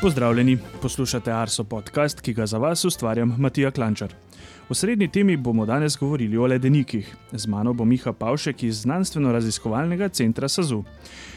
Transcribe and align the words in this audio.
Pozdravljeni, 0.00 0.58
poslušate 0.82 1.32
Arso 1.32 1.64
podcast, 1.64 2.20
ki 2.20 2.32
ga 2.32 2.46
za 2.46 2.58
vas 2.58 2.84
ustvarjam 2.84 3.34
Matija 3.38 3.70
Klančar. 3.70 4.12
V 4.68 4.74
srednji 4.74 5.08
temi 5.08 5.36
bomo 5.36 5.66
danes 5.66 5.96
govorili 5.98 6.36
o 6.36 6.46
ledenikih. 6.46 7.16
Z 7.32 7.46
mano 7.46 7.72
bo 7.72 7.84
Miha 7.84 8.12
Pavšek 8.12 8.62
iz 8.62 8.82
znanstveno-raziskovalnega 8.84 10.08
centra 10.08 10.48
SAZU. 10.48 10.84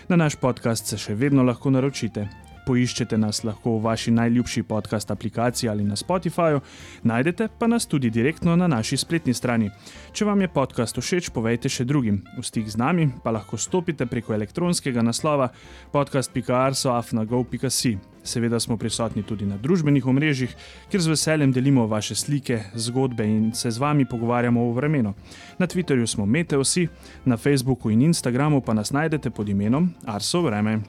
Na 0.08 0.16
naš 0.16 0.36
podcast 0.36 0.86
se 0.86 0.98
še 0.98 1.16
vedno 1.16 1.44
lahko 1.44 1.72
naročite. 1.72 2.28
Poiščete 2.70 3.18
nas 3.18 3.40
lahko 3.42 3.80
v 3.80 3.82
vaši 3.88 4.12
najljubši 4.14 4.62
podcast 4.70 5.10
aplikaciji 5.12 5.70
ali 5.72 5.84
na 5.84 5.96
Spotifyju, 5.98 6.60
najdete 7.04 7.48
pa 7.60 7.68
nas 7.68 7.88
tudi 7.90 8.10
direktno 8.14 8.56
na 8.56 8.68
naši 8.70 8.98
spletni 8.98 9.34
strani. 9.34 9.72
Če 10.14 10.26
vam 10.26 10.42
je 10.42 10.48
podcast 10.54 11.00
všeč, 11.02 11.30
povejte 11.34 11.70
še 11.70 11.86
drugim. 11.90 12.22
V 12.38 12.44
stik 12.46 12.70
z 12.70 12.78
nami 12.78 13.10
pa 13.24 13.32
lahko 13.34 13.58
stopite 13.58 14.06
preko 14.06 14.34
elektronskega 14.38 15.02
naslova 15.02 15.50
podcast.arsoafnago.si. 15.96 17.98
Seveda 18.24 18.60
smo 18.60 18.78
prisotni 18.78 19.24
tudi 19.24 19.46
na 19.50 19.58
družbenih 19.58 20.06
omrežjih, 20.06 20.56
kjer 20.92 21.02
z 21.02 21.08
veseljem 21.10 21.52
delimo 21.56 21.88
vaše 21.90 22.16
slike, 22.16 22.60
zgodbe 22.76 23.26
in 23.26 23.54
se 23.58 23.72
z 23.72 23.78
vami 23.82 24.06
pogovarjamo 24.06 24.62
o 24.62 24.74
vremenu. 24.78 25.14
Na 25.58 25.66
Twitterju 25.66 26.06
smo 26.06 26.26
Meteosi, 26.26 26.88
na 27.26 27.38
Facebooku 27.38 27.90
in 27.90 28.02
Instagramu 28.12 28.62
pa 28.62 28.74
nas 28.78 28.92
najdete 28.92 29.30
pod 29.34 29.50
imenom 29.50 29.90
Arso 30.06 30.42
Vreme. 30.46 30.82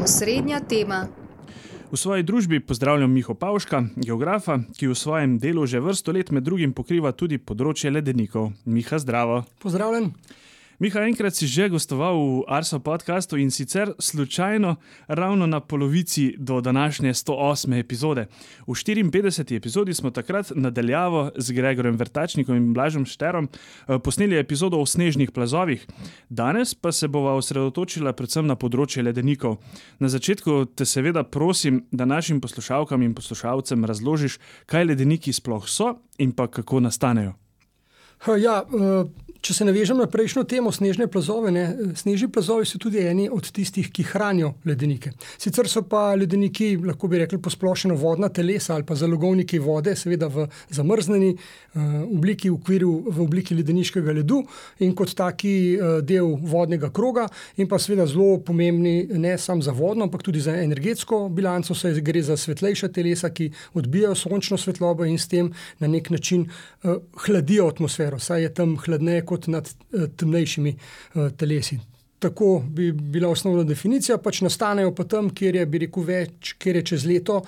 Osrednja 0.00 0.60
tema. 0.60 1.08
V 1.92 1.96
svoji 1.96 2.22
družbi 2.22 2.60
pozdravljam 2.60 3.12
Miho 3.12 3.34
Pavška, 3.34 3.82
geografa, 3.96 4.58
ki 4.78 4.88
v 4.88 4.94
svojem 4.96 5.38
delu 5.38 5.66
že 5.66 5.80
vrsto 5.80 6.12
let 6.12 6.30
med 6.32 6.46
drugim 6.46 6.72
pokriva 6.72 7.12
tudi 7.12 7.36
področje 7.36 7.92
ledenikov. 7.92 8.54
Miha, 8.64 8.96
zdravo. 8.96 9.42
Pozdravljen. 9.60 10.14
Miha, 10.80 11.02
enkrat 11.04 11.36
si 11.36 11.44
že 11.44 11.68
gostoval 11.68 12.16
v 12.16 12.48
Arso 12.48 12.80
podkastu 12.80 13.36
in 13.36 13.52
sicer 13.52 13.92
slučajno 14.00 14.80
ravno 15.12 15.44
na 15.46 15.60
polovici 15.60 16.32
do 16.38 16.60
današnje 16.60 17.12
108. 17.12 17.80
epizode. 17.80 18.26
V 18.66 18.72
54. 18.72 19.56
epizodi 19.56 19.94
smo 19.94 20.10
takrat 20.10 20.52
nadaljavo 20.56 21.30
z 21.36 21.52
Gregorjem 21.52 21.96
Vrtačnikom 21.96 22.56
in 22.56 22.72
Blažom 22.72 23.04
Šterom 23.04 23.48
eh, 23.52 23.98
posneli 23.98 24.38
epizodo 24.38 24.80
o 24.80 24.86
snežnih 24.86 25.30
plazovih. 25.30 25.86
Danes 26.28 26.74
pa 26.74 26.92
se 26.92 27.08
bova 27.08 27.36
osredotočila 27.36 28.16
predvsem 28.16 28.46
na 28.46 28.56
področje 28.56 29.04
ledenikov. 29.04 29.60
Na 30.00 30.08
začetku 30.08 30.64
te 30.64 30.88
seveda 30.88 31.28
prosim, 31.28 31.84
da 31.92 32.08
našim 32.08 32.40
poslušalkam 32.40 33.02
in 33.02 33.12
poslušalcem 33.14 33.84
razložiš, 33.84 34.40
kaj 34.64 34.84
ledeniki 34.84 35.32
sploh 35.32 35.68
so 35.68 35.98
in 36.16 36.32
pa 36.32 36.48
kako 36.48 36.80
nastanejo. 36.80 37.36
Ja, 38.26 38.64
eh, 38.68 39.04
če 39.40 39.54
se 39.56 39.64
navežem 39.64 39.96
na 40.00 40.06
prejšnjo 40.10 40.44
temo, 40.48 40.72
snežne 40.72 41.06
plazove. 41.10 41.50
Ne, 41.54 41.64
snežni 41.96 42.28
plazovi 42.32 42.66
so 42.68 42.78
tudi 42.80 43.00
eni 43.00 43.26
od 43.32 43.48
tistih, 43.54 43.88
ki 43.92 44.04
hranijo 44.10 44.52
ledenike. 44.68 45.12
Sicer 45.40 45.68
so 45.70 45.82
pa 45.88 46.10
ledeniki, 46.18 46.74
lahko 46.84 47.08
bi 47.08 47.20
rekli, 47.22 47.40
posplošeno 47.40 47.96
vodna 48.00 48.28
telesa 48.28 48.74
ali 48.76 48.84
pa 48.86 48.96
zalogovniki 48.98 49.58
vode, 49.62 49.94
seveda 49.96 50.28
v 50.30 50.46
zamrznjeni 50.76 51.30
uh, 51.32 51.80
obliki, 52.04 52.50
v, 52.50 52.58
okviru, 52.58 52.92
v 53.08 53.22
obliki 53.24 53.56
ledeniškega 53.56 54.14
ledu 54.20 54.42
in 54.84 54.92
kot 54.96 55.14
taki 55.16 55.54
uh, 55.76 55.96
del 56.04 56.34
vodnega 56.52 56.92
kroga, 56.92 57.26
in 57.56 57.68
pa 57.70 57.80
seveda 57.80 58.06
zelo 58.10 58.38
pomembni 58.44 59.08
ne 59.08 59.36
samo 59.40 59.64
za 59.64 59.72
vodno, 59.76 60.04
ampak 60.08 60.24
tudi 60.26 60.42
za 60.44 60.54
energetsko 60.60 61.28
bilanco, 61.32 61.74
saj 61.74 62.02
gre 62.04 62.22
za 62.26 62.36
svetlejša 62.36 62.92
telesa, 62.92 63.32
ki 63.32 63.50
odbijajo 63.80 64.18
sončno 64.18 64.60
svetlobo 64.60 65.08
in 65.08 65.18
s 65.18 65.30
tem 65.32 65.52
na 65.80 65.88
nek 65.88 66.12
način 66.12 66.44
uh, 66.44 67.00
hladijo 67.24 67.70
atmosfero, 67.72 68.09
saj 68.18 68.42
je 68.42 68.54
tam 68.54 68.76
hladneje 68.80 69.24
kot 69.24 69.46
nad 69.46 69.68
uh, 69.68 70.08
temnejšimi 70.16 70.74
uh, 70.74 71.30
telesi. 71.36 71.80
Tako 72.20 72.62
bi 72.68 72.92
bila 72.92 73.30
osnovna 73.32 73.62
definicija, 73.64 74.18
pač 74.20 74.42
nastanejo 74.44 74.90
pa 74.94 75.06
tam, 75.08 75.30
kjer 75.32 75.56
je, 75.56 75.64
rekel, 75.64 76.04
več, 76.04 76.50
kjer 76.60 76.76
je 76.76 76.82
čez 76.90 77.06
leto 77.08 77.38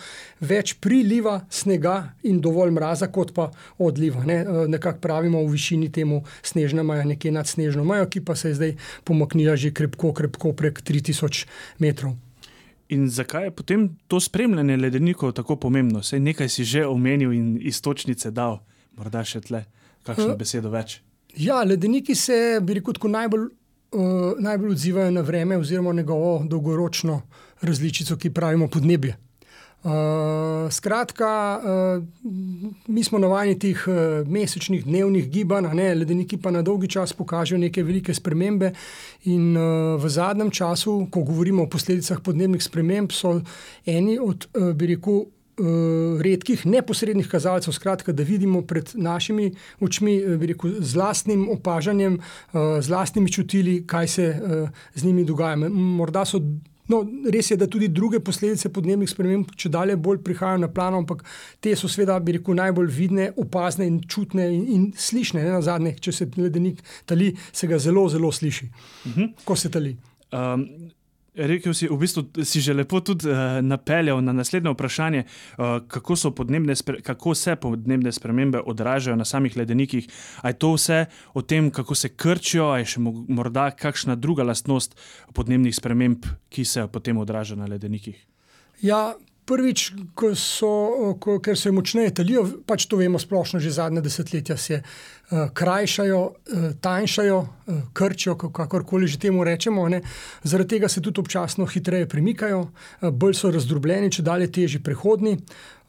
več 0.41 0.73
priliva 0.81 1.35
snega 1.53 2.15
in 2.25 2.39
dovolj 2.41 2.73
mraza, 2.73 3.11
kot 3.13 3.35
pa 3.37 3.51
odliva. 3.85 4.25
Ne? 4.25 4.39
Nekako 4.73 5.03
pravimo 5.05 5.43
v 5.45 5.53
višini 5.53 5.91
temu 5.93 6.23
snežna 6.41 6.87
maja, 6.89 7.05
nekje 7.05 7.35
nad 7.37 7.51
snežno 7.51 7.85
majo, 7.85 8.09
ki 8.09 8.25
pa 8.25 8.33
se 8.33 8.49
je 8.49 8.61
zdaj 8.63 8.75
pomaknila 9.05 9.59
že 9.61 9.75
krepko, 9.77 10.15
krepko 10.17 10.55
prek 10.57 10.81
3000 10.81 11.45
metrov. 11.85 12.17
In 12.89 13.11
zakaj 13.13 13.45
je 13.45 13.51
potem 13.51 13.87
to 14.09 14.21
spremljanje 14.21 14.77
ledenikov 14.77 15.37
tako 15.37 15.57
pomembno? 15.57 16.01
Sej 16.03 16.21
nekaj 16.21 16.49
si 16.49 16.65
že 16.65 16.87
omenil 16.89 17.33
in 17.33 17.59
istočnice 17.61 18.33
dal, 18.33 18.63
morda 18.97 19.21
še 19.21 19.45
tle, 19.45 19.67
kakšno 20.07 20.37
besedo 20.37 20.71
več. 20.71 21.01
Ja, 21.37 21.63
ledeniki 21.65 22.15
se, 22.15 22.61
bi 22.61 22.77
rekel, 22.79 22.99
najbolj, 23.11 23.49
uh, 23.97 24.39
najbolj 24.43 24.77
odzivajo 24.77 25.11
na 25.11 25.21
vreme, 25.25 25.57
oziroma 25.57 25.93
njegovo 25.93 26.43
dolgoročno 26.49 27.23
različico, 27.63 28.17
ki 28.17 28.31
pravimo 28.31 28.69
podnebje. 28.69 29.17
Uh, 29.83 30.71
skratka, 30.71 31.29
uh, 31.59 32.03
mi 32.87 33.03
smo 33.03 33.19
navajeni 33.19 33.59
teh 33.59 33.81
uh, 33.89 34.29
mesečnih, 34.29 34.85
dnevnih 34.85 35.27
gibanj, 35.31 35.73
ne, 35.75 35.89
ledeniki 35.95 36.39
pa 36.39 36.53
na 36.55 36.63
dolgi 36.63 36.87
čas 36.87 37.13
pokažejo 37.19 37.59
neke 37.59 37.83
velike 37.83 38.15
spremembe. 38.15 38.71
In 39.25 39.57
uh, 39.57 39.97
v 39.99 40.09
zadnjem 40.09 40.53
času, 40.55 41.09
ko 41.11 41.25
govorimo 41.27 41.67
o 41.67 41.71
posledicah 41.71 42.21
podnebnih 42.23 42.63
sprememb, 42.63 43.11
so 43.11 43.41
eni 43.87 44.21
od, 44.23 44.47
uh, 44.55 44.71
bi 44.71 44.93
rekel, 44.95 45.25
uh, 45.25 45.42
redkih 46.23 46.67
neposrednih 46.67 47.29
kazalcev, 47.29 47.73
skratka, 47.73 48.13
da 48.13 48.23
vidimo 48.23 48.63
pred 48.63 48.91
našimi 48.95 49.53
očmi, 49.81 50.17
eh, 50.17 50.47
rekel, 50.47 50.81
z 50.81 50.95
vlastnim 50.95 51.49
opažanjem, 51.51 52.19
uh, 52.19 52.81
z 52.81 52.89
vlastnimi 52.89 53.33
čutili, 53.33 53.87
kaj 53.87 54.09
se 54.09 54.41
z 54.95 55.05
njimi 55.05 55.25
dogaja. 55.25 55.57
Morda 55.69 56.25
so. 56.25 56.41
No, 56.89 56.99
res 57.33 57.51
je, 57.51 57.57
da 57.57 57.67
tudi 57.67 57.89
druge 57.89 58.19
posledice 58.21 58.69
podnebnih 58.69 59.09
sprememb, 59.09 59.53
če 59.57 59.69
dalje 59.69 59.97
bolj 59.97 60.19
prihajajo 60.27 60.59
na 60.65 60.69
plano, 60.69 60.99
ampak 60.99 61.23
te 61.63 61.77
so, 61.79 61.89
seveda, 61.89 62.19
bi 62.21 62.35
rekel, 62.37 62.57
najbolj 62.59 62.91
vidne, 62.91 63.29
opazne 63.39 63.87
in 63.87 64.01
čutne 64.03 64.49
in, 64.53 64.65
in 64.67 64.89
slišne. 64.99 65.45
Ne, 65.45 65.53
na 65.55 65.63
zadnje, 65.63 65.95
če 66.03 66.13
se 66.13 66.27
ledenik 66.37 66.83
tali, 67.07 67.31
se 67.53 67.71
ga 67.71 67.79
zelo, 67.79 68.09
zelo 68.09 68.33
sliši, 68.33 68.67
uh 68.67 69.11
mhm. 69.11 69.21
-huh. 69.21 69.45
ko 69.45 69.57
se 69.57 69.71
tali. 69.71 69.97
Um, 70.33 70.67
Rekel 71.33 71.73
si, 71.73 71.89
v 71.89 71.97
bistvu 71.97 72.29
si 72.45 72.61
že 72.61 72.77
lepo 72.77 73.01
tudi 73.01 73.25
uh, 73.25 73.65
napeljal 73.65 74.21
na 74.21 74.37
naslednje 74.37 74.75
vprašanje, 74.77 75.25
uh, 75.25 75.81
kako, 75.89 76.15
kako 77.03 77.35
se 77.35 77.57
podnebne 77.57 78.13
spremembe 78.13 78.61
odražajo 78.61 79.17
na 79.17 79.25
samih 79.25 79.57
ledenikih. 79.57 80.09
Je 80.45 80.53
to 80.53 80.75
vse 80.77 81.07
o 81.35 81.43
tem, 81.43 81.71
kako 81.71 81.95
se 81.95 82.13
krčijo, 82.13 82.69
ali 82.69 82.85
je 82.85 82.93
še 82.93 83.01
morda 83.29 83.71
kakšna 83.71 84.17
druga 84.17 84.45
lastnost 84.45 84.93
podnebnih 85.33 85.73
sprememb, 85.73 86.29
ki 86.53 86.65
se 86.69 86.85
potem 86.93 87.17
odraža 87.17 87.57
na 87.57 87.65
ledenikih? 87.65 88.21
Ja, 88.85 89.15
Prvič, 89.45 89.89
ko 90.15 90.35
so, 90.39 91.17
ko, 91.21 91.41
ker 91.43 91.59
se 91.59 91.73
močneje 91.75 92.13
talijo, 92.21 92.45
pač 92.67 92.87
to 92.87 93.01
vemo 93.01 93.19
splošno, 93.19 93.59
že 93.61 93.75
zadnje 93.75 94.01
desetletja 94.05 94.57
se 94.57 94.79
uh, 94.79 95.49
krajšajo, 95.51 96.21
uh, 96.23 96.69
tanjšajo, 96.81 97.39
uh, 97.43 97.81
krčijo, 97.93 98.37
kakorkoli 98.39 99.11
že 99.11 99.19
temu 99.19 99.45
rečemo. 99.45 99.89
Ne. 99.89 100.03
Zaradi 100.47 100.77
tega 100.77 100.89
se 100.89 101.03
tudi 101.03 101.21
občasno 101.21 101.67
hitreje 101.67 102.09
premikajo, 102.09 102.61
uh, 102.69 103.11
bolj 103.11 103.35
so 103.41 103.51
razdrobljeni, 103.51 104.13
če 104.15 104.23
dalje 104.23 104.53
težji 104.61 104.83
prehodni. 104.83 105.35
Uh, 105.35 105.82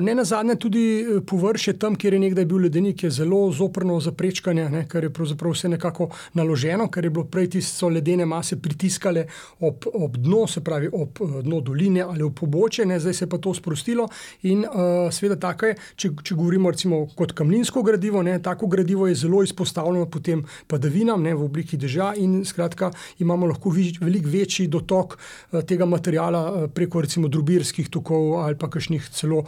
ne 0.00 0.14
na 0.14 0.24
zadnje, 0.24 0.56
tudi 0.56 1.00
eh, 1.00 1.20
površje 1.26 1.78
tam, 1.78 1.96
kjer 1.96 2.12
je 2.12 2.20
nekdaj 2.20 2.44
bil 2.44 2.58
ledenik, 2.58 3.02
je 3.02 3.10
zelo 3.10 3.52
zoprno 3.52 4.00
za 4.00 4.12
prečkanje, 4.12 4.68
ne, 4.70 4.82
ker 4.88 5.04
je 5.04 5.10
pravzaprav 5.14 5.52
vse 5.54 5.68
nekako 5.68 6.08
naloženo, 6.34 6.88
ker 6.90 7.04
je 7.04 7.10
bilo 7.10 7.24
prej 7.24 7.50
tiste 7.54 7.86
ledene 7.86 8.26
mase 8.26 8.58
pritiskale 8.62 9.26
ob, 9.60 9.86
ob 9.94 10.16
dno, 10.16 10.46
se 10.46 10.60
pravi 10.64 10.90
ob 10.92 11.20
uh, 11.20 11.36
dno 11.44 11.60
doline 11.60 12.02
ali 12.02 12.22
ob 12.22 12.34
poboče, 12.34 12.86
ne, 12.86 12.98
zdaj 13.00 13.14
se 13.14 13.24
je 13.24 13.28
pa 13.28 13.38
to 13.38 13.54
sprostilo. 13.54 14.08
In 14.42 14.64
uh, 14.66 15.06
seveda, 15.14 15.38
tako 15.48 15.70
je, 15.70 15.76
če, 15.94 16.10
če 16.22 16.34
govorimo 16.34 16.70
recimo 16.74 17.04
kot 17.16 17.32
kamninsko 17.32 17.82
gradivo, 17.82 18.22
ne, 18.22 18.38
tako 18.42 18.66
gradivo 18.66 19.06
je 19.06 19.14
zelo 19.14 19.42
izpostavljeno 19.46 20.06
potem 20.10 20.42
padavinam 20.66 21.22
ne, 21.22 21.34
v 21.34 21.46
obliki 21.46 21.78
dežja 21.78 22.10
in 22.18 22.40
skratka 22.44 22.90
imamo 23.18 23.46
lahko 23.46 23.70
veliko 23.70 24.34
večji 24.34 24.66
dotok 24.66 25.14
uh, 25.14 25.62
tega 25.62 25.86
materijala 25.86 26.42
uh, 26.50 26.68
preko 26.74 27.06
recimo 27.06 27.28
drubirskih 27.28 27.88
tokov 27.88 28.40
ali 28.42 28.58
pa 28.58 28.70
kakšnih 28.70 29.06
celo 29.14 29.27
celo 29.28 29.44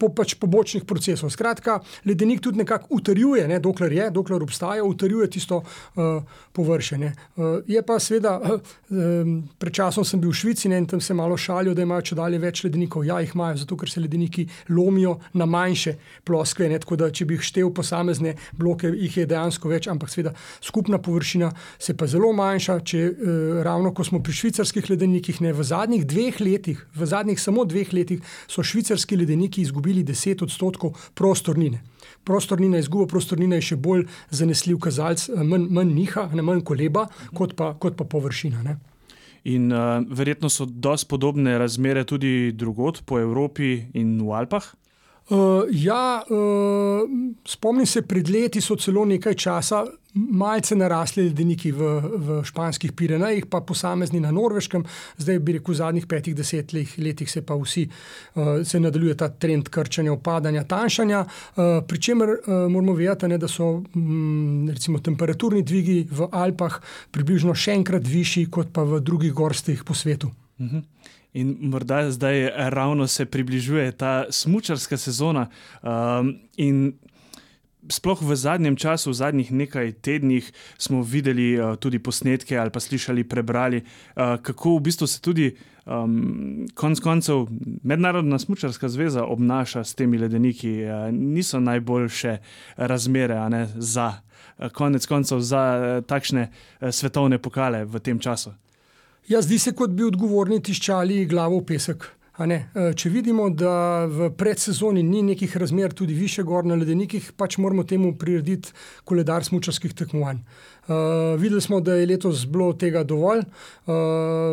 po, 0.00 0.08
pač 0.08 0.34
pobočnih 0.40 0.86
procesov. 0.88 1.30
Skratka, 1.30 1.80
ledenik 2.08 2.40
tudi 2.40 2.62
nekako 2.62 2.96
utrjuje, 2.96 3.44
ne, 3.48 3.60
dokler 3.60 3.92
je, 3.92 4.08
dokler 4.10 4.42
obstaja, 4.42 4.84
utrjuje 4.84 5.28
tisto 5.30 5.60
uh, 5.60 6.22
površje. 6.56 6.98
Uh, 7.36 7.60
je 7.68 7.82
pa 7.86 7.98
seveda, 8.00 8.32
uh, 8.40 8.72
um, 8.88 9.34
pred 9.60 9.76
časom 9.76 10.06
sem 10.08 10.20
bil 10.20 10.32
v 10.32 10.40
Švici 10.40 10.72
ne, 10.72 10.80
in 10.80 10.88
tam 10.88 11.02
se 11.04 11.14
malo 11.14 11.36
šalijo, 11.36 11.76
da 11.76 11.84
imajo 11.84 12.08
če 12.10 12.18
dalje 12.18 12.40
več 12.40 12.64
ledenikov. 12.64 13.04
Ja, 13.08 13.20
jih 13.20 13.34
imajo, 13.36 13.60
zato 13.62 13.76
ker 13.76 13.92
se 13.92 14.00
ledeniki 14.00 14.46
lomijo 14.72 15.18
na 15.36 15.46
manjše 15.46 15.96
ploskve. 16.24 16.70
Ne, 16.72 16.80
tako 16.80 16.96
da, 17.00 17.10
če 17.12 17.28
bi 17.28 17.36
jih 17.36 17.46
štel 17.50 17.72
posamezne 17.76 18.34
bloke, 18.56 18.88
jih 18.88 19.20
je 19.20 19.28
dejansko 19.30 19.70
več, 19.70 19.90
ampak 19.92 20.12
seveda 20.12 20.32
skupna 20.64 20.98
površina 21.02 21.52
se 21.78 21.96
pa 21.96 22.08
zelo 22.10 22.32
manjša. 22.36 22.78
Če, 22.90 23.04
uh, 23.04 23.62
ravno 23.66 23.92
ko 23.94 24.06
smo 24.06 24.22
pri 24.24 24.34
švicarskih 24.40 24.88
ledenikih, 24.94 25.42
ne, 25.44 25.52
v 25.56 25.66
zadnjih 25.66 26.06
dveh 26.08 26.40
letih, 26.40 26.80
v 26.96 27.10
zadnjih 27.10 27.40
samo 27.40 27.66
dveh 27.68 27.92
letih, 27.94 28.24
so 28.50 28.64
švicarski 28.66 29.18
ledeniki 29.20 29.62
izgubili 29.62 29.89
izgubili 29.90 30.04
10 30.04 30.42
odstotkov 30.42 30.94
prostornine. 31.14 31.82
Prostornina, 32.24 32.78
izguba 32.78 33.06
prostornine 33.06 33.56
je 33.56 33.62
še 33.62 33.76
bolj 33.76 34.06
zanesljiv 34.30 34.78
kazalec, 34.78 35.28
manj, 35.28 35.68
manj 35.70 35.94
niha, 35.94 36.28
ne 36.34 36.42
manj 36.42 36.62
koleba, 36.64 37.08
kot 37.34 37.56
pa, 37.56 37.74
kot 37.74 37.96
pa 37.96 38.04
površina. 38.04 38.62
Ne. 38.62 38.78
In 39.44 39.72
uh, 39.72 40.02
verjetno 40.04 40.50
so 40.50 40.66
dosti 40.66 41.08
podobne 41.08 41.58
razmere 41.58 42.04
tudi 42.04 42.52
drugot 42.52 43.02
po 43.06 43.18
Evropi 43.18 43.86
in 43.94 44.18
v 44.20 44.34
Alpah. 44.36 44.64
Uh, 45.30 45.64
ja, 45.70 46.22
uh, 46.28 47.08
spomnim 47.46 47.86
se, 47.86 48.02
pred 48.02 48.28
leti 48.28 48.60
so 48.60 48.76
celo 48.76 49.04
nekaj 49.06 49.34
časa 49.34 49.84
malce 50.14 50.76
narasli 50.76 51.24
ledeniki 51.28 51.72
v, 51.72 51.88
v 52.02 52.38
španskih 52.46 52.92
Pirenejih, 52.96 53.46
pa 53.50 53.60
posamezni 53.60 54.20
na 54.20 54.32
Norveškem, 54.34 54.84
zdaj 55.18 55.38
bi 55.38 55.56
rekel, 55.58 55.74
v 55.74 55.78
zadnjih 55.78 56.06
petih, 56.10 56.34
desetih 56.34 56.94
letih 56.98 57.30
se 57.30 57.42
pa 57.46 57.54
vsi 57.54 57.86
uh, 57.86 58.62
se 58.66 58.80
nadaljuje 58.80 59.16
ta 59.16 59.28
trend 59.28 59.68
krčanja, 59.68 60.12
opadanja, 60.12 60.64
tanjšanja. 60.64 61.24
Uh, 61.24 61.64
Pričemer 61.86 62.28
uh, 62.28 62.54
moramo 62.70 62.94
vedeti, 62.98 63.28
ne, 63.28 63.38
da 63.38 63.48
so 63.48 63.82
um, 63.94 64.68
recimo, 64.70 64.98
temperaturni 64.98 65.62
dvigi 65.62 66.06
v 66.10 66.30
Alpah 66.32 66.80
približno 67.10 67.54
še 67.54 67.76
enkrat 67.78 68.06
višji 68.06 68.48
kot 68.50 68.74
pa 68.74 68.84
v 68.86 69.00
drugih 69.04 69.32
gorstih 69.32 69.84
po 69.84 69.94
svetu. 69.94 70.32
Mhm. 70.60 70.86
In 71.32 71.54
morda 71.70 72.10
zdaj 72.10 72.48
ravno 72.74 73.06
se 73.06 73.24
približuje 73.24 73.92
ta 73.92 74.24
smočarska 74.30 74.96
sezona. 74.98 75.46
Um, 75.82 76.34
in 76.56 76.98
sploh 77.88 78.22
v 78.22 78.36
zadnjem 78.36 78.76
času, 78.76 79.10
v 79.10 79.14
zadnjih 79.14 79.52
nekaj 79.52 79.92
tednih, 80.04 80.52
smo 80.78 81.02
videli 81.02 81.54
uh, 81.56 81.76
tudi 81.80 81.98
posnetke 81.98 82.58
ali 82.58 82.70
pa 82.70 82.80
slišali, 82.80 83.24
prebrali, 83.24 83.80
uh, 83.80 84.36
kako 84.42 84.76
v 84.76 84.80
bistvu 84.80 85.06
se 85.06 85.20
tudi. 85.20 85.56
Um, 85.90 86.68
konc 86.76 87.00
koncev, 87.00 87.48
Mednarodna 87.82 88.38
smočarska 88.38 88.88
zveza 88.88 89.24
obnaša 89.24 89.80
s 89.84 89.94
temi 89.94 90.18
ledeniki, 90.18 90.84
uh, 90.84 91.08
niso 91.10 91.60
najboljše 91.60 92.36
razmere 92.76 93.40
ne, 93.50 93.66
za 93.74 94.12
uh, 94.12 94.68
konec 94.68 95.06
koncev 95.06 95.40
za 95.40 95.62
uh, 95.74 96.04
takšne 96.06 96.50
uh, 96.52 96.90
svetovne 96.92 97.38
pokale 97.38 97.84
v 97.84 97.98
tem 97.98 98.20
času. 98.20 98.52
Ja, 99.28 99.42
zdi 99.42 99.58
se, 99.58 99.72
kot 99.72 99.90
bi 99.90 100.04
odgovorni 100.04 100.60
tiščali 100.62 101.24
glavo 101.26 101.60
v 101.60 101.66
pesek. 101.72 102.06
E, 102.40 102.92
če 102.96 103.10
vidimo, 103.12 103.50
da 103.52 104.06
v 104.08 104.30
predsezoni 104.32 105.02
ni 105.04 105.20
nekih 105.22 105.56
razmer, 105.60 105.92
tudi 105.92 106.14
više 106.16 106.42
gor 106.42 106.64
na 106.64 106.78
ledenikih, 106.80 107.32
pač 107.36 107.58
moramo 107.60 107.84
temu 107.84 108.14
prirediti 108.16 108.72
koledar 109.04 109.44
smočarskih 109.44 109.92
tekmovanj. 109.94 110.40
Uh, 110.90 111.40
videli 111.40 111.60
smo, 111.60 111.80
da 111.80 111.94
je 111.94 112.06
letos 112.06 112.46
bilo 112.46 112.72
tega 112.72 113.04
dovolj. 113.04 113.38
Uh, 113.86 113.94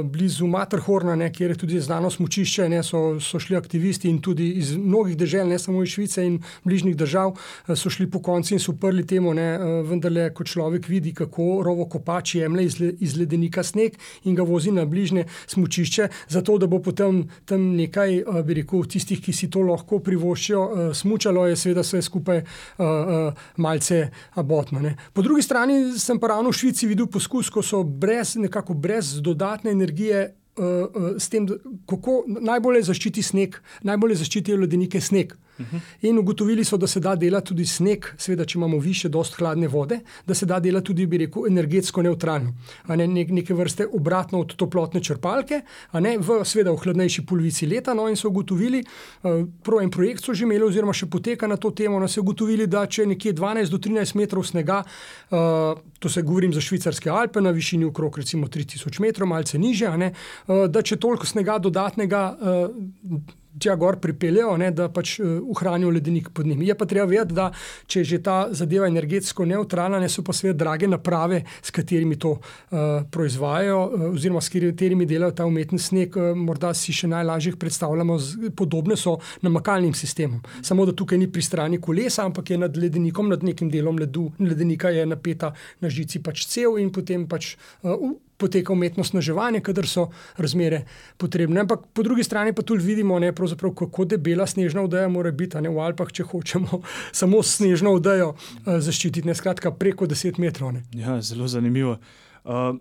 blizu 0.06 0.46
Matrhorna, 0.48 1.16
ne, 1.16 1.32
kjer 1.34 1.50
je 1.52 1.58
tudi 1.58 1.80
znano 1.82 2.12
smočišče, 2.14 2.68
ne, 2.70 2.84
so, 2.84 3.18
so 3.20 3.40
šli 3.42 3.58
aktivisti 3.58 4.10
in 4.10 4.20
tudi 4.22 4.52
iz 4.62 4.76
mnogih 4.78 5.18
držav, 5.18 5.48
ne 5.48 5.58
samo 5.60 5.82
iz 5.84 5.90
Švice 5.90 6.26
in 6.26 6.36
bližnjih 6.64 6.94
držav, 6.98 7.32
uh, 7.34 7.72
so 7.74 7.90
šli 7.90 8.06
po 8.12 8.22
konci 8.22 8.54
in 8.54 8.62
so 8.62 8.76
prli 8.78 9.06
temu. 9.08 9.34
Ne, 9.34 9.48
vendarle, 9.90 10.28
ko 10.34 10.46
človek 10.46 10.86
vidi, 10.88 11.16
kako 11.18 11.64
rovo 11.66 11.88
kopač 11.90 12.36
jemlje 12.36 12.66
iz, 12.66 12.78
le, 12.80 12.92
iz 13.00 13.18
ledenika 13.18 13.64
sneg 13.64 13.98
in 14.30 14.38
ga 14.38 14.46
vozi 14.46 14.72
na 14.72 14.86
bližnje 14.86 15.26
smočišče, 15.48 16.08
zato 16.30 16.60
da 16.62 16.70
bo 16.70 16.80
potem 16.86 17.24
tam 17.50 17.66
nekaj, 17.80 18.22
bi 18.46 18.60
rekel, 18.62 18.86
tistih, 18.86 19.24
ki 19.26 19.34
si 19.34 19.50
to 19.50 19.66
lahko 19.66 20.00
privoščijo, 20.06 20.94
smučalo, 20.94 21.48
je 21.50 21.58
seveda 21.58 21.82
vse 21.82 22.06
skupaj 22.06 22.44
uh, 22.44 22.86
uh, 22.86 23.46
malce 23.58 24.04
abotno. 24.38 24.86
Ne. 24.86 24.96
Po 25.14 25.26
drugi 25.26 25.42
strani 25.42 25.82
sem 25.98 26.20
pa 26.20 26.27
ravno 26.28 26.52
v 26.52 26.58
Švici 26.60 26.88
videl 26.88 27.08
poskus, 27.12 27.50
ko 27.50 27.64
so 27.64 27.84
brez, 27.84 28.36
nekako 28.36 28.74
brez 28.74 29.16
dodatne 29.22 29.72
energije 29.72 30.24
uh, 30.58 30.66
uh, 30.66 31.10
s 31.18 31.30
tem, 31.30 31.48
kako 31.90 32.24
najbolje 32.28 32.84
zaščiti 32.90 33.24
sneg, 33.24 33.60
najbolje 33.88 34.22
zaščitijo 34.24 34.58
ledenike 34.64 35.02
sneg. 35.02 35.36
Uh 35.60 35.66
-huh. 35.66 35.80
In 36.02 36.18
ugotovili 36.18 36.64
so, 36.64 36.78
da 36.78 36.88
se 36.88 37.00
da 37.00 37.16
delati 37.16 37.48
tudi 37.48 37.66
sneg, 37.66 38.06
seveda, 38.18 38.46
če 38.46 38.58
imamo 38.58 38.80
više, 38.80 39.10
dost 39.10 39.34
hladne 39.34 39.68
vode, 39.68 40.00
da 40.26 40.34
se 40.34 40.46
da 40.46 40.60
delati 40.60 40.86
tudi, 40.86 41.06
bi 41.06 41.18
rekel, 41.18 41.48
energetsko 41.48 42.02
neutralno. 42.02 42.54
Ne, 42.88 43.08
ne, 43.08 43.26
neke 43.26 43.54
vrste 43.54 43.88
obratno 43.94 44.40
od 44.40 44.56
toplotne 44.56 45.04
črpalke, 45.04 45.62
ne, 45.94 46.18
v, 46.18 46.46
seveda, 46.46 46.72
v 46.72 46.78
hladnejši 46.78 47.26
polovici 47.26 47.66
leta. 47.66 47.94
No, 47.94 48.10
in 48.10 48.16
so 48.16 48.28
ugotovili, 48.28 48.84
uh, 49.24 49.48
prvo 49.64 49.82
en 49.82 49.90
projekt 49.92 50.24
so 50.24 50.34
že 50.34 50.44
imeli, 50.44 50.64
oziroma 50.64 50.94
še 50.94 51.06
poteka 51.06 51.48
na 51.48 51.58
to 51.58 51.72
temo, 51.72 52.00
no, 52.00 52.08
so 52.08 52.22
ugotovili, 52.22 52.68
da 52.68 52.86
če 52.86 53.06
nekje 53.06 53.34
12 53.34 53.70
do 53.70 53.78
13 53.78 54.16
metrov 54.16 54.44
snega, 54.44 54.84
uh, 55.32 55.80
to 56.00 56.10
se 56.10 56.22
govorim 56.22 56.54
za 56.54 56.62
švicarske 56.62 57.10
Alpe, 57.10 57.42
na 57.42 57.52
višini 57.52 57.86
okrog 57.86 58.18
recimo 58.18 58.48
3000 58.48 59.02
metrov, 59.02 59.28
malce 59.28 59.58
niže, 59.58 59.90
ne, 59.98 60.14
uh, 60.48 60.68
da 60.68 60.82
če 60.82 60.98
toliko 60.98 61.26
snega 61.26 61.58
dodatnega. 61.58 62.38
Uh, 62.42 63.46
tja 63.60 63.76
gor 63.76 64.00
pripeljejo, 64.02 64.56
ne, 64.58 64.72
da 64.72 64.90
pač 64.94 65.18
uh, 65.20 65.40
ohranijo 65.52 65.92
ledenik 65.94 66.30
pod 66.34 66.48
njimi. 66.48 66.68
Je 66.68 66.76
pa 66.78 66.86
treba 66.86 67.08
vedeti, 67.10 67.34
da 67.38 67.50
če 67.88 68.00
je 68.00 68.10
že 68.12 68.20
ta 68.24 68.38
zadeva 68.52 68.88
energetsko 68.88 69.46
neutralna, 69.46 70.00
ne 70.00 70.10
so 70.10 70.24
pa 70.24 70.34
sve 70.34 70.54
drage 70.54 70.88
naprave, 70.88 71.44
s 71.62 71.72
katerimi 71.72 72.18
to 72.20 72.38
uh, 72.38 72.80
proizvajajo, 73.12 73.80
uh, 73.86 74.06
oziroma 74.12 74.42
s 74.42 74.54
katerimi 74.54 75.06
delajo 75.06 75.32
ta 75.32 75.46
umetni 75.46 75.80
sneg. 75.80 76.18
Uh, 76.18 76.32
morda 76.38 76.74
si 76.78 76.94
še 76.96 77.10
najlažje 77.12 77.56
predstavljamo, 77.60 78.20
z, 78.20 78.52
podobne 78.58 78.98
so 78.98 79.18
namakalnim 79.42 79.94
sistemom. 79.98 80.42
Samo 80.62 80.86
da 80.86 80.96
tukaj 80.96 81.20
ni 81.20 81.32
pri 81.32 81.44
strani 81.46 81.82
kolesa, 81.82 82.26
ampak 82.26 82.54
je 82.54 82.62
nad 82.62 82.78
ledenikom, 82.78 83.30
nad 83.30 83.44
nekim 83.44 83.72
delom 83.74 84.00
ledu, 84.00 84.30
ledenika 84.40 84.94
je 84.94 85.06
napeta 85.06 85.54
na 85.82 85.90
žici 85.90 86.22
pač 86.24 86.46
cel 86.48 86.80
in 86.82 86.92
potem 86.94 87.28
pač. 87.28 87.56
Uh, 87.84 88.16
poteka 88.38 88.74
umetnostno 88.74 89.22
živanje, 89.22 89.62
kadar 89.66 89.88
so 89.88 90.08
razmere 90.38 90.84
potrebne. 91.18 91.62
Ampak 91.62 91.88
po 91.94 92.04
drugi 92.04 92.24
strani 92.24 92.54
pa 92.54 92.62
tudi 92.62 92.84
vidimo, 92.84 93.20
ne, 93.20 93.34
kako 93.34 94.06
debela 94.06 94.48
snežna 94.48 94.82
vdaja 94.86 95.08
mora 95.08 95.32
biti 95.32 95.62
ne, 95.62 95.70
v 95.70 95.82
Alpah, 95.82 96.12
če 96.12 96.24
hočemo 96.24 96.82
samo 97.20 97.44
snežno 97.44 97.96
vdajo 97.98 98.34
uh, 98.34 98.78
zaščititi, 98.80 99.28
ne 99.28 99.36
skratka 99.36 99.72
preko 99.72 100.06
10 100.08 100.40
metrov. 100.40 100.76
Ne. 100.78 100.84
Ja, 100.96 101.22
zelo 101.22 101.48
zanimivo. 101.48 101.98
Uh, 102.44 102.78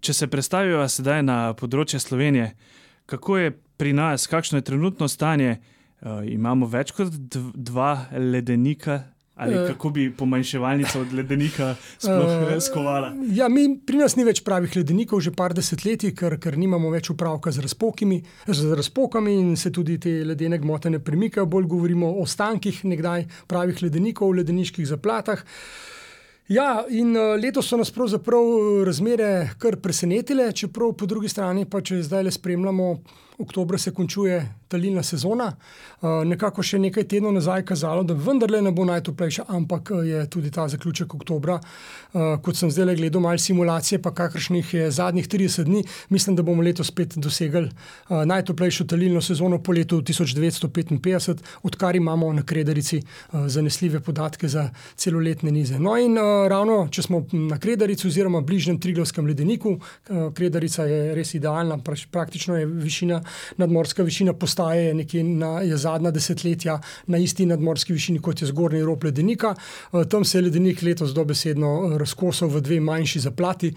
če 0.00 0.14
se 0.16 0.30
predstavijo 0.30 0.86
sedaj 0.88 1.24
na 1.26 1.40
področje 1.58 2.00
Slovenije, 2.00 2.54
kako 3.10 3.36
je 3.36 3.52
pri 3.80 3.92
nas, 3.96 4.28
kakšno 4.30 4.60
je 4.60 4.68
trenutno 4.70 5.08
stanje? 5.08 5.58
Uh, 6.00 6.22
imamo 6.24 6.64
več 6.70 6.94
kot 6.96 7.12
dva 7.12 8.06
ledenika, 8.16 9.02
Ali 9.40 9.56
uh, 9.56 9.66
kako 9.66 9.90
bi 9.90 10.10
pomanjševalnica 10.12 11.00
od 11.00 11.12
ledenika 11.16 11.74
sploh 11.98 12.32
uh, 12.44 12.58
skovala? 12.60 13.14
Ja, 13.32 13.48
mi, 13.48 13.64
pri 13.86 14.02
nas 14.02 14.16
ni 14.18 14.24
več 14.28 14.42
pravih 14.44 14.74
ledenikov, 14.76 15.22
že 15.24 15.32
par 15.32 15.54
desetletij, 15.56 16.12
ker, 16.16 16.36
ker 16.36 16.58
nimamo 16.60 16.90
več 16.92 17.08
upravka 17.14 17.52
z, 17.54 17.64
z 17.64 18.74
razpokami 18.76 19.36
in 19.40 19.54
se 19.56 19.72
tudi 19.72 19.96
te 19.98 20.12
ledene 20.28 20.58
gmote 20.60 20.92
ne 20.92 21.00
premikajo. 21.00 21.46
Bolj 21.48 21.70
govorimo 21.72 22.10
o 22.12 22.26
ostankih 22.26 22.82
nekdaj 22.84 23.24
pravih 23.48 23.80
ledenikov 23.86 24.34
v 24.34 24.42
ledeniških 24.42 24.84
zaplatah. 24.92 25.40
Ja, 26.50 26.84
in 26.90 27.14
letos 27.40 27.70
so 27.70 27.78
nas 27.78 27.92
pravzaprav 27.94 28.84
razmere 28.84 29.54
kar 29.62 29.78
presenetile, 29.80 30.50
čeprav 30.52 30.92
po 30.98 31.06
drugi 31.06 31.30
strani 31.30 31.64
pa 31.64 31.80
če 31.80 32.02
zdaj 32.02 32.26
le 32.26 32.32
spremljamo 32.34 32.88
oktobra 33.40 33.78
se 33.78 33.90
končuje 33.90 34.48
talilna 34.70 35.02
sezona. 35.02 35.50
Uh, 36.00 36.22
nekako 36.24 36.62
še 36.64 36.78
nekaj 36.80 37.04
tednov 37.10 37.34
nazaj 37.34 37.64
kazalo, 37.68 38.04
da 38.06 38.14
vendarle 38.14 38.62
ne 38.62 38.70
bo 38.72 38.86
najtoplejša, 38.88 39.48
ampak 39.52 39.90
uh, 39.92 40.04
je 40.06 40.22
tudi 40.30 40.52
ta 40.54 40.68
zaključek 40.70 41.14
oktobra. 41.18 41.58
Uh, 42.12 42.36
kot 42.44 42.56
sem 42.56 42.70
zdaj 42.70 42.96
gledal, 43.00 43.22
malo 43.24 43.38
simulacije, 43.38 43.98
pa 44.02 44.14
kakršnih 44.14 44.74
je 44.74 44.90
zadnjih 44.94 45.28
30 45.28 45.68
dni, 45.68 45.82
mislim, 46.14 46.38
da 46.38 46.46
bomo 46.46 46.62
letos 46.62 46.88
spet 46.90 47.18
dosegli 47.20 47.68
najtoplejšo 48.08 48.84
talilno 48.88 49.20
sezono 49.22 49.58
po 49.62 49.72
letu 49.72 50.00
1955, 50.06 51.42
odkar 51.66 51.96
imamo 51.96 52.32
na 52.32 52.42
Krederici 52.46 53.00
zanesljive 53.32 54.00
podatke 54.00 54.48
za 54.48 54.68
celoletne 54.96 55.52
nize. 55.52 55.78
No, 55.78 55.96
in 55.98 56.16
ravno, 56.50 56.80
če 56.90 57.04
smo 57.06 57.22
na 57.32 57.58
Krederici 57.58 58.08
oziroma 58.08 58.40
bližnjem 58.40 58.80
Triglavskem 58.80 59.26
ledeniku, 59.26 59.76
Krederica 60.34 60.86
je 60.88 61.14
res 61.14 61.34
idealna, 61.38 61.78
praktično 62.10 62.58
je 62.58 62.66
višina 62.66 63.20
nadmorska 63.56 64.02
višina 64.02 64.32
postaje 64.32 64.94
nekje 64.94 65.24
na 65.24 65.60
zadnja 65.76 66.10
desetletja 66.10 66.80
na 67.06 67.18
isti 67.18 67.46
nadmorski 67.46 67.92
višini, 67.92 68.18
kot 68.18 68.42
je 68.42 68.46
zgornji 68.46 68.82
rob 68.82 69.04
ledenika. 69.04 69.54
Eh, 69.92 70.04
tam 70.10 70.24
se 70.24 70.38
je 70.38 70.42
ledenik 70.42 70.82
letos 70.82 71.14
dobesedno 71.14 71.70
eh, 71.70 71.98
razkosal 71.98 72.48
v 72.48 72.60
dve 72.60 72.80
manjši 72.80 73.20
zaplati. 73.20 73.74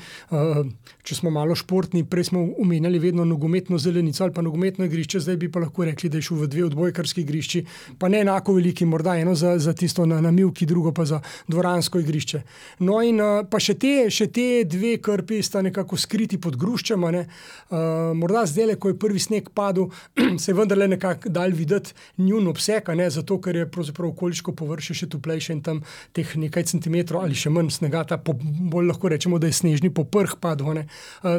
Eh, 1.03 1.07
če 1.07 1.15
smo 1.15 1.29
malo 1.29 1.55
športni, 1.55 2.03
prej 2.03 2.29
smo 2.31 2.41
omenjali 2.59 2.99
vedno 2.99 3.25
nogometno 3.25 3.77
zelenico 3.77 4.23
ali 4.23 4.33
pa 4.33 4.41
nogometno 4.41 4.85
igrišče, 4.85 5.19
zdaj 5.19 5.37
bi 5.37 5.51
pa 5.51 5.59
lahko 5.59 5.85
rekli, 5.85 6.09
da 6.09 6.17
je 6.17 6.27
šel 6.27 6.37
v 6.37 6.47
dve 6.47 6.65
odbojkarski 6.65 7.21
igrišči, 7.21 7.65
pa 7.99 8.09
ne 8.09 8.21
enako 8.23 8.53
veliki, 8.53 8.85
morda 8.85 9.17
eno 9.19 9.35
za, 9.35 9.57
za 9.59 9.73
tisto 9.73 10.05
na, 10.05 10.21
na 10.21 10.31
Milki, 10.31 10.65
drugo 10.65 10.91
pa 10.91 11.05
za 11.05 11.21
dvoransko 11.47 11.99
igrišče. 11.99 12.41
No 12.79 13.01
in 13.03 13.19
pa 13.49 13.59
še 13.59 13.75
te, 13.79 14.09
še 14.11 14.27
te 14.31 14.63
dve 14.67 14.97
krpi 15.03 15.41
sta 15.43 15.61
nekako 15.61 15.97
skriti 15.97 16.39
pod 16.41 16.55
gruščama. 16.59 17.11
Ne? 17.11 17.25
Uh, 17.69 18.13
morda 18.17 18.45
zdaj, 18.47 18.75
ko 18.79 18.93
je 18.93 18.97
prvi 18.99 19.19
sneg 19.19 19.49
padel, 19.53 19.89
se 20.41 20.51
je 20.51 20.55
vendar 20.55 20.73
vendarle 20.73 20.87
nekako 20.87 21.29
dal 21.29 21.51
videti 21.51 21.93
njun 22.17 22.47
obseg, 22.47 22.89
ne, 22.95 23.09
zato 23.09 23.39
ker 23.41 23.55
je 23.55 23.69
pravzaprav 23.71 24.09
okoliško 24.09 24.53
površje 24.53 24.95
še 24.95 25.09
toplejše 25.09 25.53
in 25.53 25.61
tam 25.61 25.81
teh 26.13 26.35
nekaj 26.35 26.63
centimetrov 26.63 27.23
ali 27.23 27.35
še 27.35 27.49
manj 27.49 27.71
snega, 27.77 28.03
ta 28.03 28.17
po, 28.17 28.33
bolj 28.33 28.87
lahko 28.87 29.09
rečemo, 29.09 29.39
da 29.39 29.47
je 29.47 29.53
snežni 29.53 29.89
poprh 29.93 30.35
padlo, 30.41 30.73
ne, 30.73 30.87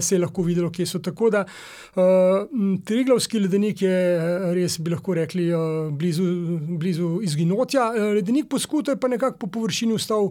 se 0.01 0.15
je 0.15 0.21
lahko 0.21 0.43
videlo, 0.43 0.71
kje 0.71 0.87
so. 0.87 0.99
Tako 0.99 1.31
da 1.31 1.45
uh, 1.45 2.03
Triglavski 2.85 3.39
ledenik 3.39 3.83
je 3.83 3.95
res, 4.55 4.79
bi 4.81 4.93
lahko 4.93 5.15
rekli, 5.15 5.49
blizu, 5.93 6.25
blizu 6.79 7.11
izginotja. 7.23 7.91
Ledenik 8.15 8.49
po 8.51 8.59
skutu 8.59 8.91
je 8.91 9.01
pa 9.01 9.09
nekako 9.09 9.39
po 9.39 9.47
površini 9.47 9.95
ostal 9.95 10.31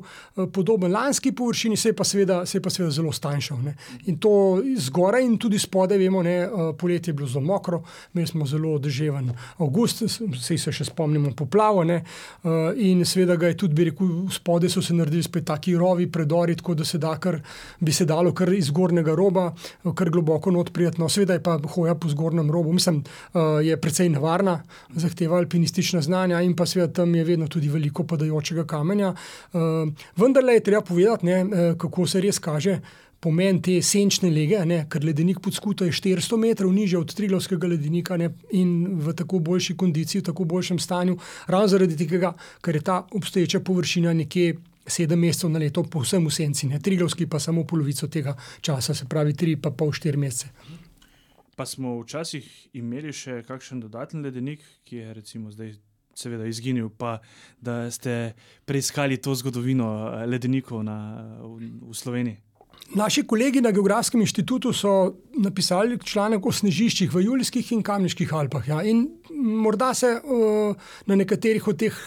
podoben 0.54 0.92
lanski 0.92 1.32
površini, 1.32 1.78
se 1.78 1.90
je 1.90 1.96
pa 1.96 2.04
seveda, 2.04 2.46
se 2.46 2.58
je 2.58 2.62
pa 2.62 2.70
seveda 2.70 2.92
zelo 2.92 3.12
stanjšal. 3.12 3.58
In 4.06 4.18
to 4.18 4.62
zgoraj 4.78 5.26
in 5.26 5.38
tudi 5.38 5.60
spodaj, 5.60 5.98
vemo, 5.98 6.24
ne, 6.24 6.50
poletje 6.80 7.12
je 7.12 7.18
bilo 7.18 7.28
zelo 7.28 7.46
mokro, 7.46 7.84
imeli 8.14 8.28
smo 8.28 8.46
zelo 8.46 8.78
deževen 8.80 9.32
avgust, 9.58 10.04
vse 10.04 10.58
se 10.58 10.72
še 10.72 10.88
spomnimo 10.90 11.34
poplavo. 11.38 11.84
Ne, 11.88 12.02
in 12.78 13.06
seveda 13.06 13.38
ga 13.40 13.52
je 13.52 13.58
tudi, 13.64 13.78
bi 13.78 13.90
rekel, 13.92 14.12
spodaj 14.34 14.74
so 14.74 14.82
se 14.82 14.96
naredili 14.98 15.24
spet 15.24 15.48
taki 15.48 15.76
rovi, 15.78 16.10
predori, 16.12 16.56
tako 16.60 16.76
da 16.80 16.86
se 16.86 16.98
da 16.98 17.16
kar 17.20 17.40
bi 17.80 17.94
se 17.94 18.06
dalo 18.06 18.34
kar 18.34 18.52
iz 18.54 18.70
zgornjega 18.72 19.13
roba, 19.16 19.54
kar 19.96 20.10
globoko 20.10 20.52
not 20.52 20.74
prijetno. 20.74 21.10
Sveda 21.10 21.34
je 21.34 21.44
pa 21.44 21.58
hoja 21.76 21.96
po 21.96 22.10
zgornjem 22.10 22.52
robu, 22.52 22.74
mislim, 22.74 23.04
uh, 23.34 23.42
je 23.64 23.78
precej 23.82 24.10
nevarna, 24.10 24.64
zahteva 24.96 25.38
alpinistična 25.38 26.02
znanja 26.02 26.42
in 26.42 26.56
pa 26.56 26.66
seveda 26.66 26.94
tam 26.94 27.16
je 27.16 27.24
vedno 27.24 27.48
tudi 27.48 27.70
veliko 27.70 28.04
padajočega 28.04 28.66
kamenja. 28.68 29.14
Uh, 29.54 29.62
vendar 30.16 30.44
je 30.44 30.64
treba 30.64 30.82
povedati, 30.82 31.26
ne, 31.26 31.44
uh, 31.44 31.78
kako 31.78 32.08
se 32.08 32.22
res 32.22 32.40
kaže. 32.40 32.80
Pomen 33.24 33.62
te 33.64 33.78
senčne 33.82 34.28
lege, 34.30 34.58
ne, 34.68 34.82
ker 34.92 35.06
ledenik 35.08 35.38
pod 35.40 35.56
skuto 35.56 35.86
je 35.88 35.94
400 35.96 36.38
metrov 36.42 36.74
nižje 36.76 37.00
od 37.00 37.14
Triglavskega 37.16 37.70
ledenika 37.72 38.18
ne, 38.20 38.34
in 38.52 39.00
v 39.00 39.14
tako 39.16 39.40
boljši 39.40 39.78
kondiciji, 39.80 40.20
v 40.20 40.26
tako 40.28 40.44
boljšem 40.44 40.80
stanju, 40.80 41.16
ravno 41.48 41.72
zaradi 41.72 41.96
tega, 41.96 42.34
ker 42.62 42.76
je 42.76 42.82
ta 42.84 42.98
obstoječa 43.16 43.64
površina 43.64 44.14
nekje 44.14 44.58
sedem 44.88 45.20
mesecev 45.20 45.52
na 45.52 45.60
leto, 45.60 45.84
povsem 45.84 46.26
v 46.26 46.34
senci, 46.34 46.68
ne. 46.68 46.80
Triglavski 46.80 47.28
pa 47.28 47.40
samo 47.40 47.66
polovico 47.68 48.08
tega 48.08 48.36
časa, 48.62 48.94
se 48.94 49.08
pravi 49.10 49.34
tri 49.34 49.56
pa 49.56 49.72
pol 49.72 49.94
štiri 49.94 50.18
mesece. 50.18 50.52
Pa 51.56 51.66
smo 51.70 52.00
včasih 52.02 52.46
imeli 52.74 53.14
še 53.14 53.44
kakšen 53.48 53.84
dodaten 53.84 54.24
ledenik, 54.26 54.64
ki 54.84 55.04
je 55.04 55.14
recimo 55.14 55.52
zdaj. 55.52 55.76
Seveda, 56.14 56.46
izginil, 56.46 56.92
pa 56.94 57.16
da 57.58 57.90
ste 57.90 58.36
preiskali 58.70 59.18
to 59.18 59.34
zgodovino 59.34 60.14
ledenikov 60.30 60.84
na, 60.86 60.98
v, 61.42 61.72
v 61.90 61.96
Sloveniji. 61.98 62.38
Naši 62.94 63.24
kolegi 63.26 63.62
na 63.62 63.72
Geografskem 63.72 64.22
inštitutu 64.22 64.74
so 64.74 65.16
napisali 65.42 65.98
članek 65.98 66.46
o 66.46 66.52
snežiščih 66.52 67.10
v 67.14 67.24
Julijskih 67.26 67.72
in 67.72 67.82
Kamniških 67.82 68.34
Alpah. 68.34 68.68
Ja. 68.68 68.84
In 68.86 69.08
morda 69.34 69.94
se 69.94 70.16
uh, 70.24 70.76
na 71.06 71.16
nekaterih 71.16 71.68
od 71.68 71.80
teh 71.80 71.98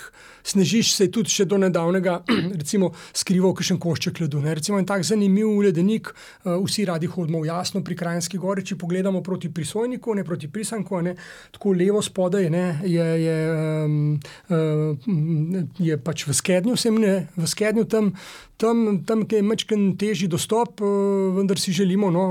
snežišč 0.46 0.94
se 0.94 1.06
je 1.06 1.12
tudi 1.12 1.32
še 1.32 1.46
do 1.50 1.58
nedavnega 1.60 2.20
recimo, 2.60 2.92
skrival 3.16 3.54
kakšen 3.56 3.80
košček 3.82 4.22
ledu. 4.22 4.40
Ne. 4.44 4.54
Recimo 4.58 4.78
en 4.78 4.86
tak 4.88 5.04
zanimiv 5.06 5.50
ledenik, 5.66 6.12
uh, 6.12 6.56
vsi 6.62 6.86
radi 6.88 7.10
hodimo 7.10 7.42
jasno 7.46 7.82
pri 7.86 7.98
Krajinski 7.98 8.40
gori, 8.42 8.64
če 8.66 8.78
pogledamo 8.78 9.22
proti 9.26 9.50
prisojniku, 9.52 10.14
ne 10.14 10.24
proti 10.26 10.50
prisanku, 10.52 11.02
ne, 11.02 11.16
tako 11.54 11.74
levo 11.76 12.02
spodaj 12.04 12.50
ne, 12.52 12.66
je, 12.86 13.06
je, 13.24 13.36
um, 13.84 14.18
uh, 14.54 15.62
je 15.82 15.98
pač 15.98 16.26
v 16.28 16.36
skednju, 16.36 16.76
sem 16.78 16.98
ne, 17.02 17.16
v 17.36 17.54
skednju 17.54 17.88
tam. 17.90 18.14
Tam, 18.56 19.02
tam 19.04 19.26
je 19.28 19.42
mečken 19.44 19.82
težji 20.00 20.30
dostop, 20.32 20.80
vendar 20.80 21.58
si 21.60 21.74
želimo, 21.76 22.08
no, 22.08 22.22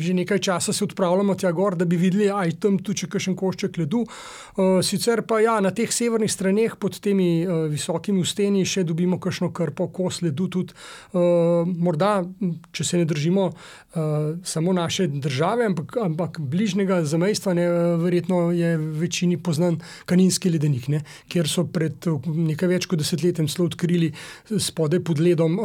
že 0.00 0.14
nekaj 0.16 0.38
časa 0.46 0.72
se 0.72 0.86
odpravljamo 0.86 1.34
tja 1.36 1.50
gor, 1.52 1.76
da 1.76 1.84
bi 1.84 1.98
videli, 2.00 2.30
aj 2.32 2.54
tam 2.64 2.78
tu 2.80 2.94
če 2.96 3.10
kakšen 3.12 3.36
košček 3.36 3.76
ledu. 3.82 4.06
Sicer 4.82 5.22
pa 5.22 5.38
ja, 5.40 5.54
na 5.62 5.70
teh 5.70 5.88
severnih 5.92 6.30
straneh 6.30 6.74
pod 6.80 6.98
temi 7.00 7.46
visokimi 7.70 8.20
usteni 8.20 8.64
še 8.66 8.82
dobimo 8.84 9.20
kakšno 9.22 9.52
krpo, 9.54 9.86
kos 9.94 10.20
ledu 10.24 10.48
tudi. 10.50 10.74
Morda, 11.14 12.24
če 12.74 12.84
se 12.84 13.00
ne 13.00 13.06
držimo 13.08 13.50
samo 14.44 14.74
naše 14.76 15.06
države, 15.06 15.66
ampak, 15.70 15.96
ampak 16.02 16.40
bližnjega 16.40 17.00
zamejstva, 17.08 17.54
ne, 17.54 17.66
verjetno 18.02 18.40
je 18.54 18.74
večini 18.76 19.38
poznan 19.38 19.80
kaninski 20.10 20.50
ledenik, 20.50 20.88
ne, 20.92 21.02
kjer 21.30 21.48
so 21.50 21.64
pred 21.70 22.10
nekaj 22.26 22.70
več 22.74 22.90
kot 22.90 23.00
desetletjem 23.00 23.48
celo 23.50 23.68
odkrili 23.70 24.12
spodaj 24.50 25.02
pod 25.06 25.22
ledom 25.22 25.56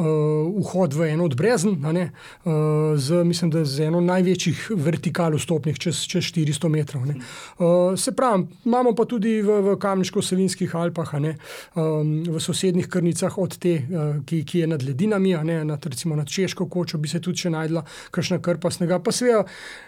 vhod 0.62 0.98
v 0.98 1.12
eno 1.14 1.28
od 1.30 1.36
brezen, 1.38 1.78
ne, 1.94 2.08
z, 2.46 3.24
mislim, 3.26 3.54
z 3.66 3.90
eno 3.90 4.02
največjih 4.06 4.68
vertikal 4.78 5.36
vstopnih, 5.38 5.78
čez, 5.82 6.06
čez 6.10 6.32
400 6.32 6.72
metrov. 6.72 7.06
Uh, 7.06 7.94
se 8.00 8.12
pravi, 8.16 8.35
imamo 8.66 8.94
pa 8.96 9.06
tudi 9.10 9.42
v, 9.42 9.60
v 9.66 9.76
Kamniško-Savinskih 9.82 10.76
Alpah, 10.76 11.14
ne, 11.20 11.36
um, 11.76 12.24
v 12.24 12.42
sosednjih 12.42 12.90
krnicah 12.92 13.38
od 13.42 13.58
te, 13.62 13.76
uh, 13.82 14.20
ki, 14.26 14.44
ki 14.48 14.64
je 14.64 14.68
nad 14.68 14.84
ledinami, 14.84 15.36
ne, 15.44 15.60
nad, 15.66 15.86
recimo 15.86 16.16
nad 16.16 16.30
Češko 16.30 16.68
kočo, 16.70 16.98
bi 16.98 17.12
se 17.12 17.22
tudi 17.24 17.46
še 17.46 17.54
najdla 17.54 17.86
kakšna 18.16 18.40
krpa 18.44 18.72
snega. 18.72 19.00
Pa 19.04 19.14
seveda 19.16 19.46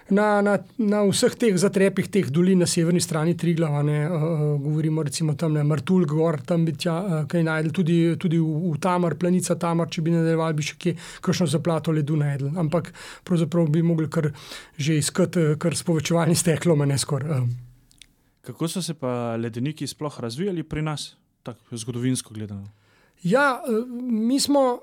na, 0.10 0.42
na, 0.46 0.58
na 0.78 1.04
vseh 1.08 1.36
teh 1.40 1.58
zatrepih, 1.60 2.10
teh 2.12 2.32
dolin 2.34 2.64
na 2.64 2.70
severni 2.70 3.02
strani 3.04 3.36
Triglava, 3.38 3.84
ne, 3.86 4.00
uh, 4.08 4.48
govorimo 4.64 5.04
recimo 5.04 5.36
tam 5.36 5.58
na 5.58 5.66
Martulg, 5.68 6.10
gor, 6.12 6.42
tam 6.48 6.66
bi 6.68 6.76
tja, 6.78 6.98
uh, 6.98 7.22
kaj 7.30 7.46
najdel, 7.48 7.76
tudi, 7.76 8.00
tudi 8.22 8.42
v, 8.42 8.74
v 8.74 8.82
Tamar, 8.84 9.18
planica 9.20 9.58
Tamar 9.60 9.92
če 9.92 10.06
bi 10.06 10.16
nadaljevali, 10.16 10.58
bi 10.58 10.68
še 10.68 10.80
kje 10.82 10.98
kakšno 11.26 11.50
zaplato 11.52 11.96
ledu 11.96 12.18
najdel. 12.20 12.54
Ampak 12.58 12.94
pravzaprav 13.28 13.70
bi 13.72 13.86
mogli 13.86 14.10
kar 14.10 14.32
že 14.78 14.98
iskati, 15.02 15.56
kar 15.60 15.76
s 15.76 15.84
povečevalnim 15.88 16.38
steklom, 16.38 16.86
ne 16.88 16.98
skoraj. 16.98 17.67
Kako 18.48 18.68
so 18.68 18.82
se 18.82 18.94
pa 18.94 19.36
ledeniki 19.36 19.88
sploh 19.88 20.20
razvijali 20.20 20.64
pri 20.64 20.82
nas, 20.82 21.18
tako 21.44 21.78
zgodovinsko 21.78 22.34
gledano? 22.34 22.70
Ja, 23.24 23.64
mi 24.02 24.40
smo, 24.40 24.80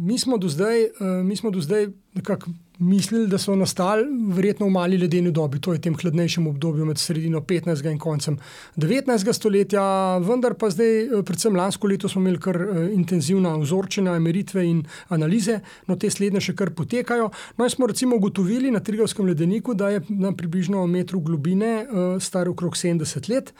mi 0.00 0.18
smo 0.18 0.38
do 0.38 0.48
zdaj, 0.48 0.88
mi 1.24 1.36
smo 1.36 1.50
do 1.50 1.60
zdaj 1.60 1.88
nekako 2.14 2.50
mislili, 2.78 3.28
da 3.28 3.38
so 3.38 3.54
nastali 3.56 4.04
verjetno 4.34 4.66
v 4.66 4.70
mali 4.70 4.98
ledeni 4.98 5.30
dobi, 5.30 5.60
to 5.60 5.72
je 5.72 5.78
v 5.78 5.82
tem 5.82 5.94
hladnejšem 5.94 6.46
obdobju 6.46 6.84
med 6.84 6.98
sredino 6.98 7.40
15. 7.40 7.86
in 7.90 7.98
koncem 7.98 8.38
19. 8.76 9.32
stoletja, 9.32 10.18
vendar 10.18 10.54
pa 10.58 10.70
zdaj, 10.70 11.22
predvsem 11.24 11.56
lansko 11.56 11.86
leto, 11.86 12.08
smo 12.08 12.20
imeli 12.20 12.40
kar 12.42 12.58
intenzivna 12.92 13.54
vzorčenja, 13.56 14.18
meritve 14.18 14.66
in 14.66 14.82
analize, 15.08 15.60
no 15.86 15.96
te 15.96 16.10
slednje 16.10 16.40
še 16.40 16.56
kar 16.58 16.74
potekajo. 16.74 17.30
No, 17.56 17.68
smo 17.70 17.86
recimo 17.86 18.16
ugotovili 18.16 18.70
na 18.70 18.80
Trigavskem 18.80 19.30
ledeniku, 19.30 19.74
da 19.74 19.88
je 19.94 20.02
na 20.08 20.34
približno 20.36 20.86
metru 20.86 21.20
globine 21.20 21.86
star 22.20 22.50
okrog 22.50 22.74
70 22.76 23.30
let. 23.30 23.54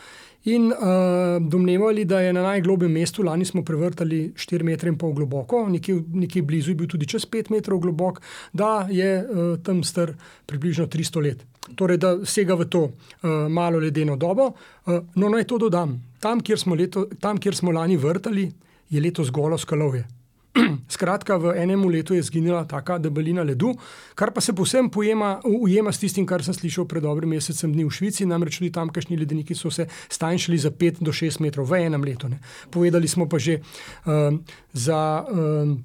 In 0.44 0.72
uh, 0.72 1.48
domnevali, 1.48 2.04
da 2.04 2.20
je 2.20 2.32
na 2.32 2.42
najglobjem 2.42 2.92
mestu, 2.92 3.22
lani 3.22 3.44
smo 3.44 3.62
prevrtali 3.64 4.32
4,5 4.34 4.62
metra 4.62 4.92
globoko, 5.14 5.68
nekje, 5.68 6.02
nekje 6.12 6.42
blizu 6.42 6.70
je 6.70 6.74
bil 6.74 6.88
tudi 6.88 7.06
čez 7.06 7.26
5 7.26 7.50
metrov 7.50 7.78
globok, 7.78 8.20
da 8.52 8.88
je 8.90 9.22
uh, 9.22 9.58
tam 9.62 9.84
star 9.84 10.14
približno 10.46 10.86
300 10.86 11.22
let. 11.22 11.44
Torej, 11.74 11.96
da 11.96 12.16
sega 12.26 12.54
v 12.54 12.66
to 12.66 12.82
uh, 12.82 13.46
malo 13.48 13.78
ledeno 13.78 14.16
dobo. 14.16 14.50
Uh, 14.86 14.98
no, 15.14 15.28
naj 15.28 15.44
to 15.44 15.58
dodam. 15.58 16.00
Tam 16.20 16.40
kjer, 16.40 16.58
leto, 16.78 17.06
tam, 17.20 17.38
kjer 17.38 17.54
smo 17.54 17.70
lani 17.70 17.96
vrtali, 17.96 18.50
je 18.90 19.00
letos 19.00 19.30
golo 19.30 19.58
skalovje. 19.58 20.21
Skratka, 20.94 21.36
v 21.40 21.54
enem 21.56 21.84
letu 21.88 22.14
je 22.14 22.22
zginila 22.22 22.64
taka 22.68 22.98
debelina 22.98 23.42
ledu, 23.42 23.72
kar 24.14 24.32
pa 24.32 24.40
se 24.40 24.52
povsem 24.52 24.90
pojema, 24.90 25.40
ujema 25.44 25.92
s 25.92 25.98
tistim, 25.98 26.26
kar 26.26 26.44
sem 26.44 26.54
slišal 26.54 26.84
pred 26.88 27.02
dobrim 27.02 27.32
mesecem 27.32 27.72
dni 27.72 27.86
v 27.88 27.94
Švici. 27.94 28.26
Namreč 28.28 28.60
tudi 28.60 28.72
tamkajšnji 28.72 29.16
ledeniki 29.16 29.56
so 29.56 29.70
se 29.70 29.88
stanjšali 30.08 30.58
za 30.58 30.70
5 30.70 31.00
do 31.00 31.12
6 31.12 31.40
metrov 31.40 31.70
v 31.70 31.86
enem 31.86 32.04
letu. 32.04 32.28
Ne. 32.28 32.40
Povedali 32.70 33.08
smo 33.08 33.28
pa 33.28 33.38
že 33.38 33.60
um, 34.06 34.44
za. 34.72 35.24
Um, 35.30 35.84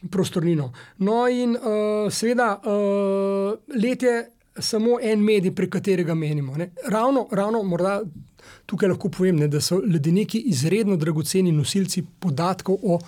Prostornino. 0.00 0.72
No, 1.04 1.28
in 1.28 1.52
uh, 1.52 2.08
seveda, 2.08 2.56
uh, 2.64 3.52
let 3.76 4.00
je 4.00 4.30
samo 4.56 4.96
en 4.96 5.20
medij, 5.20 5.52
prek 5.52 5.74
katerega 5.76 6.14
menimo. 6.16 6.56
Ravno, 6.88 7.26
ravno 7.28 7.60
morda 7.62 8.00
tukaj 8.66 8.88
lahko 8.88 9.10
povem, 9.12 9.36
ne, 9.36 9.48
da 9.48 9.60
so 9.60 9.80
ledeniki 9.84 10.40
izredno 10.50 10.96
dragoceni 10.96 11.52
nosilci 11.52 12.04
podatkov 12.20 12.78
o 12.82 12.98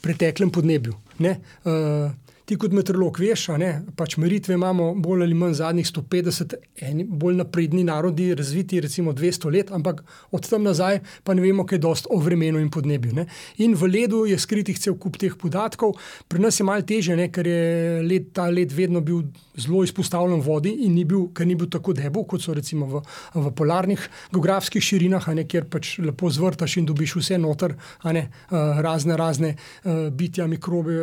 preteklem 0.00 0.50
podnebju. 0.50 0.94
Uh, 1.20 2.10
ti 2.50 2.56
kot 2.58 2.72
meteorolog 2.74 3.18
veš, 3.22 3.44
ne, 3.62 3.68
pač 3.94 4.16
meritve 4.18 4.56
imamo 4.56 4.88
bolj 4.98 5.22
ali 5.22 5.36
manj 5.38 5.54
zadnjih 5.60 5.86
150, 5.86 6.56
eni 6.82 7.04
bolj 7.06 7.36
napredni 7.38 7.84
narodi, 7.86 8.32
razviti 8.34 8.80
recimo 8.82 9.12
200 9.14 9.52
let, 9.54 9.70
ampak 9.70 10.00
od 10.34 10.48
tam 10.50 10.66
nazaj 10.66 10.98
pa 11.22 11.36
ne 11.36 11.44
vemo, 11.44 11.62
kaj 11.62 11.78
dost 11.78 12.08
o 12.10 12.18
vremenu 12.18 12.58
in 12.58 12.70
podnebju. 12.74 13.14
Ne. 13.14 13.26
In 13.62 13.76
v 13.78 13.90
ledu 13.92 14.24
je 14.26 14.38
skritih 14.38 14.78
cel 14.82 14.96
kup 14.98 15.20
teh 15.20 15.36
podatkov, 15.38 15.94
pri 16.26 16.42
nas 16.42 16.58
je 16.58 16.66
malo 16.66 16.82
teže, 16.82 17.14
ne, 17.18 17.28
ker 17.30 17.46
je 17.46 18.00
led, 18.02 18.32
ta 18.34 18.48
led 18.50 18.74
vedno 18.74 18.98
bil 18.98 19.22
zelo 19.54 19.84
izpostavljen 19.86 20.42
vodi 20.42 20.74
in 20.88 20.98
ni 20.98 21.06
bil, 21.06 21.28
ker 21.36 21.46
ni 21.46 21.54
bil 21.54 21.70
tako 21.70 21.94
debel, 21.94 22.26
kot 22.26 22.42
so 22.42 22.56
recimo 22.56 22.88
v, 22.90 23.04
v 23.36 23.54
polarnih 23.54 24.08
geografskih 24.34 24.82
širinah, 24.82 25.30
ne, 25.38 25.46
kjer 25.46 25.70
pač 25.70 25.92
lepo 26.02 26.32
zvrtaš 26.34 26.80
in 26.82 26.90
dobiš 26.90 27.14
vse 27.20 27.38
noter, 27.38 27.78
ne, 28.10 28.26
razne, 28.50 29.14
razne 29.20 29.54
bitja, 30.18 30.50
mikrobe, 30.50 30.98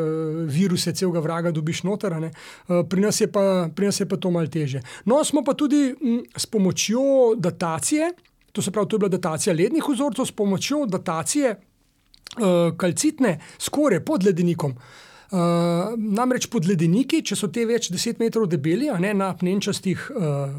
viruse, 0.51 0.91
celega 0.91 1.23
vrata 1.23 1.37
blaga 1.38 1.51
dobiš 1.51 1.84
noter. 1.84 2.13
Uh, 2.17 2.84
Pri 2.89 3.01
nas, 3.01 3.22
pa, 3.34 3.70
pri 3.75 3.86
nas 3.86 4.00
je 4.00 4.10
pa 4.10 4.17
to 4.17 4.32
malce 4.32 4.51
teže. 4.51 4.82
No, 5.06 5.24
smo 5.24 5.44
pa 5.44 5.53
tudi 5.53 5.94
m, 6.01 6.24
s 6.36 6.46
pomočjo 6.46 7.36
datacije, 7.38 8.12
to 8.51 8.62
se 8.62 8.72
pravi, 8.72 8.89
to 8.89 8.96
je 8.96 9.00
bila 9.00 9.10
datacija 9.10 9.53
lednih 9.53 9.84
vzorcev, 9.89 10.25
s 10.25 10.32
pomočjo 10.32 10.86
datacije 10.86 11.51
uh, 11.53 12.74
kalcitne 12.77 13.39
skorje 13.58 14.06
pod 14.06 14.25
ledenikom. 14.25 14.72
Uh, 14.72 15.06
namreč 15.31 16.48
pod 16.51 16.65
ledeniki, 16.67 17.22
če 17.25 17.36
so 17.36 17.48
te 17.51 17.65
več 17.67 17.89
deset 17.91 18.19
metrov 18.19 18.48
debeli, 18.48 18.88
ne 19.00 19.13
na 19.13 19.34
uh, 19.34 19.38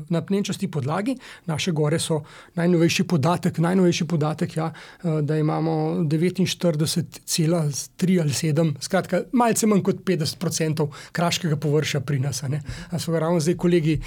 na 0.08 0.22
pnenčasti 0.22 0.68
podlagi, 0.70 1.16
naše 1.46 1.72
gore 1.72 1.98
so 1.98 2.22
najnovejši 2.54 3.04
podatek, 3.08 3.58
najnovejši 3.58 4.04
podatek, 4.04 4.56
ja, 4.56 4.72
uh, 4.72 5.20
da 5.20 5.38
imamo 5.38 6.04
49,3 6.04 8.20
ali 8.20 8.30
7, 8.30 8.74
skratka, 8.80 9.22
malce 9.32 9.66
manj 9.66 9.82
kot 9.86 9.96
50% 10.04 10.88
kraškega 11.12 11.56
površja 11.56 12.00
pri 12.00 12.18
nas. 12.18 12.42
So 12.98 13.12
ga 13.12 13.18
ravno 13.24 13.40
zdaj 13.40 13.56
kolegi 13.56 13.98
uh, 13.98 14.02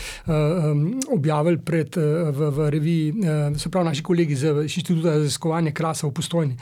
um, 0.71 0.99
objavili 1.11 1.57
pred, 1.57 1.97
uh, 1.97 2.03
v, 2.29 2.49
v 2.57 2.69
reviji, 2.69 3.11
uh, 3.11 3.57
se 3.57 3.69
pravi, 3.69 3.85
naši 3.91 4.03
kolegi 4.03 4.35
z 4.35 4.47
Inštituta 4.61 5.01
za 5.01 5.11
raziskovanje 5.17 5.71
krasa 5.71 6.07
v 6.07 6.13
Postojni. 6.13 6.57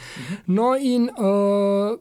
No, 0.47 0.77
in 0.77 1.09
uh, 1.09 1.15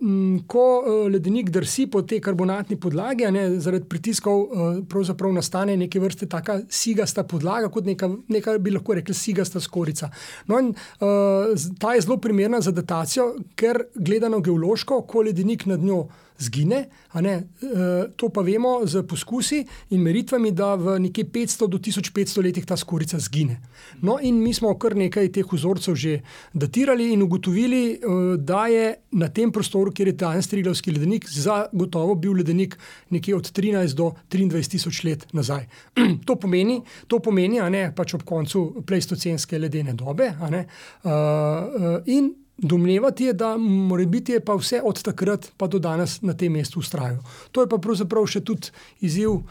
m, 0.03 0.43
ko 0.47 0.79
uh, 0.79 1.13
ledenik 1.13 1.51
drsi 1.51 1.88
po 1.91 2.03
tej 2.03 2.21
karbonatni 2.25 2.77
podlagi, 2.81 3.27
ne, 3.35 3.45
zaradi 3.61 3.89
pritiskov 3.89 4.39
uh, 4.39 4.79
pravzaprav 4.89 5.33
nastane 5.33 5.77
neke 5.77 6.01
vrste 6.01 6.29
taka 6.31 6.61
sigasta 6.69 7.25
podlaga, 7.29 7.71
kot 7.73 7.89
neka, 7.89 8.11
neka 8.29 8.59
bi 8.63 8.75
lahko 8.75 8.99
rekli 8.99 9.15
sigasta 9.15 9.61
skorica. 9.61 10.11
No, 10.47 10.61
in, 10.63 10.73
uh, 11.01 11.53
ta 11.79 11.95
je 11.95 12.07
zelo 12.07 12.19
primerna 12.23 12.61
za 12.61 12.73
datacijo, 12.73 13.33
ker 13.59 13.85
gledano 13.95 14.41
geološko, 14.41 15.03
ko 15.09 15.27
ledenik 15.29 15.67
nad 15.67 15.81
njo 15.85 16.07
zgine, 16.39 16.89
uh, 17.15 18.13
to 18.17 18.29
pa 18.29 18.43
vemo 18.47 18.81
z 18.87 19.03
poskusi 19.03 19.65
in 19.91 20.03
meritvami, 20.03 20.53
da 20.53 20.75
v 20.79 20.99
nekje 21.03 21.25
500 21.25 21.69
do 21.69 21.79
1500 21.79 22.43
letih 22.43 22.67
ta 22.67 22.77
skorica 22.77 23.19
zgine. 23.19 23.59
No, 24.03 24.19
in 24.23 24.39
mi 24.43 24.55
smo 24.55 24.75
kar 24.79 24.97
nekaj 24.97 25.33
teh 25.35 25.47
vzorcev 25.53 25.97
že 25.99 26.21
datirali 26.55 27.13
in 27.13 27.23
ugotovili, 27.23 27.99
uh, 27.99 28.37
da 28.37 28.67
je 28.67 28.95
na 29.13 29.29
tem 29.29 29.53
prostoru, 29.53 29.93
kjer 29.93 30.13
je 30.13 30.19
danes 30.25 30.49
Triglavski 30.49 30.95
ledenik, 30.95 31.29
zagotovo 31.29 32.15
bil 32.15 32.39
ledenik 32.39 32.79
nekje 33.11 33.37
od 33.37 33.51
13 33.53 33.95
do 33.95 34.13
23 34.31 34.71
tisoč 34.71 35.05
let 35.05 35.27
nazaj. 35.33 35.67
to 36.27 36.37
pomeni, 36.37 36.83
to 37.07 37.19
pomeni 37.19 37.61
ne, 37.71 37.89
pač 37.97 38.15
ob 38.15 38.23
koncu 38.23 38.85
pleistocenske 38.87 39.59
ledene 39.59 39.93
dobe. 39.93 40.31
ne, 40.51 40.67
uh, 41.05 41.99
in 42.07 42.31
Domnevati 42.59 43.25
je, 43.25 43.33
da 43.33 43.57
morebiti 43.57 44.33
je 44.33 44.41
pa 44.41 44.55
vse 44.59 44.81
od 44.85 45.03
takrat 45.03 45.53
pa 45.57 45.67
do 45.67 45.79
danes 45.79 46.23
na 46.23 46.35
tem 46.35 46.53
mestu 46.53 46.81
ustrajal. 46.81 47.23
To 47.53 47.63
je 47.63 47.71
pa 47.71 47.79
pravzaprav 47.79 48.27
še 48.27 48.43
tudi 48.43 48.73
izziv 49.01 49.31
uh, 49.31 49.43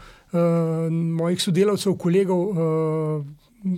mojih 0.92 1.40
sodelavcev, 1.42 1.96
kolegov. 1.96 2.48
Uh, 2.52 3.26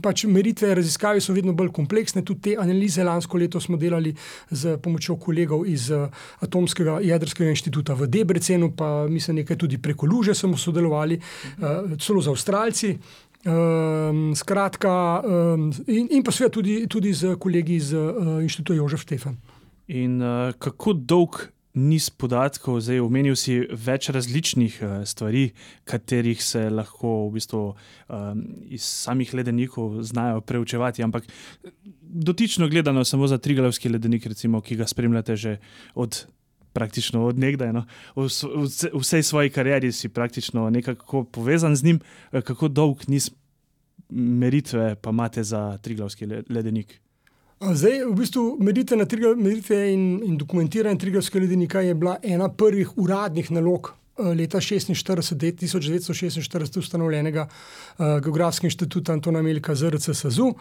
Pač 0.04 0.26
meritve, 0.28 0.74
raziskave 0.76 1.22
so 1.24 1.32
vedno 1.32 1.54
bolj 1.56 1.70
kompleksne, 1.72 2.20
tudi 2.20 2.50
te 2.50 2.52
analize 2.60 3.00
lansko 3.00 3.38
leto 3.40 3.62
smo 3.64 3.78
delali 3.80 4.10
z 4.50 4.74
pomočjo 4.76 5.16
kolegov 5.16 5.64
iz 5.64 5.86
uh, 5.88 6.12
Atomskega 6.44 6.98
jedrskega 7.00 7.48
inštituta 7.54 7.96
v 7.96 8.10
Debrecenu, 8.12 8.74
pa 8.76 9.06
mislim, 9.08 9.40
nekaj 9.40 9.56
tudi 9.56 9.80
preko 9.80 10.06
Luže 10.06 10.34
smo 10.36 10.58
sodelovali, 10.60 11.16
uh, 11.16 11.96
celo 11.96 12.20
z 12.20 12.28
Avstralci. 12.34 12.92
Um, 13.40 14.34
skratka, 14.36 15.22
um, 15.24 15.70
in, 15.88 16.10
in 16.12 16.22
pa 16.22 16.32
seveda 16.32 16.52
tudi, 16.52 16.74
tudi 16.92 17.14
z 17.16 17.38
kolegi 17.40 17.78
iz 17.80 17.94
uh, 17.96 18.36
inštituta 18.44 18.76
Jožef 18.76 19.00
Štefan. 19.06 19.38
In 19.88 20.20
uh, 20.20 20.52
kako 20.60 20.92
dolg 20.92 21.38
niz 21.72 22.10
podatkov, 22.10 22.82
zdaj 22.84 23.00
omenil 23.00 23.38
si 23.40 23.62
več 23.64 24.10
različnih 24.12 24.76
uh, 24.82 24.92
stvari, 25.08 25.46
katerih 25.88 26.42
se 26.42 26.66
lahko 26.68 27.30
v 27.30 27.38
bistvu 27.38 27.62
um, 27.70 28.42
iz 28.68 28.84
samih 28.84 29.32
ledenikov 29.32 30.02
znajo 30.04 30.42
preučevati, 30.44 31.00
ampak 31.06 31.24
dotično 32.02 32.68
gledano 32.68 33.06
samo 33.08 33.30
za 33.30 33.38
Trigalovski 33.38 33.88
ledenik, 33.88 34.26
recimo, 34.26 34.60
ki 34.60 34.76
ga 34.76 34.90
spremljate 34.90 35.36
že 35.36 35.56
od. 35.94 36.26
Praktično 36.72 37.26
od 37.26 37.38
nekdaj, 37.38 37.72
no. 37.72 37.84
v, 38.14 38.22
v 38.22 38.64
v 38.92 39.00
vsej 39.00 39.22
svoji 39.22 39.50
karieri 39.50 39.92
si 39.92 40.08
praktično 40.08 40.70
nekako 40.70 41.24
povezan 41.24 41.76
z 41.76 41.84
njim, 41.84 42.00
Eh, 42.32 42.42
kako 42.42 42.68
dolg 42.68 43.08
niz 43.08 43.30
meritve 44.10 44.94
pa 44.96 45.10
imate 45.10 45.42
za 45.44 45.78
Triglavski 45.78 46.26
le- 46.26 46.42
ledenik. 46.48 47.00
Zdaj, 47.62 48.04
v 48.04 48.14
bistvu, 48.14 48.56
meritve, 48.60 48.96
na 48.96 49.04
Triglav- 49.04 49.36
meritve 49.36 49.92
in, 49.92 50.20
in 50.24 50.36
dokumentiranje 50.36 50.98
Triglavskega 50.98 51.42
ledenika 51.42 51.80
je 51.80 51.94
bila 51.94 52.16
ena 52.24 52.48
prvih 52.48 52.98
uradnih 52.98 53.50
nalog. 53.50 53.90
eh, 54.18 54.22
Leta 54.24 54.58
1946, 54.58 55.54
1946 55.56 56.78
ustanovljenega 56.78 57.48
uh, 57.48 58.20
Geografskega 58.20 58.66
inštituta 58.66 59.12
Antona 59.12 59.42
Melika 59.42 59.74
ZRC 59.74 60.10
SAZU. 60.12 60.54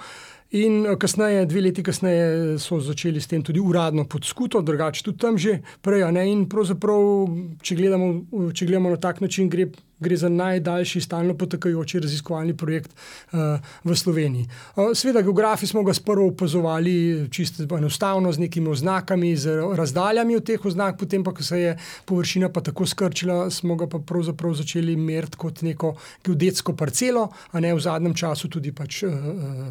In 0.51 0.85
eh, 0.85 0.95
kasneje, 0.97 1.45
dve 1.45 1.61
leti 1.61 1.83
kasneje, 1.85 2.57
so 2.57 2.79
začeli 2.81 3.21
s 3.21 3.29
tem 3.29 3.43
tudi 3.45 3.61
uradno 3.61 4.07
pod 4.09 4.25
skuto, 4.25 4.61
drugače 4.61 5.03
tudi 5.03 5.21
tam 5.21 5.37
že 5.37 5.59
prej. 5.85 6.01
In 6.25 6.47
pravzaprav, 6.49 7.29
če 7.61 7.75
gledamo, 7.75 8.07
če 8.53 8.65
gledamo 8.65 8.89
na 8.89 8.97
tak 8.97 9.21
način, 9.21 9.49
gre, 9.49 9.67
gre 9.99 10.17
za 10.17 10.29
najdaljši 10.29 11.01
stalno 11.01 11.35
potekajoči 11.37 11.99
raziskovalni 11.99 12.55
projekt 12.57 12.91
uh, 13.31 13.59
v 13.83 13.95
Sloveniji. 13.95 14.47
Uh, 14.75 14.91
Sveda, 14.95 15.21
geografi 15.21 15.67
smo 15.67 15.83
ga 15.83 15.93
sprva 15.93 16.25
opazovali 16.25 17.27
čisto 17.31 17.67
enostavno 17.77 18.31
z 18.31 18.39
nekimi 18.39 18.69
oznakami, 18.69 19.35
z 19.35 19.59
razdaljami 19.75 20.35
od 20.35 20.45
teh 20.45 20.65
oznak, 20.65 20.97
potem 20.99 21.23
pa, 21.23 21.33
ko 21.33 21.43
se 21.43 21.59
je 21.59 21.77
površina 22.05 22.49
pa 22.49 22.61
tako 22.61 22.87
skrčila, 22.87 23.49
smo 23.51 23.75
ga 23.75 23.87
pa 23.87 23.99
pravzaprav 23.99 24.53
začeli 24.53 24.95
meriti 24.95 25.37
kot 25.37 25.61
neko 25.61 25.93
geodetsko 26.25 26.73
parcelo, 26.73 27.29
a 27.51 27.59
ne 27.59 27.73
v 27.73 27.83
zadnjem 27.83 28.15
času 28.15 28.49
tudi 28.49 28.71
pač, 28.71 29.03
uh, 29.03 29.13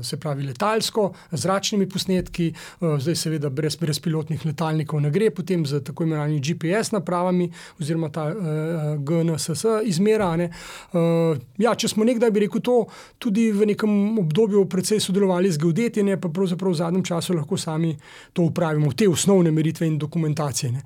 se 0.02 0.20
pravi 0.20 0.46
letalsko, 0.68 1.12
z 1.32 1.40
zračnimi 1.40 1.88
posnetki, 1.88 2.52
uh, 2.80 2.98
zdaj 3.00 3.16
seveda 3.16 3.50
brez 3.50 3.76
brezpilotnih 3.76 4.44
letalnikov 4.46 5.00
ne 5.00 5.10
gre, 5.10 5.30
potem 5.30 5.64
z 5.66 5.80
tako 5.84 6.04
imenovanimi 6.04 6.40
GPS 6.40 6.92
napravami 6.92 7.50
oziroma 7.80 8.08
ta 8.08 8.28
uh, 8.28 8.96
GNSS 8.98 9.64
izmera. 9.84 10.28
a 10.28 10.36
ne. 10.36 10.50
Uh, 10.92 11.38
ja, 11.58 11.74
če 11.74 11.88
smo 11.88 12.04
nekdaj, 12.04 12.30
bi 12.30 12.44
rekel, 12.44 12.60
to 12.60 12.86
tudi 13.18 13.50
v 13.52 13.66
nekem 13.72 14.18
obdobju 14.18 14.66
precej 14.68 15.00
sodelovali 15.00 15.50
z 15.50 15.58
geodeti, 15.58 16.02
ne, 16.02 16.18
pa 16.20 16.28
pravzaprav 16.28 16.72
v 16.72 16.80
zadnjem 16.80 17.04
času 17.04 17.34
lahko 17.34 17.56
sami 17.56 17.96
to 18.32 18.42
upravimo, 18.42 18.92
te 18.92 19.08
osnovne 19.08 19.50
meritve 19.54 19.86
in 19.86 19.98
dokumentacije. 19.98 20.72
Ne. 20.72 20.82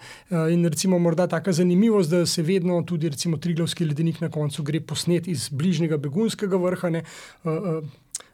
In 0.52 0.64
recimo 0.68 0.98
morda 0.98 1.26
taka 1.26 1.52
zanimivost, 1.52 2.10
da 2.10 2.26
se 2.26 2.42
vedno 2.42 2.82
tudi 2.86 3.08
recimo 3.08 3.36
Triglavski 3.36 3.84
ledenik 3.84 4.20
na 4.20 4.30
koncu 4.30 4.62
gre 4.62 4.80
posnet 4.80 5.28
iz 5.28 5.48
bližnjega 5.48 5.96
begunskega 5.96 6.56
vrha. 6.56 6.90
Ne, 6.92 7.02
uh, 7.44 7.82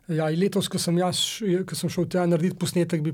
Ja, 0.09 0.25
letos, 0.33 0.71
ko 0.73 0.79
sem, 0.81 0.97
jaz, 1.03 1.19
ko 1.69 1.77
sem 1.77 1.91
šel 1.93 2.07
tja 2.09 2.23
narediti 2.25 2.57
posnetek, 2.57 3.03
bi 3.05 3.13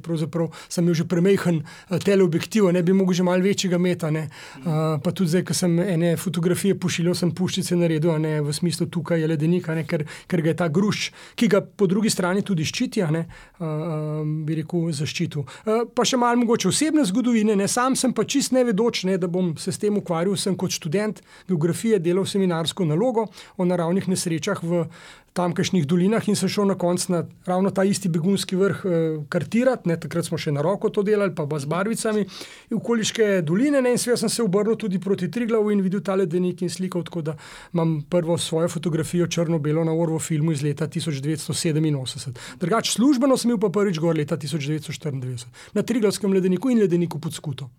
sem 0.69 0.85
imel 0.85 0.95
že 0.95 1.05
premehen 1.05 1.57
eh, 1.65 1.99
teleobjektiv, 1.99 2.69
ne 2.71 2.83
bi 2.87 2.95
mogel 2.95 3.19
že 3.19 3.25
malo 3.27 3.43
večjega 3.43 3.79
meta. 3.79 4.11
ne. 4.11 4.29
Uh, 4.65 5.01
pa 5.03 5.11
tudi 5.11 5.31
zdaj, 5.31 5.43
ko 5.45 5.55
sem 5.55 5.75
ene 5.81 6.17
fotografije 6.17 6.79
pošiljal, 6.79 7.15
sem 7.15 7.33
puščice 7.35 7.75
naredil, 7.75 8.15
ne 8.23 8.41
v 8.41 8.53
smislu 8.53 8.87
tukaj 8.87 9.21
je 9.21 9.27
ledenik, 9.27 9.67
ne, 9.75 9.83
ker, 9.85 10.05
ker 10.31 10.43
ga 10.43 10.53
je 10.53 10.57
ta 10.57 10.69
gruš, 10.69 11.11
ki 11.35 11.49
ga 11.51 11.61
po 11.61 11.89
drugi 11.91 12.11
strani 12.11 12.45
tudi 12.47 12.65
ščiti, 12.65 13.03
ne, 13.11 13.25
uh, 13.59 14.23
bi 14.47 14.61
rekel, 14.61 14.87
zaščitil. 14.95 15.43
Uh, 15.43 15.83
pa 15.91 16.07
še 16.07 16.21
malo 16.21 16.39
mogoče 16.45 16.71
osebne 16.71 17.03
zgodovine, 17.11 17.57
ne, 17.59 17.67
sam 17.69 17.99
sem 17.99 18.15
pa 18.15 18.23
čist 18.23 18.55
nevedoč, 18.55 19.03
ne, 19.11 19.19
da 19.19 19.27
bom 19.27 19.57
se 19.59 19.75
s 19.75 19.83
tem 19.83 19.99
ukvarjal, 19.99 20.39
sem 20.39 20.55
kot 20.55 20.71
študent 20.71 21.25
geografije 21.51 21.99
delal 21.99 22.27
seminarsko 22.29 22.87
nalogo 22.87 23.27
o 23.59 23.67
naravnih 23.67 24.07
nesrečah 24.15 24.63
v 24.63 24.87
tamkajšnjih 25.35 25.87
dolinah 25.91 26.23
in 26.31 26.37
sem 26.39 26.49
šel 26.49 26.69
na 26.71 26.77
koncu 26.79 27.13
na 27.13 27.21
ravno 27.47 27.71
ta 27.75 27.85
isti 27.85 28.09
begunski 28.09 28.57
vrh 28.57 28.83
eh, 28.85 29.17
kartirati. 29.29 29.89
Ne, 29.91 29.97
takrat 30.01 30.29
smo 30.29 30.39
še 30.39 30.53
na 30.55 30.63
roko 30.63 30.91
to 30.95 31.03
delali, 31.03 31.35
pa 31.35 31.47
z 31.59 31.71
barvicami, 31.71 32.23
in 32.71 32.79
okoliške 32.79 33.43
doline. 33.47 33.83
Ne, 33.83 33.97
in 33.97 34.01
seveda 34.01 34.23
sem 34.23 34.31
se 34.31 34.47
obrnil 34.47 34.79
tudi 34.79 35.01
proti 35.03 35.31
Triglavu 35.35 35.75
in 35.75 35.83
videl 35.83 36.05
ta 36.07 36.15
ledenik 36.19 36.63
in 36.63 36.71
slikal, 36.71 37.03
tako 37.07 37.25
da 37.27 37.37
imam 37.75 37.97
prvo 38.11 38.39
svojo 38.39 38.71
fotografijo 38.71 39.27
črno-belo 39.27 39.85
na 39.85 39.95
Orvo 39.95 40.19
filmu 40.23 40.55
iz 40.55 40.63
leta 40.63 40.87
1987. 40.87 42.39
Drugač 42.63 42.95
službeno 42.95 43.37
sem 43.37 43.51
bil 43.55 43.59
pa 43.59 43.73
prvič 43.75 43.99
gor 43.99 44.15
leta 44.17 44.39
1994 44.39 45.75
na 45.75 45.83
Triglavskem 45.83 46.33
ledeniku 46.33 46.71
in 46.71 46.79
ledeniku 46.85 47.19
pod 47.19 47.35
skuto. 47.35 47.71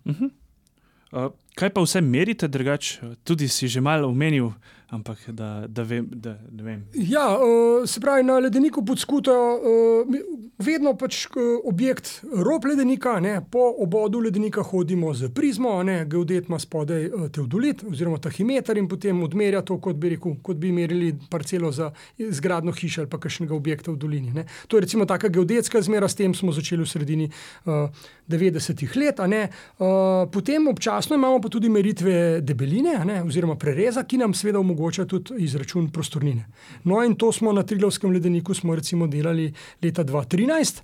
Uh, 1.12 1.30
kaj 1.56 1.70
pa 1.70 1.80
vse 1.80 2.00
merite, 2.00 2.48
drugače, 2.48 3.14
tudi 3.24 3.48
si 3.48 3.68
že 3.68 3.80
malo 3.80 4.08
omenil, 4.08 4.50
ampak 4.88 5.18
da, 5.28 5.64
da, 5.68 5.82
vem, 5.82 6.06
da 6.12 6.36
ne 6.52 6.62
vem. 6.62 6.82
Ja, 6.94 7.26
uh, 7.34 7.88
se 7.88 8.00
pravi, 8.00 8.22
na 8.22 8.38
ledeniku 8.38 8.84
pod 8.84 9.00
skuto 9.00 9.32
uh, 9.32 10.18
vedno 10.62 10.92
pač 10.96 11.24
uh, 11.26 11.56
objekt 11.66 12.20
rob 12.46 12.64
ledenika, 12.68 13.16
ne, 13.20 13.40
po 13.50 13.64
obodu 13.82 14.20
ledenika 14.22 14.62
hodimo 14.62 15.10
z 15.14 15.30
prizmo, 15.34 15.74
ne, 15.82 16.04
geodet 16.06 16.48
ima 16.48 16.58
spodaj 16.62 17.08
uh, 17.08 17.24
teodolit 17.34 17.82
oziroma 17.88 18.20
tahimeter 18.22 18.78
in 18.78 18.86
potem 18.88 19.22
odmerja 19.26 19.64
to, 19.66 19.78
kot 19.82 19.98
bi, 19.98 20.12
rekel, 20.14 20.36
kot 20.42 20.60
bi 20.62 20.70
merili 20.72 21.10
parcelo 21.30 21.72
za 21.72 21.90
zgradno 22.18 22.72
hišo 22.76 23.02
ali 23.02 23.10
pa 23.10 23.18
kakšnega 23.18 23.56
objekta 23.56 23.90
v 23.90 23.98
dolini. 23.98 24.32
Ne. 24.36 24.46
To 24.68 24.78
je 24.78 24.86
recimo 24.86 25.08
taka 25.08 25.32
geodetska 25.34 25.82
zmera, 25.82 26.08
s 26.08 26.14
tem 26.20 26.34
smo 26.34 26.54
začeli 26.54 26.86
v 26.86 26.92
sredini 26.92 27.26
uh, 27.66 27.90
90-ih 28.30 28.96
let. 28.96 29.18
Uh, 29.18 30.28
potem 30.30 30.70
občasno 30.70 31.18
imamo 31.18 31.42
pa 31.46 31.50
tudi 31.50 31.68
meritve 31.70 32.40
debeline, 32.42 33.04
ne, 33.06 33.20
oziroma 33.22 33.54
prereza, 33.54 34.02
ki 34.02 34.18
nam 34.18 34.32
seveda 34.34 34.58
omogoča 34.58 35.04
tudi 35.06 35.44
izračun 35.46 35.92
prostornine. 35.94 36.48
No, 36.84 36.98
in 37.06 37.14
to 37.14 37.30
smo 37.32 37.52
na 37.54 37.62
Triglavskem 37.62 38.10
ledeniku 38.10 38.52
recimo 38.74 39.06
delali 39.06 39.52
leta 39.82 40.04
2013. 40.04 40.82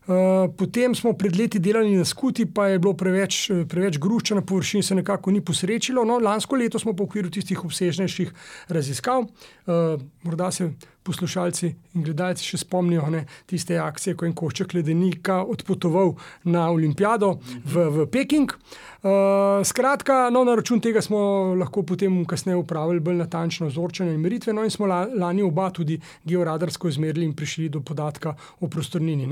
Uh, 0.00 0.50
potem 0.56 0.94
smo 0.94 1.12
pred 1.12 1.36
leti 1.36 1.60
delali 1.60 1.94
na 1.94 2.04
skuti, 2.04 2.46
pa 2.46 2.66
je 2.68 2.78
bilo 2.78 2.94
preveč, 2.96 3.50
preveč 3.68 3.98
grušča 3.98 4.34
na 4.34 4.42
površini, 4.42 4.82
se 4.82 4.94
nekako 4.94 5.30
ni 5.30 5.44
posrečilo. 5.44 6.04
No, 6.04 6.18
lansko 6.18 6.56
leto 6.56 6.78
smo 6.78 6.96
pa 6.96 7.04
v 7.04 7.06
okviru 7.06 7.30
tistih 7.30 7.64
obsežnejših 7.64 8.32
raziskav, 8.68 9.28
uh, 9.28 10.00
morda 10.24 10.50
se 10.50 10.72
poslušalci 11.10 11.72
in 11.94 12.06
gledalci 12.06 12.46
še 12.46 12.62
spomnijo 12.62 13.08
ne, 13.10 13.24
tiste 13.50 13.78
akcije, 13.78 14.16
ko 14.16 14.28
je 14.28 14.36
košček 14.38 14.74
ledenika 14.78 15.40
odpotoval 15.42 16.14
na 16.48 16.68
Olimpijado 16.70 17.36
v, 17.64 17.88
v 17.90 18.06
Peking. 18.12 18.54
Uh, 19.00 19.64
skratka, 19.64 20.28
no, 20.30 20.44
na 20.44 20.54
račun 20.58 20.80
tega 20.84 21.00
smo 21.02 21.20
lahko 21.56 21.82
potem 21.88 22.20
kasneje 22.28 22.60
upravili 22.60 23.00
bolj 23.00 23.22
natančno 23.22 23.70
vzorčenje 23.70 24.12
in 24.14 24.20
meritve, 24.20 24.52
no 24.52 24.64
in 24.64 24.72
smo 24.72 24.88
lani 24.90 25.42
oba 25.42 25.70
tudi 25.72 25.96
georadarsko 26.28 26.92
izmerili 26.92 27.24
in 27.24 27.32
prišli 27.36 27.70
do 27.72 27.80
podatka 27.80 28.36
o 28.60 28.68
prostornini. 28.68 29.26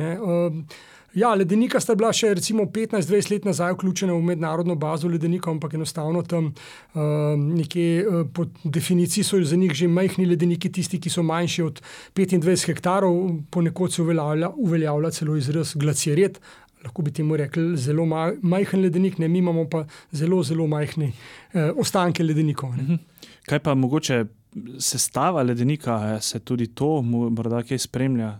Ja, 1.18 1.32
ledenika 1.34 1.80
sta 1.82 1.96
bila 1.98 2.12
še 2.14 2.30
15-20 2.36 3.32
let 3.32 3.46
nazaj 3.48 3.72
vključena 3.74 4.14
v 4.14 4.22
mednarodno 4.28 4.76
bazo 4.78 5.08
ledenika, 5.10 5.50
ampak 5.50 5.74
enostavno 5.74 6.22
tam 6.22 6.52
uh, 6.52 7.02
nekje 7.34 8.04
uh, 8.06 8.20
po 8.34 8.46
definiciji 8.62 9.24
so 9.26 9.40
za 9.42 9.58
njih 9.58 9.74
že 9.74 9.88
majhni 9.90 10.28
ledeniki, 10.30 10.70
tisti, 10.70 11.00
ki 11.02 11.10
so 11.10 11.24
manjši 11.26 11.64
od 11.64 11.82
25 12.14 12.70
hektarov, 12.70 13.18
ponekod 13.50 13.92
se 13.92 14.02
uveljavlja, 14.02 14.52
uveljavlja 14.56 15.10
celo 15.18 15.36
izraz 15.36 15.74
glacieret. 15.74 16.38
Lahko 16.84 17.02
bi 17.02 17.10
temu 17.10 17.36
rekli 17.36 17.72
zelo 17.76 18.06
majhen 18.06 18.84
ledenik, 18.84 19.18
ne 19.18 19.28
mi 19.28 19.42
imamo 19.42 19.66
pa 19.66 19.82
zelo, 20.14 20.44
zelo 20.46 20.68
majhne 20.70 21.10
eh, 21.10 21.72
ostanke 21.74 22.22
ledenikov. 22.22 22.76
Ne. 22.76 22.82
Mhm. 22.82 23.00
Kaj 23.48 23.58
pa 23.64 23.74
mogoče 23.74 24.24
sestava 24.78 25.42
ledenika, 25.42 26.20
se 26.20 26.38
tudi 26.38 26.68
to 26.70 27.00
morda 27.02 27.64
kaj 27.66 27.88
spremlja? 27.88 28.36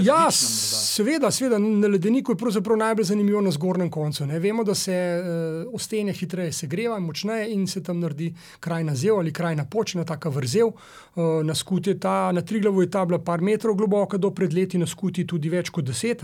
Ja, 0.00 0.28
seveda, 0.30 1.30
seveda, 1.30 1.58
na 1.58 1.88
ledeniku 1.88 2.32
je 2.32 2.76
najbolj 2.76 3.04
zanimivo 3.04 3.40
na 3.40 3.50
zgornjem 3.50 3.90
koncu. 3.90 4.26
Ne. 4.26 4.38
Vemo, 4.38 4.64
da 4.64 4.74
se 4.74 4.94
uh, 4.94 5.74
ostenje 5.74 6.12
hitreje 6.12 6.52
segreva, 6.52 6.98
močneje 6.98 7.50
in 7.52 7.66
se 7.66 7.82
tam 7.82 7.98
naredi 8.00 8.34
krajna 8.60 8.94
zev 8.94 9.18
ali 9.18 9.32
krajna 9.32 9.64
počna, 9.64 10.04
tako 10.04 10.30
vrzel. 10.30 10.66
Uh, 10.68 11.24
na 11.44 11.54
skuti 11.54 11.90
je 11.90 11.98
ta, 12.00 12.32
na 12.32 12.42
Triglavu 12.42 12.82
je 12.82 12.90
ta 12.90 13.04
bila 13.04 13.18
par 13.18 13.40
metrov 13.40 13.74
globoka, 13.74 14.16
do 14.16 14.30
pred 14.30 14.54
leti 14.54 14.78
na 14.78 14.86
skuti 14.86 15.26
tudi 15.26 15.48
več 15.48 15.70
kot 15.70 15.84
deset. 15.84 16.22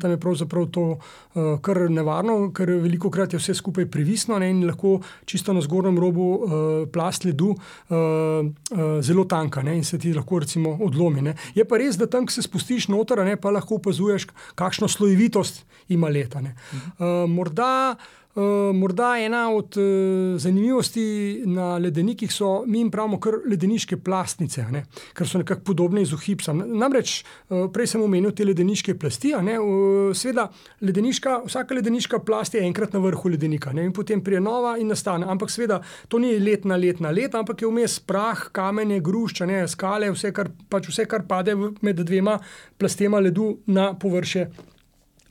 Tam 0.00 0.10
je 0.10 0.18
pravzaprav 0.18 0.66
to 0.66 0.86
uh, 0.90 1.60
kar 1.62 1.90
nevarno, 1.90 2.50
ker 2.50 2.70
veliko 2.82 3.10
krat 3.10 3.32
je 3.32 3.38
vse 3.38 3.54
skupaj 3.54 3.86
privisno 3.86 4.38
ne, 4.38 4.50
in 4.50 4.66
lahko 4.66 4.98
čisto 5.24 5.52
na 5.52 5.62
zgornjem 5.62 5.98
robu 6.02 6.26
uh, 6.34 6.50
plast 6.92 7.24
ledu 7.24 7.54
uh, 7.54 7.56
uh, 7.94 8.98
zelo 9.00 9.24
tanka 9.24 9.62
ne, 9.62 9.76
in 9.78 9.84
se 9.84 9.98
ti 9.98 10.12
lahko 10.14 10.42
recimo 10.42 10.76
odlomi. 10.82 11.22
Ne. 11.22 11.36
Je 11.54 11.64
pa 11.64 11.78
res, 11.78 11.94
da 11.96 12.10
tam 12.10 12.26
se 12.28 12.42
spusti 12.42 12.71
spustiš 12.72 12.88
noter, 12.88 13.24
ne, 13.24 13.36
pa 13.36 13.50
lahko 13.50 13.76
opazuješ, 13.76 14.26
kakšno 14.54 14.88
slojevitost 14.88 15.64
ima 15.88 16.08
leta. 16.08 16.40
Uh, 16.40 17.28
morda, 17.28 17.96
uh, 17.96 18.21
morda 18.34 19.18
ena 19.18 19.50
od 19.52 19.76
uh, 19.76 20.40
zanimivosti 20.40 21.42
na 21.46 21.76
ledenikih 21.78 22.32
so, 22.32 22.64
mi 22.66 22.78
jim 22.78 22.90
pravimo, 22.90 23.18
kar 23.20 23.34
ledeniške 23.44 23.96
plastnice, 23.96 24.64
ne, 24.72 24.84
ker 25.12 25.28
so 25.28 25.42
nekako 25.42 25.60
podobne 25.64 26.02
izohipsam. 26.02 26.62
Namreč, 26.78 27.18
uh, 27.50 27.66
prej 27.72 27.92
sem 27.92 28.02
omenil 28.02 28.32
te 28.32 28.46
ledeniške 28.48 28.94
plasti. 28.98 29.34
Uh, 29.36 30.14
sveda, 30.16 30.48
ledeniška, 30.80 31.42
vsaka 31.46 31.76
ledeniška 31.76 32.22
plast 32.24 32.56
je 32.56 32.64
enkrat 32.64 32.96
na 32.96 33.04
vrhu 33.04 33.34
ledenika 33.34 33.72
ne, 33.72 33.84
in 33.84 33.92
potem 33.92 34.24
prije 34.24 34.40
nova 34.40 34.78
in 34.80 34.88
nastane. 34.88 35.28
Ampak 35.28 35.52
sveda, 35.52 35.82
to 36.08 36.18
ni 36.18 36.38
let 36.40 36.64
na 36.64 36.76
let 36.76 37.00
na 37.00 37.12
let, 37.12 37.34
ampak 37.34 37.62
je 37.62 37.68
vmes 37.68 38.00
prah, 38.00 38.48
kamenje, 38.52 39.00
grušča, 39.04 39.46
ne, 39.46 39.66
skale, 39.68 40.08
vse 40.12 40.32
kar, 40.32 40.48
pač 40.72 40.88
vse, 40.88 41.04
kar 41.04 41.28
pade 41.28 41.56
med 41.56 42.00
dvema 42.00 42.38
plastema 42.78 43.20
ledu 43.20 43.58
na 43.66 43.92
površje 43.92 44.71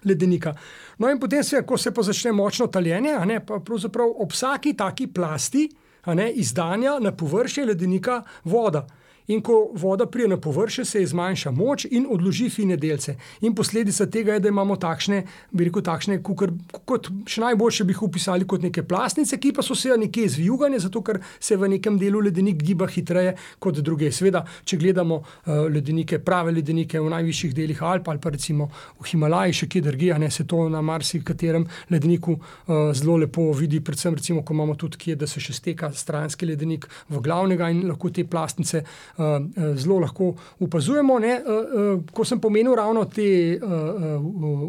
ledenika. 0.06 0.54
No, 0.98 1.10
in 1.10 1.20
potem, 1.20 1.44
se, 1.44 1.62
ko 1.68 1.78
se 1.78 1.92
pa 1.94 2.04
začne 2.04 2.32
močno 2.32 2.68
taljenje, 2.68 3.18
ne, 3.26 3.40
pa 3.46 3.60
pravzaprav 3.60 4.16
ob 4.24 4.32
vsaki 4.32 4.74
taki 4.78 5.08
plasti 5.08 5.70
ne, 6.06 6.32
izdanja 6.32 7.00
na 7.00 7.12
površje 7.12 7.66
ledenika 7.66 8.22
voda. 8.44 8.88
In 9.28 9.42
ko 9.42 9.70
voda 9.74 10.06
pride 10.06 10.28
na 10.28 10.38
površje, 10.38 10.86
se 10.86 11.06
zmanjša 11.06 11.52
moč 11.52 11.86
in 11.92 12.08
odloži 12.10 12.50
fine 12.50 12.78
delce. 12.78 13.16
In 13.42 13.56
posledica 13.56 14.06
tega 14.06 14.34
je, 14.34 14.40
da 14.40 14.50
imamo 14.50 14.76
takšne, 14.76 15.24
bi 15.52 15.68
rekel, 15.68 15.84
takšne, 15.86 16.18
kukr, 16.24 16.52
kot 16.86 17.10
še 17.30 17.44
najboljše 17.44 17.86
bi 17.86 17.94
jih 17.94 18.04
opisali 18.08 18.48
kot 18.48 18.66
neke 18.66 18.84
plastnice, 18.84 19.38
ki 19.38 19.54
pa 19.54 19.64
so 19.64 19.76
se 19.76 19.98
nekje 19.98 20.30
zvijugane, 20.36 20.80
zato 20.80 21.02
ker 21.06 21.22
se 21.40 21.56
v 21.58 21.70
nekem 21.76 22.00
delu 22.02 22.22
ledenik 22.26 22.64
giba 22.64 22.88
hitreje 22.90 23.36
kot 23.60 23.80
druge. 23.80 24.12
Sveda, 24.12 24.44
če 24.66 24.78
gledamo 24.82 25.22
uh, 25.22 25.66
ledenike, 25.72 26.20
prave 26.26 26.52
ledenike 26.56 27.00
v 27.00 27.12
najvišjih 27.14 27.56
delih 27.56 27.84
Alp 27.84 28.10
ali 28.12 28.20
pa 28.22 28.34
recimo 28.34 28.70
v 29.00 29.08
Himalaji, 29.12 29.62
še 29.62 29.70
kje 29.72 29.84
drugje, 29.86 30.18
ne 30.20 30.32
se 30.32 30.48
to 30.50 30.66
na 30.70 30.82
marsikaterem 30.86 31.68
ledeniku 31.92 32.36
uh, 32.38 32.92
zelo 32.98 33.18
lepo 33.22 33.52
vidi, 33.58 33.82
predvsem 33.86 34.18
recimo, 34.18 34.44
ko 34.44 34.58
imamo 34.58 34.76
tudi 34.76 35.00
kje, 35.02 35.16
da 35.24 35.30
se 35.30 35.44
še 35.44 35.56
steka 35.58 35.92
stranski 35.96 36.50
ledenik 36.50 36.88
v 37.10 37.22
glavnega 37.24 37.70
in 37.72 37.86
lahko 37.88 38.10
te 38.10 38.26
plastnice. 38.28 38.84
Eh, 39.18 39.24
eh, 39.24 39.76
zelo 39.76 40.00
lahko 40.00 40.34
opazujemo. 40.60 41.20
Ne, 41.20 41.34
uh, 41.44 42.00
ko 42.14 42.24
sem 42.26 42.40
pomenil 42.40 42.76
ravno 42.76 43.04
te 43.06 43.60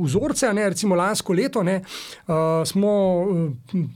vzorce, 0.02 0.50
ne, 0.52 0.64
recimo 0.72 0.96
lansko 0.98 1.32
leto, 1.32 1.62
ne, 1.62 1.78
smo 2.66 2.92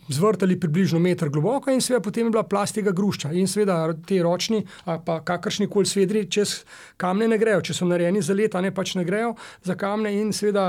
zvrtali 0.09 0.59
približno 0.61 0.99
meter 1.03 1.31
globoko 1.33 1.71
in 1.71 1.81
seveda 1.81 2.03
potem 2.05 2.27
je 2.27 2.35
bila 2.35 2.45
plast 2.49 2.77
tega 2.79 2.93
grušča. 2.97 3.33
In 3.33 3.49
seveda 3.51 3.79
ti 4.07 4.21
ročni, 4.23 4.63
pa 4.85 5.19
kakršni 5.25 5.69
koli 5.71 5.87
svedri, 5.87 6.27
čez 6.31 6.61
kamne 6.97 7.29
ne 7.29 7.39
grejo, 7.39 7.65
če 7.67 7.75
so 7.75 7.89
narejeni 7.89 8.23
za 8.23 8.37
leta, 8.37 8.61
ne 8.61 8.73
pač 8.75 8.95
ne 8.97 9.05
grejo 9.05 9.35
za 9.65 9.77
kamne 9.79 10.15
in 10.21 10.33
seveda. 10.37 10.67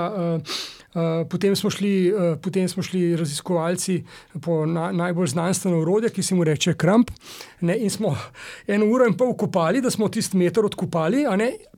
Potem, 1.29 1.53
smo 1.55 1.69
šli, 1.69 1.91
potem 2.41 2.65
smo 2.69 2.81
šli 2.81 3.11
raziskovalci 3.19 3.99
po 4.41 4.63
na, 4.65 4.87
najbolj 4.91 5.27
znanstveno 5.35 5.83
urodje, 5.83 6.09
ki 6.09 6.23
se 6.23 6.35
mu 6.35 6.47
reče 6.47 6.73
Kramp. 6.73 7.11
Ne, 7.61 7.75
in 7.77 7.89
smo 7.89 8.15
eno 8.67 8.87
uro 8.89 9.05
in 9.05 9.13
pol 9.17 9.35
kopali, 9.37 9.66
da 9.81 9.89
smo 9.89 10.07
tisti 10.09 10.37
meter 10.37 10.65
odkopali, 10.65 11.25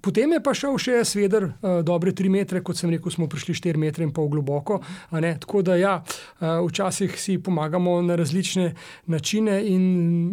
potem 0.02 0.34
je 0.36 0.42
pa 0.44 0.54
šel 0.54 0.78
še 0.82 1.04
sveder, 1.06 1.50
uh, 1.50 1.80
dobre 1.86 2.14
tri 2.16 2.30
metre, 2.30 2.62
kot 2.66 2.78
sem 2.80 2.92
rekel, 2.94 3.12
smo 3.14 3.28
prišli 3.32 3.56
štiri 3.58 3.80
metre 3.80 4.04
in 4.06 4.14
pol 4.16 4.30
globoko. 4.32 4.80
Tako 5.12 5.62
da, 5.66 5.76
ja, 5.80 5.94
uh, 6.04 6.60
včasih 6.68 7.16
si 7.20 7.38
pomagamo 7.44 8.00
na 8.02 8.16
različne 8.20 8.74
načine, 9.12 9.60
in 9.68 9.84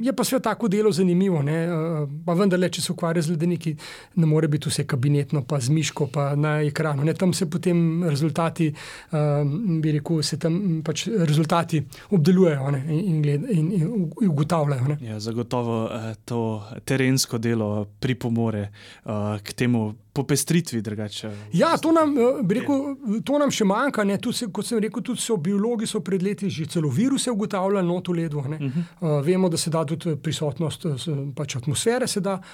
je 0.05 0.13
pa 0.17 0.27
vse 0.27 0.41
tako 0.43 0.69
delo 0.69 0.93
zanimivo. 0.93 1.43
Uh, 1.43 2.09
pa 2.27 2.37
vendar, 2.39 2.61
le, 2.61 2.71
če 2.71 2.85
se 2.85 2.93
ukvarja 2.93 3.27
z 3.27 3.35
ledeniki, 3.35 3.75
ne 4.17 4.27
more 4.27 4.49
biti 4.49 4.71
vse 4.71 4.87
kabinetno, 4.89 5.45
pa 5.49 5.61
z 5.61 5.75
miško, 5.75 6.09
pa 6.13 6.29
na 6.37 6.59
ekranu. 6.67 7.05
Ne, 7.07 7.15
tam 7.15 7.35
se 7.35 7.49
potem 7.51 8.05
rezultati 8.05 8.71
um, 9.13 9.81
bi 9.83 9.97
rekel, 9.99 10.23
se 10.23 10.39
tam 10.41 10.83
pač 10.87 11.07
rezultati 11.09 11.83
obdelujejo 12.11 12.71
ne, 12.75 12.83
in, 12.95 13.25
in, 13.25 13.47
in, 13.51 13.73
in 13.77 14.31
ugotavljajo. 14.31 14.97
Ja, 15.05 15.21
zagotovo 15.21 15.79
uh, 15.85 16.09
to 16.25 16.41
terensko 16.85 17.39
delo 17.43 17.87
pripomore 18.01 18.69
uh, 18.69 19.37
k 19.43 19.56
temu 19.57 19.95
popestritvi. 20.17 20.81
Drugače, 20.83 21.31
ja, 21.53 21.77
to 21.77 21.93
nam, 21.93 22.15
eh, 22.19 22.55
rekel, 22.55 22.97
to 23.25 23.39
nam 23.39 23.51
še 23.53 23.65
manjka. 23.69 24.05
Se, 24.33 24.49
kot 24.53 24.67
sem 24.67 24.81
rekel, 24.83 25.03
tudi 25.05 25.21
so 25.21 25.37
biologi 25.37 25.87
so 25.87 26.01
pred 26.01 26.23
leti 26.23 26.51
že 26.51 26.67
celo 26.67 26.89
viruse 26.89 27.31
ugotavljali 27.31 27.87
na 27.87 28.01
to 28.01 28.13
ledu. 28.13 28.39
Uh 28.39 28.47
-huh. 28.47 28.85
uh, 29.01 29.27
vemo, 29.27 29.49
da 29.49 29.57
se 29.57 29.71
da 29.71 29.85
tudi 29.85 30.17
prisotnost 30.17 30.85
eh, 30.87 30.91
pač 31.35 31.57
atmosfere 31.57 32.07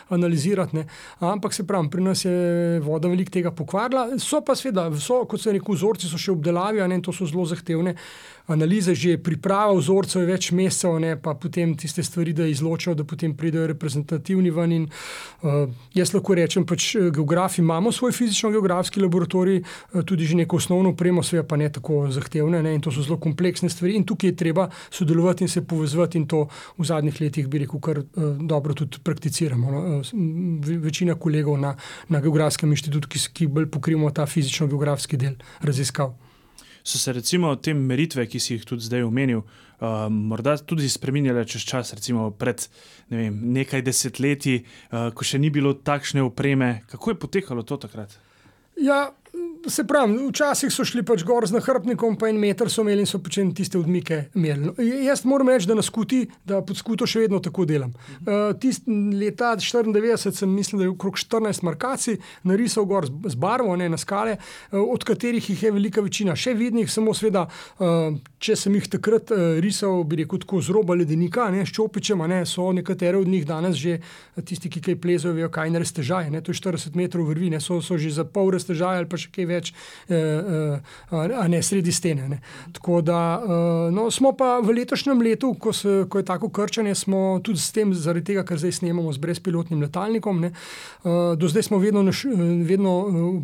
analizirati. 0.08 0.76
Ne? 0.76 0.86
Ampak 1.18 1.54
se 1.54 1.66
pravi, 1.66 1.90
pri 1.90 2.02
nas 2.02 2.24
je 2.24 2.80
voda 2.80 3.08
veliko 3.08 3.30
tega 3.30 3.50
pokvarila. 3.50 4.18
So 4.18 4.40
pa 4.40 4.54
seveda, 4.54 4.90
so, 5.00 5.24
kot 5.24 5.40
sem 5.40 5.52
rekel, 5.52 5.74
vzorci 5.74 6.06
so 6.08 6.18
še 6.18 6.32
obdelavi 6.32 6.94
in 6.94 7.02
to 7.02 7.12
so 7.12 7.26
zelo 7.26 7.44
zahtevne 7.44 7.94
analize, 8.52 8.94
že 8.94 9.16
priprava 9.18 9.74
vzorcev 9.76 10.22
je 10.22 10.28
več 10.28 10.50
mesecev, 10.52 10.98
ne 11.02 11.14
pa 11.20 11.34
potem 11.34 11.74
tiste 11.78 12.02
stvari, 12.04 12.32
da 12.36 12.46
izločijo, 12.46 12.94
da 12.94 13.04
potem 13.08 13.34
pridejo 13.36 13.66
reprezentativni 13.70 14.52
ven. 14.54 14.72
In, 14.72 14.86
uh, 15.42 15.66
jaz 15.96 16.12
lahko 16.14 16.36
rečem, 16.38 16.66
pač 16.68 16.92
geografi 17.14 17.60
imamo 17.62 17.92
svoj 17.92 18.14
fizično-geografski 18.16 19.02
laboratorij, 19.02 19.62
uh, 19.62 20.02
tudi 20.08 20.28
že 20.28 20.38
neko 20.38 20.56
osnovno 20.56 20.94
upremo, 20.94 21.22
sve 21.22 21.42
pa 21.48 21.56
ne 21.56 21.68
tako 21.72 22.06
zahtevne 22.12 22.62
ne, 22.62 22.74
in 22.76 22.80
to 22.84 22.92
so 22.94 23.04
zelo 23.04 23.18
kompleksne 23.20 23.70
stvari. 23.72 23.96
In 23.98 24.06
tukaj 24.08 24.32
je 24.32 24.36
treba 24.36 24.68
sodelovati 24.90 25.44
in 25.44 25.52
se 25.52 25.64
povezati, 25.66 26.18
in 26.18 26.26
to 26.26 26.46
v 26.78 26.88
zadnjih 26.88 27.20
letih, 27.20 27.48
bi 27.48 27.64
rekel, 27.64 27.80
kar 27.80 28.02
uh, 28.02 28.34
dobro 28.40 28.74
tudi 28.74 29.02
prakticiramo. 29.02 29.70
No. 29.70 30.02
Večina 30.82 31.14
kolegov 31.14 31.58
na, 31.60 31.76
na 32.08 32.20
Geografskem 32.20 32.70
inštitutu, 32.72 33.08
ki, 33.08 33.26
ki 33.32 33.46
bolj 33.46 33.70
pokrivamo 33.70 34.10
ta 34.10 34.26
fizično-geografski 34.26 35.18
del 35.20 35.40
raziskav 35.62 36.14
so 36.82 36.98
se 36.98 37.12
recimo 37.12 37.54
te 37.56 37.74
meritve, 37.74 38.26
ki 38.26 38.40
si 38.40 38.56
jih 38.56 38.66
tudi 38.66 38.86
zdaj 38.86 39.06
omenil, 39.06 39.42
uh, 39.42 40.06
morda 40.10 40.56
tudi 40.58 40.88
spremenile 40.90 41.44
čez 41.48 41.64
čas, 41.68 41.94
recimo 41.94 42.30
pred 42.30 42.66
ne 43.10 43.24
vem, 43.24 43.38
nekaj 43.54 43.84
desetletji, 43.86 44.62
uh, 44.62 45.10
ko 45.14 45.24
še 45.24 45.38
ni 45.38 45.50
bilo 45.54 45.74
takšne 45.74 46.22
opreme. 46.26 46.82
Kako 46.90 47.14
je 47.14 47.20
potekalo 47.22 47.62
to 47.62 47.78
takrat? 47.86 48.18
Ja, 48.80 49.12
se 49.70 49.84
pravi, 49.86 50.16
včasih 50.28 50.72
so 50.72 50.84
šli 50.84 51.02
pač 51.06 51.22
gor 51.26 51.46
z 51.46 51.56
nahrbnikom, 51.56 52.16
pa 52.18 52.28
en 52.30 52.38
meter 52.40 52.70
so 52.70 52.82
imeli 52.84 53.04
in 53.04 53.08
so 53.10 53.20
počeli 53.22 53.52
tiste 53.54 53.78
odmike 53.78 54.24
merili. 54.34 54.70
No, 54.70 54.74
jaz 55.06 55.24
moram 55.28 55.50
reči, 55.52 55.68
da 55.70 55.76
na 55.78 55.84
skuti, 55.84 56.24
da 56.48 56.62
pod 56.66 56.78
skuto 56.78 57.06
še 57.08 57.24
vedno 57.24 57.40
tako 57.42 57.66
delam. 57.68 57.92
Uh, 58.22 58.52
tist, 58.58 58.88
leta 58.88 59.52
94 59.60 60.32
sem 60.36 60.50
mislil, 60.50 60.82
da 60.82 60.88
je 60.88 60.92
okrog 60.94 61.18
14 61.20 61.64
markacij 61.66 62.18
narisal 62.48 62.86
gor 62.90 63.06
z, 63.06 63.34
z 63.34 63.38
barvo, 63.38 63.76
ne 63.76 63.88
na 63.92 64.00
skale, 64.00 64.38
uh, 64.38 64.80
od 64.82 65.04
katerih 65.06 65.50
jih 65.52 65.62
je 65.68 65.72
velika 65.74 66.02
večina 66.04 66.36
še 66.38 66.56
vidnih, 66.58 66.90
samo 66.90 67.14
sveda, 67.14 67.46
uh, 67.46 68.16
če 68.42 68.56
sem 68.58 68.76
jih 68.78 68.90
takrat 68.96 69.30
uh, 69.34 69.60
risal, 69.62 70.02
bi 70.08 70.22
rekel 70.22 70.42
tako 70.42 70.62
z 70.62 70.74
roba 70.74 70.96
ledenika, 70.98 71.50
ne 71.54 71.66
s 71.66 71.74
čopičem, 71.76 72.24
ne, 72.30 72.42
so 72.48 72.70
nekatere 72.74 73.20
od 73.20 73.30
njih 73.30 73.46
danes 73.46 73.78
že 73.78 73.98
tisti, 74.44 74.70
ki 74.72 74.80
kaj 74.82 74.98
plezajo, 75.02 75.36
vejo, 75.36 75.50
kaj 75.52 75.70
ne 75.70 75.82
res 75.82 75.92
težaje. 75.94 76.32
To 76.42 76.54
je 76.54 76.58
40 76.58 76.96
metrov 76.98 77.28
vrvi, 77.30 77.50
ne, 77.52 77.60
so, 77.60 77.80
so 77.84 77.98
že 78.00 78.10
za 78.14 78.24
pol 78.24 78.50
res 78.54 78.66
težaje 78.68 79.02
ali 79.02 79.08
pa 79.10 79.18
še 79.20 79.30
kaj 79.32 79.46
več, 79.48 79.51
eh, 79.58 80.14
eh, 80.14 81.34
a 81.38 81.48
ne 81.48 81.62
sredi 81.62 81.92
stene. 81.92 82.28
Ne. 82.28 82.40
Tako 82.72 83.00
da 83.02 83.18
eh, 83.42 83.90
no, 83.92 84.10
smo 84.10 84.32
pa 84.38 84.58
v 84.64 84.76
letošnjem 84.78 85.22
letu, 85.22 85.54
ko, 85.54 85.72
se, 85.72 86.04
ko 86.08 86.18
je 86.18 86.24
tako 86.28 86.48
krčanje, 86.48 86.94
smo 86.94 87.40
tudi 87.44 87.60
s 87.60 87.72
tem, 87.72 87.94
zaradi 87.94 88.32
tega, 88.32 88.44
ker 88.44 88.58
zdaj 88.58 88.78
snemamo 88.80 89.12
z 89.12 89.22
brezpilotnim 89.22 89.80
letalnikom. 89.82 90.40
Ne, 90.42 90.52
do 91.36 91.48
zdaj 91.48 91.62
smo 91.62 91.78
vedno, 91.78 92.04
vedno 92.66 92.92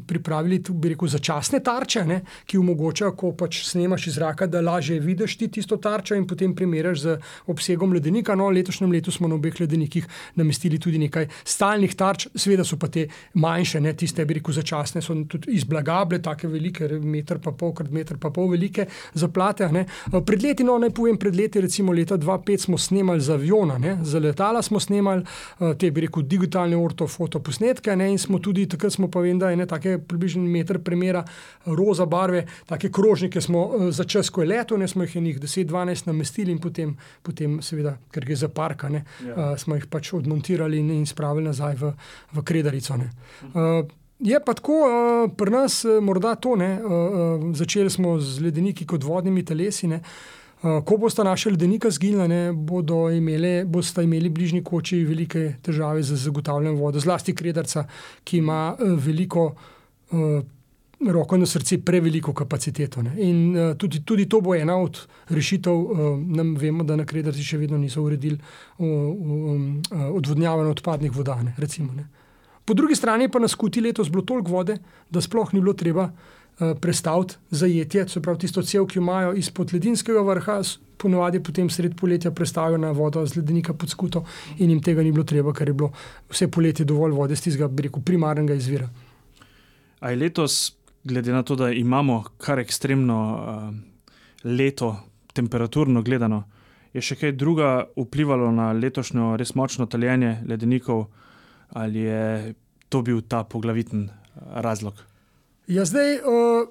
pripravili 0.07 0.61
tudi 0.62 0.92
rekel, 0.92 1.09
začasne 1.09 1.61
tarče, 1.64 2.05
ne, 2.07 2.21
ki 2.47 2.59
omogočajo, 2.59 3.12
ko 3.18 3.33
pač 3.38 3.62
snemaš 3.66 4.09
iz 4.11 4.18
zraka, 4.18 4.47
da 4.47 4.61
lažje 4.64 5.01
vidiš 5.01 5.37
ti 5.38 5.49
tisto 5.49 5.77
tarčo 5.77 6.16
in 6.18 6.27
potem 6.27 6.55
primerjaš 6.55 7.01
z 7.01 7.16
obsegom 7.47 7.92
ledenika. 7.92 8.35
No, 8.38 8.51
letošnjem 8.51 8.92
letu 8.92 9.12
smo 9.14 9.29
na 9.29 9.38
obeh 9.38 9.61
ledenikih 9.61 10.07
namestili 10.35 10.79
tudi 10.79 10.99
nekaj 10.99 11.29
stalnih 11.44 11.94
tarč, 11.99 12.29
seveda 12.35 12.64
so 12.64 12.79
pa 12.81 12.90
te 12.92 13.09
manjše, 13.35 13.81
ne, 13.81 13.94
tiste, 13.97 14.25
bi 14.27 14.38
rekel, 14.38 14.55
začasne, 14.59 15.03
so 15.05 15.16
tudi 15.29 15.55
iz 15.57 15.66
blaga, 15.68 15.97
bile 16.04 16.22
tako 16.22 16.48
velike, 16.48 16.88
meter 17.02 17.38
pa 17.42 17.52
pol, 17.52 17.72
krat 17.74 17.90
meter 17.90 18.18
pa 18.20 18.30
pol 18.34 18.50
velike 18.52 18.87
zaplate. 19.14 19.68
Ne. 19.72 19.84
Pred 20.26 20.42
leti, 20.42 20.64
no 20.64 20.78
naj 20.78 20.92
povem, 20.94 21.18
pred 21.18 21.37
leti, 21.37 21.61
recimo 21.61 21.92
leta 21.92 22.18
2005 22.18 22.68
smo 22.68 22.78
snemali 22.78 23.20
za 23.20 23.34
aviona, 23.34 23.78
ne, 23.78 23.98
za 24.02 24.18
letala 24.18 24.62
smo 24.62 24.80
snemali 24.80 25.24
te, 25.78 25.90
bi 25.90 26.06
rekel, 26.06 26.22
digitalne 26.22 26.76
ortofoto 26.76 27.40
posnetke 27.44 27.96
ne, 27.96 28.11
in 28.12 28.18
smo 28.18 28.38
tudi 28.38 28.66
takrat, 28.68 28.92
smo 28.92 29.11
pa 29.11 29.22
vem, 29.24 29.38
da 29.38 29.50
je 29.50 29.56
ne 29.56 29.66
take 29.66 29.98
približno 29.98 30.42
meter 30.42 30.78
premjera 30.84 31.24
roza 31.66 32.06
barve, 32.06 32.46
take 32.66 32.90
krožnike 32.92 33.40
smo 33.40 33.90
za 33.90 34.04
čas, 34.04 34.30
ko 34.30 34.42
je 34.42 34.48
leto, 34.48 34.76
ne 34.76 34.88
smo 34.88 35.02
jih 35.06 35.16
enih 35.16 35.40
10-12 35.40 36.06
namestili 36.06 36.52
in 36.52 36.58
potem, 36.62 36.96
potem 37.22 37.58
seveda, 37.62 37.96
ker 38.12 38.24
gre 38.24 38.37
za 38.37 38.48
parka, 38.48 38.88
ne, 38.88 39.04
ja. 39.26 39.52
smo 39.58 39.76
jih 39.76 39.87
pač 39.90 40.12
odmontirali 40.16 40.78
in, 40.78 40.90
in 41.00 41.06
spravili 41.06 41.48
nazaj 41.48 41.78
v, 41.80 41.92
v 42.32 42.44
kredarico. 42.44 42.96
Ne. 42.96 43.11
Uh, 43.52 43.97
Je 44.20 44.40
pa 44.44 44.54
tako, 44.54 44.72
uh, 44.72 45.31
pri 45.37 45.50
nas 45.50 45.85
uh, 45.85 46.02
morda 46.02 46.35
to 46.35 46.57
ne. 46.57 46.81
Uh, 46.83 46.90
uh, 46.90 47.54
začeli 47.54 47.90
smo 47.90 48.18
z 48.18 48.42
ledeniki 48.42 48.87
kot 48.87 49.04
vodnimi 49.04 49.44
telesi. 49.44 49.87
Ne. 49.87 50.00
Uh, 50.62 50.83
ko 50.83 50.96
bosta 50.98 51.22
naša 51.22 51.52
ledenika 51.54 51.90
zginila, 51.90 52.26
bodo 52.52 53.11
imeli, 53.14 53.62
boste 53.64 54.02
imeli 54.02 54.28
bližnji 54.28 54.64
koči 54.64 55.04
velike 55.07 55.54
težave 55.62 56.02
z 56.02 56.18
zagotavljanjem 56.18 56.81
vode, 56.81 57.00
zlasti 57.00 57.35
kredarca, 57.35 57.87
ki 58.24 58.42
ima 58.42 58.74
uh, 58.74 58.98
veliko, 58.98 59.52
uh, 60.11 60.42
roko 61.14 61.38
na 61.38 61.46
srce, 61.46 61.78
preveliko 61.78 62.35
kapaciteto. 62.35 63.07
Ne. 63.07 63.14
In 63.22 63.57
uh, 63.57 63.76
tudi, 63.78 64.02
tudi 64.02 64.26
to 64.26 64.40
bo 64.42 64.59
ena 64.59 64.81
od 64.83 64.98
rešitev. 65.31 65.72
Uh, 65.72 66.18
nam 66.26 66.57
vemo, 66.59 66.83
da 66.83 66.98
na 66.98 67.07
kredarci 67.07 67.46
še 67.46 67.62
vedno 67.62 67.78
niso 67.78 68.02
uredili 68.02 68.35
uh, 68.35 68.87
um, 68.87 69.83
uh, 69.92 70.09
odvodnjavanja 70.11 70.74
odpadnih 70.74 71.14
voda. 71.14 71.38
Ne, 71.42 71.54
recimo, 71.59 71.94
ne. 71.94 72.17
Po 72.68 72.74
drugi 72.74 72.94
strani 72.94 73.31
pa 73.33 73.38
na 73.40 73.48
skuti 73.48 73.81
letos 73.81 74.11
bilo 74.12 74.22
toliko 74.28 74.52
vode, 74.52 74.74
da 75.11 75.20
sploh 75.24 75.54
ni 75.54 75.61
bilo 75.61 75.72
treba 75.72 76.02
uh, 76.04 76.74
prestaviti 76.81 77.38
zajetje, 77.50 78.09
se 78.09 78.20
pravi 78.22 78.42
tisto 78.42 78.62
cel, 78.62 78.85
ki 78.87 78.98
jo 78.98 79.02
imajo 79.02 79.31
izpod 79.40 79.72
ledinskega 79.72 80.20
vrha, 80.20 80.59
ponovadi 81.00 81.40
potem 81.40 81.70
sred 81.72 81.94
poletja 81.96 82.31
prestavijo 82.31 82.76
na 82.78 82.90
vodo 82.92 83.22
z 83.26 83.38
ledenika 83.38 83.72
pod 83.72 83.88
skuto 83.88 84.24
in 84.59 84.70
jim 84.70 84.83
tega 84.85 85.02
ni 85.02 85.12
bilo 85.12 85.24
treba, 85.24 85.54
ker 85.57 85.70
je 85.72 85.74
bilo 85.81 85.88
vse 86.28 86.50
poletje 86.52 86.85
dovolj 86.85 87.14
vode 87.16 87.37
z 87.37 87.46
tistega, 87.46 87.68
bi 87.68 87.87
rekel, 87.87 88.02
primarnega 88.04 88.54
izvira. 88.54 88.88
A 90.00 90.11
je 90.11 90.18
letos, 90.20 90.76
glede 91.04 91.33
na 91.33 91.42
to, 91.42 91.57
da 91.57 91.70
imamo 91.72 92.20
kar 92.37 92.61
ekstremno 92.61 93.18
uh, 93.33 93.72
leto, 94.44 94.92
temperaturno 95.33 96.02
gledano, 96.02 96.42
je 96.92 97.00
še 97.00 97.16
kaj 97.16 97.33
druga 97.33 97.87
vplivalo 97.96 98.52
na 98.52 98.74
letošnjo 98.76 99.38
res 99.40 99.54
močno 99.57 99.88
taljenje 99.88 100.42
ledenikov? 100.44 101.07
Ali 101.68 102.00
je 102.00 102.54
to 102.88 103.02
bil 103.02 103.20
ta 103.20 103.44
poglaviten 103.44 104.09
eh, 104.09 104.12
razlog? 104.64 104.94
Ja, 105.68 105.85
zdaj, 105.85 106.14
uh, 106.24 106.68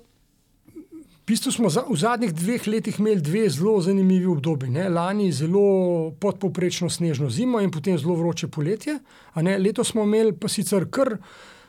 v 0.74 1.26
bistvu 1.28 1.52
smo 1.52 1.70
za, 1.70 1.84
v 1.90 1.98
zadnjih 2.00 2.34
dveh 2.34 2.68
letih 2.68 3.00
imeli 3.00 3.22
dve 3.22 3.50
zelo 3.50 3.82
zanimivi 3.82 4.26
obdobji. 4.26 4.72
Ne? 4.74 4.90
Lani 4.90 5.32
zelo 5.32 6.12
podpoprečno 6.20 6.90
snežno 6.90 7.30
zimo 7.30 7.62
in 7.62 7.72
potem 7.72 7.98
zelo 7.98 8.16
vroče 8.16 8.48
poletje. 8.48 9.00
Letos 9.36 9.92
smo 9.92 10.04
imeli 10.08 10.34
pa 10.34 10.48
sicer 10.48 10.88
kar 10.90 11.18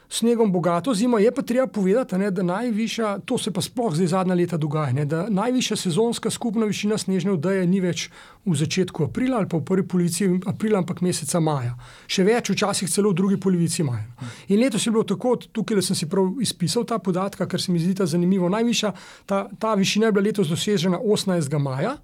snegom 0.08 0.52
bogato 0.52 0.94
zimo. 0.94 1.18
Je 1.18 1.32
pa 1.34 1.42
treba 1.42 1.66
povedati, 1.66 2.18
ne, 2.18 2.30
da 2.30 2.42
najvišja, 2.42 3.18
to 3.24 3.38
se 3.38 3.50
pa 3.52 3.60
sploh 3.60 3.94
zdaj 3.94 4.06
zadnja 4.06 4.34
leta 4.34 4.56
dogaja, 4.56 4.92
ne, 4.92 5.04
da 5.04 5.26
najvišja 5.28 5.76
sezonska 5.76 6.30
skupna 6.30 6.66
višina 6.66 6.98
snežne 6.98 7.32
vdaje 7.32 7.66
ni 7.66 7.80
več 7.80 8.08
v 8.46 8.56
začetku 8.56 9.04
aprila 9.04 9.38
ali 9.38 9.48
pa 9.48 9.58
v 9.58 9.64
prvi 9.64 9.86
polovici 9.88 10.28
aprila, 10.46 10.78
ampak 10.78 11.02
meseca 11.04 11.40
maja. 11.40 11.74
Še 12.06 12.24
več, 12.24 12.50
včasih 12.50 12.90
celo 12.90 13.12
v 13.12 13.20
drugi 13.20 13.40
polovici 13.40 13.84
maja. 13.84 14.06
In 14.48 14.60
letos 14.60 14.86
je 14.86 14.92
bilo 14.92 15.04
tako, 15.04 15.36
tukaj 15.36 15.82
sem 15.82 15.96
si 15.96 16.08
prav 16.08 16.40
izpisal 16.40 16.88
ta 16.88 16.98
podatka, 16.98 17.46
ker 17.46 17.60
se 17.60 17.72
mi 17.72 17.78
zdi 17.78 17.94
ta 18.00 18.06
zanimivo. 18.06 18.48
Najvišja 18.48 18.94
ta, 19.26 19.46
ta 19.58 19.74
višina 19.74 20.08
je 20.08 20.12
bila 20.12 20.24
letos 20.24 20.48
dosežena 20.48 20.98
18. 20.98 21.58
maja. 21.60 21.98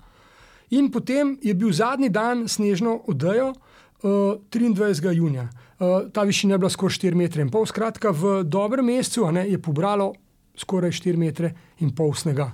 In 0.70 0.90
potem 0.90 1.38
je 1.42 1.54
bil 1.54 1.72
zadnji 1.72 2.08
dan 2.08 2.48
snežno 2.48 2.98
oddajo 3.08 3.52
uh, 3.52 4.36
23. 4.52 5.12
junija. 5.14 5.48
Uh, 5.84 6.10
ta 6.12 6.22
višina 6.22 6.54
je 6.54 6.58
bila 6.58 6.70
skoraj 6.70 6.96
4 6.96 7.14
metre. 7.14 7.46
Skratka, 7.66 8.10
v 8.10 8.42
dobrem 8.44 8.86
mesecu 8.86 9.30
ne, 9.32 9.48
je 9.48 9.58
pobralo 9.58 10.14
skoraj 10.56 10.90
4 10.90 11.18
metre 11.18 11.50
in 11.82 11.90
pol 11.94 12.12
snega. 12.14 12.52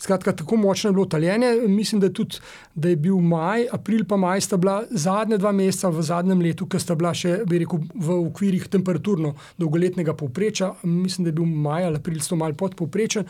Skratka, 0.00 0.32
tako 0.32 0.56
močno 0.56 0.88
je 0.88 0.94
bilo 0.96 1.04
taljenje. 1.06 1.52
Mislim, 1.68 2.00
da, 2.00 2.08
tudi, 2.12 2.40
da 2.74 2.88
je 2.88 2.96
bil 2.96 3.20
maj, 3.20 3.66
april 3.72 4.04
pa 4.08 4.16
maj 4.16 4.40
sta 4.40 4.56
bila 4.56 4.82
zadnja 4.90 5.36
dva 5.36 5.52
meseca 5.52 5.88
v 5.92 6.02
zadnjem 6.02 6.40
letu, 6.40 6.66
ki 6.66 6.80
sta 6.80 6.96
bila 6.96 7.12
še 7.14 7.42
rekel, 7.44 7.84
v 7.94 8.18
okvirih 8.30 8.68
temperaturno 8.72 9.34
dolgoletnega 9.60 10.16
povprečja. 10.16 10.72
Mislim, 10.88 11.28
da 11.28 11.34
je 11.34 11.38
bil 11.40 11.46
maj 11.46 11.90
ali 11.90 12.00
april 12.00 12.20
sto 12.24 12.36
mal 12.36 12.56
pod 12.56 12.76
povprečjem. 12.78 13.28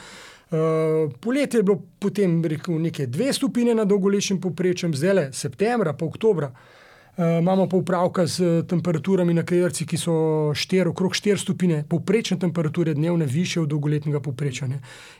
Uh, 0.48 1.10
poletje 1.20 1.58
je 1.58 1.66
bilo 1.66 1.82
potem 2.00 2.38
rekel, 2.40 2.78
nekaj 2.80 3.10
dve 3.12 3.32
stopinje 3.36 3.74
nad 3.76 3.88
dolgoletnim 3.90 4.38
povprečjem, 4.40 4.94
zdaj 4.96 5.14
le 5.14 5.30
septembra, 5.36 5.92
pa 5.92 6.06
oktobra. 6.06 6.48
Uh, 6.48 6.77
imamo 7.18 7.66
pa 7.68 7.76
upravka 7.76 8.26
z 8.26 8.62
temperaturami 8.68 9.34
na 9.34 9.42
krajci, 9.42 9.86
ki 9.86 9.98
so 9.98 10.14
štir, 10.54 10.88
okrog 10.88 11.12
4 11.12 11.36
stopinje, 11.42 11.82
povprečne 11.90 12.38
temperature 12.38 12.94
dnevne, 12.94 13.26
više 13.26 13.60
od 13.60 13.68
dolgoletnega 13.68 14.20
povprečja. 14.20 14.68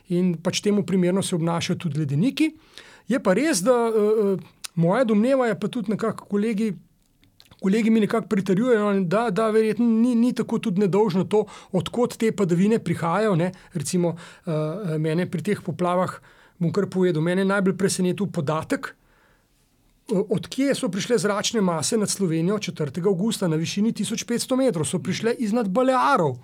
In 0.09 0.37
pač 0.39 0.61
temu 0.61 0.83
primerno 0.83 1.21
se 1.21 1.35
obnašajo 1.35 1.77
tudi 1.77 1.99
ledeniki. 1.99 2.53
Je 3.07 3.19
pa 3.19 3.33
res, 3.33 3.59
da 3.65 3.73
uh, 3.89 4.39
moja 4.75 5.03
domneva 5.03 5.47
je 5.47 5.59
pa 5.59 5.67
tudi 5.67 5.91
nekako 5.91 6.25
kolegi. 6.25 6.73
Kolegi 7.59 7.89
mi 7.89 7.99
nekako 7.99 8.27
pritarjujejo, 8.31 8.93
da, 9.03 9.25
da 9.35 9.49
verjetno 9.51 9.85
ni, 9.85 10.13
ni 10.15 10.31
tako 10.33 10.61
tudi 10.63 10.79
nedolžno 10.79 11.25
to, 11.27 11.43
odkot 11.75 12.15
te 12.15 12.31
padavine 12.31 12.79
prihajajo. 12.79 13.35
Ne. 13.35 13.51
Recimo, 13.73 14.13
uh, 14.15 14.95
mene 14.95 15.27
pri 15.27 15.43
teh 15.43 15.59
poplavah, 15.65 16.13
bom 16.59 16.71
kar 16.71 16.87
povedal, 16.87 17.19
mene 17.25 17.43
najbolj 17.43 17.75
presenetil 17.75 18.31
podatek, 18.31 18.93
odkje 20.29 20.75
so 20.75 20.89
prišle 20.89 21.17
zračne 21.17 21.61
mase 21.61 21.97
nad 21.97 22.09
Slovenijo 22.09 22.57
4. 22.57 23.05
augusta 23.07 23.47
na 23.47 23.55
višini 23.55 23.93
1500 23.93 24.55
metrov, 24.55 24.85
so 24.85 24.99
prišle 24.99 25.33
iznad 25.37 25.69
Balearov. 25.69 26.37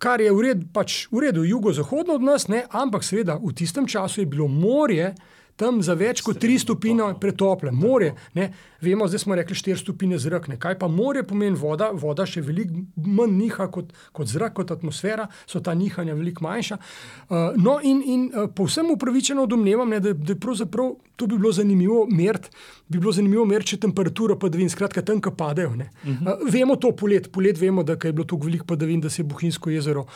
Kar 0.00 0.20
je 0.20 0.32
v 0.32 0.40
redu, 0.40 0.66
pač 0.72 1.06
v 1.12 1.26
redu, 1.26 1.44
jugozahodno 1.44 2.14
od 2.16 2.22
nas, 2.24 2.48
ne? 2.48 2.64
ampak 2.72 3.04
seveda 3.04 3.36
v 3.36 3.52
tistem 3.52 3.84
času 3.86 4.22
je 4.22 4.26
bilo 4.26 4.48
morje 4.48 5.14
tam 5.60 5.82
za 5.84 5.94
več 5.98 6.22
kot 6.24 6.40
3 6.40 6.58
stopinje 6.64 7.10
pretople. 7.20 7.72
Morje, 7.72 8.14
ne? 8.34 8.50
vemo, 8.80 9.08
zdaj 9.08 9.24
smo 9.24 9.36
rekli 9.36 9.56
4 9.58 9.82
stopinje 9.82 10.18
zrak. 10.24 10.48
Ne? 10.48 10.56
Kaj 10.60 10.78
pa 10.80 10.88
morje 10.88 11.26
pomeni 11.28 11.58
voda? 11.60 11.90
Voda 11.92 12.26
še 12.26 12.42
veliko 12.44 12.84
manj 12.96 13.36
niha 13.36 13.68
kot, 13.72 13.92
kot 14.16 14.30
zrak, 14.30 14.56
kot 14.56 14.72
atmosfera, 14.72 15.28
so 15.46 15.60
ta 15.64 15.74
nihanja 15.76 16.16
veliko 16.16 16.46
manjša. 16.46 16.80
Uh, 17.28 17.36
no, 17.60 17.78
in, 17.84 18.02
in 18.02 18.26
uh, 18.32 18.48
povsem 18.56 18.90
upravičeno 18.94 19.46
domnevam, 19.50 19.92
ne, 19.92 20.00
da, 20.00 20.14
da 20.16 20.36
pravzaprav 20.40 20.94
to 21.20 21.28
bi 21.28 21.36
bilo 21.36 21.52
zanimivo 21.52 22.06
meriti. 22.10 22.48
Bi 22.90 22.98
bilo 22.98 23.12
zanimivo 23.14 23.44
meriti, 23.46 23.76
če 23.76 23.84
temperatura 23.84 24.34
padavin, 24.40 24.68
skratka, 24.70 25.02
tam, 25.06 25.20
ki 25.22 25.30
padejo. 25.38 25.70
Uh 25.70 25.76
-huh. 25.76 26.22
uh, 26.26 26.52
vemo 26.52 26.76
to 26.76 26.90
polet, 26.96 27.30
polet 27.32 27.60
vemo, 27.60 27.82
da 27.82 27.92
je 27.92 28.12
bilo 28.12 28.24
tako 28.24 28.46
veliko 28.46 28.64
padavin, 28.66 29.00
da 29.00 29.10
se 29.10 29.22
je 29.22 29.26
Bohinjsko 29.26 29.70
jezero 29.70 30.06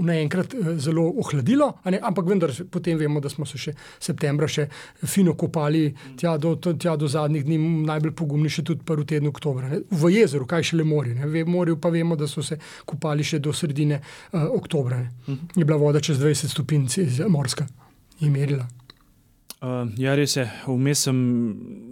naenkrat 0.00 0.54
uh, 0.54 0.66
zelo 0.78 1.12
ohladilo, 1.16 1.72
ampak 2.02 2.26
vendar 2.26 2.50
potem 2.70 2.98
vemo, 2.98 3.20
da 3.20 3.28
smo 3.28 3.46
se 3.46 3.58
še 3.58 3.74
septembra 4.00 4.48
še 4.48 4.68
fino 5.04 5.34
kopali 5.34 5.94
tja 6.16 6.38
do, 6.38 6.56
tja 6.56 6.96
do 6.96 7.08
zadnjih 7.08 7.44
dni, 7.44 7.58
najbolj 7.86 8.12
pogumni 8.12 8.48
še 8.48 8.62
tudi 8.62 8.80
prvi 8.84 9.04
teden 9.04 9.28
oktobra. 9.28 9.68
Ne. 9.68 9.80
V 9.90 10.10
jezeru, 10.10 10.46
kaj 10.46 10.62
še 10.62 10.76
le 10.76 10.84
morje. 10.84 11.14
V 11.14 11.44
morju 11.44 11.76
pa 11.76 11.88
vemo, 11.88 12.16
da 12.16 12.26
so 12.26 12.42
se 12.42 12.56
kopali 12.84 13.24
še 13.24 13.38
do 13.38 13.52
sredine 13.52 14.00
uh, 14.00 14.48
oktobra. 14.56 14.96
Ne. 14.96 15.36
Je 15.56 15.64
bila 15.64 15.76
voda 15.76 16.00
čez 16.00 16.18
20 16.18 16.48
stopinj 16.48 16.88
morska 17.28 17.66
in 18.20 18.32
merila. 18.32 18.66
Uh, 19.56 19.88
ja, 19.96 20.12
res 20.12 20.34
je. 20.36 20.42
Vmes 20.68 21.00
sem 21.06 21.20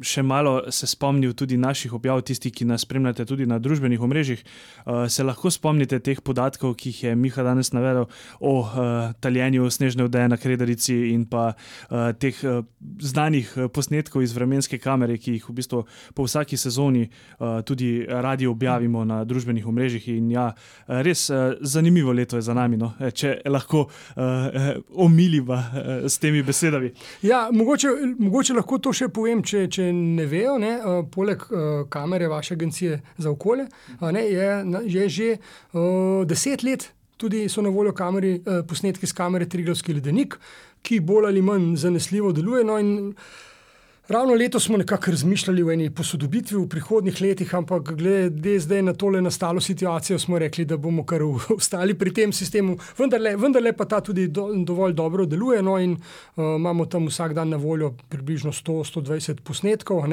še 0.04 0.20
malo 0.20 0.58
se 0.68 0.84
spomnil 0.84 1.32
tudi 1.32 1.56
naših 1.56 1.94
objav, 1.96 2.18
tisti, 2.28 2.50
ki 2.52 2.66
nas 2.68 2.82
spremljate 2.84 3.24
tudi 3.24 3.46
na 3.48 3.56
družbenih 3.56 4.02
omrežjih. 4.04 4.42
Uh, 4.84 5.06
se 5.08 5.24
lahko 5.24 5.48
spomnite 5.48 5.96
teh 6.04 6.20
podatkov, 6.20 6.74
ki 6.76 6.92
jih 6.92 6.98
je 7.06 7.14
Miha 7.16 7.40
danes 7.46 7.72
navedel 7.72 8.04
o 8.44 8.52
uh, 8.60 9.14
taljenju 9.24 9.70
snežne 9.72 10.04
vode 10.04 10.26
na 10.28 10.36
Krederici 10.36 11.14
in 11.14 11.22
pa 11.24 11.54
uh, 11.54 12.12
teh 12.20 12.42
uh, 12.44 12.60
znanih 13.00 13.54
posnetkov 13.72 14.26
iz 14.26 14.36
vremenske 14.36 14.76
kamere, 14.76 15.16
ki 15.16 15.38
jih 15.38 15.48
v 15.48 15.56
bistvu 15.62 15.80
po 16.12 16.28
vsaki 16.28 16.60
sezoni 16.60 17.06
uh, 17.08 17.64
tudi 17.64 18.04
radi 18.04 18.44
objavimo 18.44 19.06
na 19.08 19.22
družbenih 19.24 19.64
omrežjih. 19.72 20.10
In 20.18 20.28
ja, 20.36 20.50
res 20.84 21.30
uh, 21.32 21.56
zanimivo 21.64 22.12
leto 22.12 22.36
je 22.36 22.44
za 22.44 22.52
nami, 22.52 22.76
no? 22.76 22.92
če 23.00 23.38
lahko 23.48 23.86
uh, 23.88 24.70
omiliva 25.00 25.64
uh, 25.64 25.92
s 26.12 26.20
temi 26.20 26.44
besedami. 26.44 26.92
Ja, 27.24 27.46
mogoče, 27.54 27.88
mogoče 28.18 28.56
lahko 28.58 28.78
to 28.82 28.92
še 28.94 29.08
povem, 29.14 29.42
če, 29.46 29.66
če 29.72 29.88
ne 29.94 30.26
vejo. 30.30 30.56
Ne, 30.62 30.74
uh, 30.80 31.00
poleg 31.10 31.46
uh, 31.48 31.86
kamere 31.90 32.28
vaše 32.28 32.54
agencije 32.54 33.00
za 33.18 33.30
okolje 33.30 33.68
uh, 34.00 34.10
ne, 34.14 34.26
je, 34.28 34.50
je 34.96 35.08
že 35.08 35.30
uh, 35.38 36.22
deset 36.28 36.66
let. 36.66 36.90
Tudi 37.16 37.46
so 37.48 37.62
na 37.62 37.70
voljo 37.70 37.92
kameri, 37.94 38.40
posnetki 38.68 39.06
z 39.06 39.14
kamere 39.14 39.46
Triglavski 39.46 39.94
ledenik, 39.94 40.34
ki 40.82 40.98
bolj 41.00 41.28
ali 41.28 41.42
manj 41.46 41.76
zanesljivo 41.78 42.32
deluje. 42.34 42.64
No 42.66 42.74
Ravno 44.08 44.34
letos 44.34 44.64
smo 44.64 44.76
nekako 44.76 45.10
razmišljali 45.10 45.62
o 45.62 45.70
eni 45.72 45.90
posodobitvi 45.90 46.58
v 46.58 46.68
prihodnih 46.68 47.20
letih, 47.20 47.54
ampak 47.54 47.94
glede 47.96 48.58
zdaj 48.60 48.82
na 48.82 48.92
tole 48.92 49.22
nastalo 49.22 49.60
situacijo, 49.60 50.18
smo 50.18 50.38
rekli, 50.38 50.64
da 50.64 50.76
bomo 50.76 51.06
kar 51.08 51.22
ostali 51.56 51.94
pri 51.94 52.12
tem 52.12 52.32
sistemu. 52.32 52.76
Vendar 52.98 53.62
le 53.62 53.72
pa 53.72 53.84
ta 53.84 54.00
tudi 54.00 54.26
do, 54.28 54.50
dovolj 54.64 54.92
dobro 54.92 55.24
deluje. 55.26 55.62
No, 55.62 55.78
in 55.80 55.92
uh, 55.92 56.44
imamo 56.56 56.84
tam 56.86 57.06
vsak 57.06 57.32
dan 57.32 57.48
na 57.48 57.56
voljo 57.56 57.94
približno 58.08 58.52
100-120 58.52 59.40
posnetkov, 59.40 59.98
uh, 59.98 60.12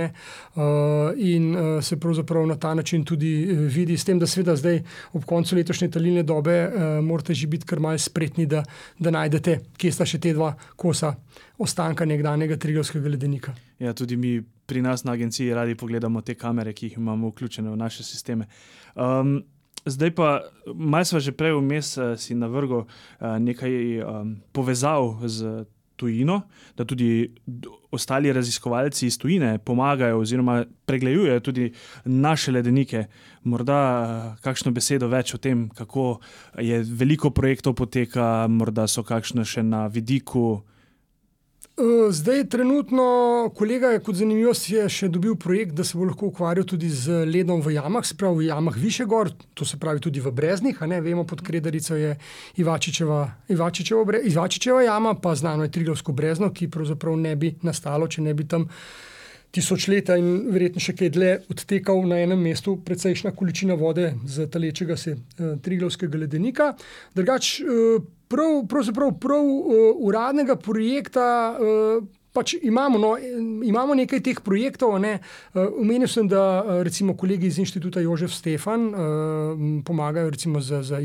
in 1.17 1.55
uh, 1.55 1.83
se 1.83 1.99
pravzaprav 1.99 2.47
na 2.47 2.55
ta 2.55 2.73
način 2.73 3.03
tudi 3.05 3.43
vidi, 3.75 3.97
s 3.97 4.05
tem, 4.05 4.19
da 4.19 4.27
seveda 4.27 4.55
zdaj 4.55 4.79
ob 5.13 5.25
koncu 5.25 5.55
letošnje 5.55 5.89
talilne 5.91 6.23
dobe 6.23 6.55
uh, 6.63 7.03
morate 7.03 7.33
že 7.33 7.47
biti 7.47 7.65
kar 7.65 7.79
malce 7.79 8.07
spretni, 8.07 8.45
da, 8.45 8.63
da 8.99 9.11
najdete, 9.11 9.59
kje 9.77 9.91
sta 9.91 10.07
še 10.07 10.19
te 10.19 10.33
dva 10.33 10.53
kosa 10.75 11.11
ostanka 11.59 12.05
nekdanjega 12.05 12.55
Triglavskega 12.57 13.09
ledenika. 13.09 13.70
Ja, 13.81 13.93
tudi 13.97 14.15
mi 14.17 14.41
pri 14.65 14.81
nas 14.81 15.03
na 15.03 15.11
agenciji 15.11 15.53
radi 15.53 15.75
pogledamo 15.75 16.21
te 16.21 16.35
kamere, 16.37 16.73
ki 16.73 16.85
jih 16.85 16.97
imamo 16.97 17.31
vključene 17.31 17.69
v 17.69 17.77
naše 17.77 18.03
sisteme. 18.03 18.45
Um, 18.95 19.41
zdaj 19.85 20.13
pa, 20.15 20.41
malo 20.75 21.05
smo 21.05 21.19
že 21.19 21.31
prej 21.31 21.57
vmes 21.57 21.97
uh, 21.97 22.13
si 22.17 22.35
navrgli 22.35 22.77
uh, 22.77 22.85
nekaj 23.39 24.03
um, 24.03 24.35
povezav 24.53 25.25
z 25.25 25.65
tujino, 25.95 26.41
da 26.77 26.85
tudi 26.85 27.33
ostali 27.91 28.33
raziskovalci 28.33 29.07
iz 29.07 29.17
tujine 29.17 29.57
pomagajo 29.57 30.19
oziroma 30.19 30.63
pregledujejo 30.85 31.39
tudi 31.39 31.71
naše 32.05 32.51
ledenike. 32.51 33.05
Morda 33.43 33.81
uh, 34.01 34.41
kakšno 34.41 34.71
besedo 34.71 35.09
več 35.09 35.33
o 35.33 35.37
tem, 35.37 35.69
kako 35.69 36.19
je 36.57 36.83
veliko 36.85 37.29
projektov 37.29 37.73
poteka, 37.73 38.47
morda 38.49 38.87
so 38.87 39.03
kakšne 39.03 39.45
še 39.45 39.63
na 39.63 39.87
vidiku. 39.87 40.61
Eh, 41.81 42.11
zdaj, 42.11 42.43
trenutno, 42.45 43.03
kolega 43.55 43.87
je 43.87 43.99
kot 44.05 44.15
zanimivo, 44.15 44.51
je 44.67 44.83
še 44.89 45.07
dobil 45.09 45.33
projekt, 45.35 45.73
da 45.73 45.83
se 45.83 45.97
bo 45.97 46.05
lahko 46.05 46.27
ukvarjal 46.29 46.67
tudi 46.69 46.89
z 46.93 47.23
ledom 47.25 47.63
v 47.65 47.73
jamah, 47.73 48.05
se 48.05 48.13
pravi 48.17 48.43
v 48.43 48.49
jamah 48.51 48.77
više 48.77 49.07
gor, 49.09 49.31
to 49.57 49.65
se 49.65 49.79
pravi 49.81 49.99
tudi 49.99 50.21
v 50.21 50.29
Breznih. 50.31 50.77
Vemo, 51.01 51.23
pod 51.25 51.41
Krederico 51.41 51.97
je 51.97 52.13
Ivačičeva, 52.61 53.21
Ivačičeva, 53.49 54.21
Ivačičeva 54.29 54.83
jama, 54.83 55.15
pa 55.15 55.33
znano 55.35 55.63
je 55.63 55.71
Triglavsko 55.71 56.13
brezno, 56.13 56.51
ki 56.53 56.69
pravzaprav 56.69 57.17
ne 57.17 57.35
bi 57.35 57.55
nastalo, 57.65 58.07
če 58.07 58.21
ne 58.21 58.33
bi 58.37 58.45
tam 58.45 58.69
tisočletja 59.51 60.19
in 60.21 60.51
verjetno 60.53 60.79
še 60.79 60.93
kaj 60.95 61.09
dlje 61.17 61.33
odtekal 61.49 62.05
na 62.07 62.21
enem 62.21 62.39
mestu 62.39 62.77
precejšna 62.85 63.33
količina 63.35 63.73
vode 63.73 64.13
z 64.25 64.45
talečega 64.47 64.97
se 64.97 65.17
uh, 65.17 65.57
Triglavskega 65.63 66.27
ledenika. 66.27 66.75
Drugač, 67.17 67.57
uh, 67.65 68.05
prav, 68.31 68.63
pravzaprav 68.71 69.13
prav 69.19 69.43
uh, 69.43 69.75
uradnega 70.07 70.55
projekta. 70.55 71.27
Uh, 71.59 72.09
Pač 72.31 72.53
imamo, 72.63 72.95
no, 72.95 73.09
imamo 73.67 73.91
nekaj 73.95 74.21
teh 74.23 74.37
projektov. 74.39 74.95
Ne. 75.03 75.17
Umenil 75.51 76.07
sem, 76.07 76.29
da 76.31 76.63
recimo 76.79 77.11
kolegi 77.19 77.49
iz 77.51 77.57
inštituta 77.59 77.99
Jožef 77.99 78.31
Stefan 78.31 78.87
uh, 78.87 79.01
pomagajo 79.83 80.31
za, 80.63 80.79
za, 80.79 81.01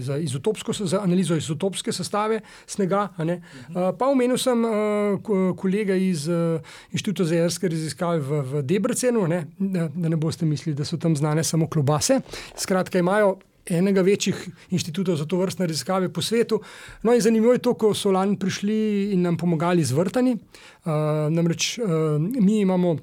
za, 0.00 0.18
izotopsko, 0.20 0.72
za 0.72 1.00
analizo 1.00 1.36
izotopske 1.36 1.92
sestave 1.92 2.42
snega. 2.66 3.08
Uh, 3.16 3.88
pa 3.96 4.12
umenil 4.12 4.36
sem 4.36 4.64
uh, 4.64 5.56
kolega 5.56 5.96
iz 5.96 6.28
uh, 6.28 6.60
inštituta 6.92 7.24
za 7.24 7.40
jedrske 7.40 7.68
raziskave 7.68 8.20
v, 8.20 8.42
v 8.44 8.62
Debrecenu, 8.62 9.24
ne, 9.32 9.46
da 9.58 9.88
ne 10.12 10.16
boste 10.20 10.44
mislili, 10.44 10.76
da 10.76 10.84
so 10.84 11.00
tam 11.00 11.16
znane 11.16 11.44
samo 11.44 11.72
klobase. 11.72 12.20
Skratka, 12.52 13.00
imajo 13.00 13.38
enega 13.70 14.02
večjih 14.02 14.48
inštitutov 14.70 15.16
za 15.16 15.26
to 15.26 15.38
vrstne 15.40 15.66
raziskave 15.66 16.08
po 16.12 16.22
svetu. 16.22 16.60
No, 17.02 17.14
in 17.14 17.20
zanimivo 17.20 17.52
je 17.52 17.62
to, 17.62 17.74
ko 17.74 17.94
so 17.94 18.10
lani 18.10 18.38
prišli 18.38 19.12
in 19.14 19.22
nam 19.22 19.36
pomagali 19.36 19.84
z 19.84 19.96
vrtani. 19.96 20.36
Uh, 20.84 20.92
namreč 21.30 21.78
uh, 21.78 21.86
mi 22.18 22.60
imamo 22.60 22.96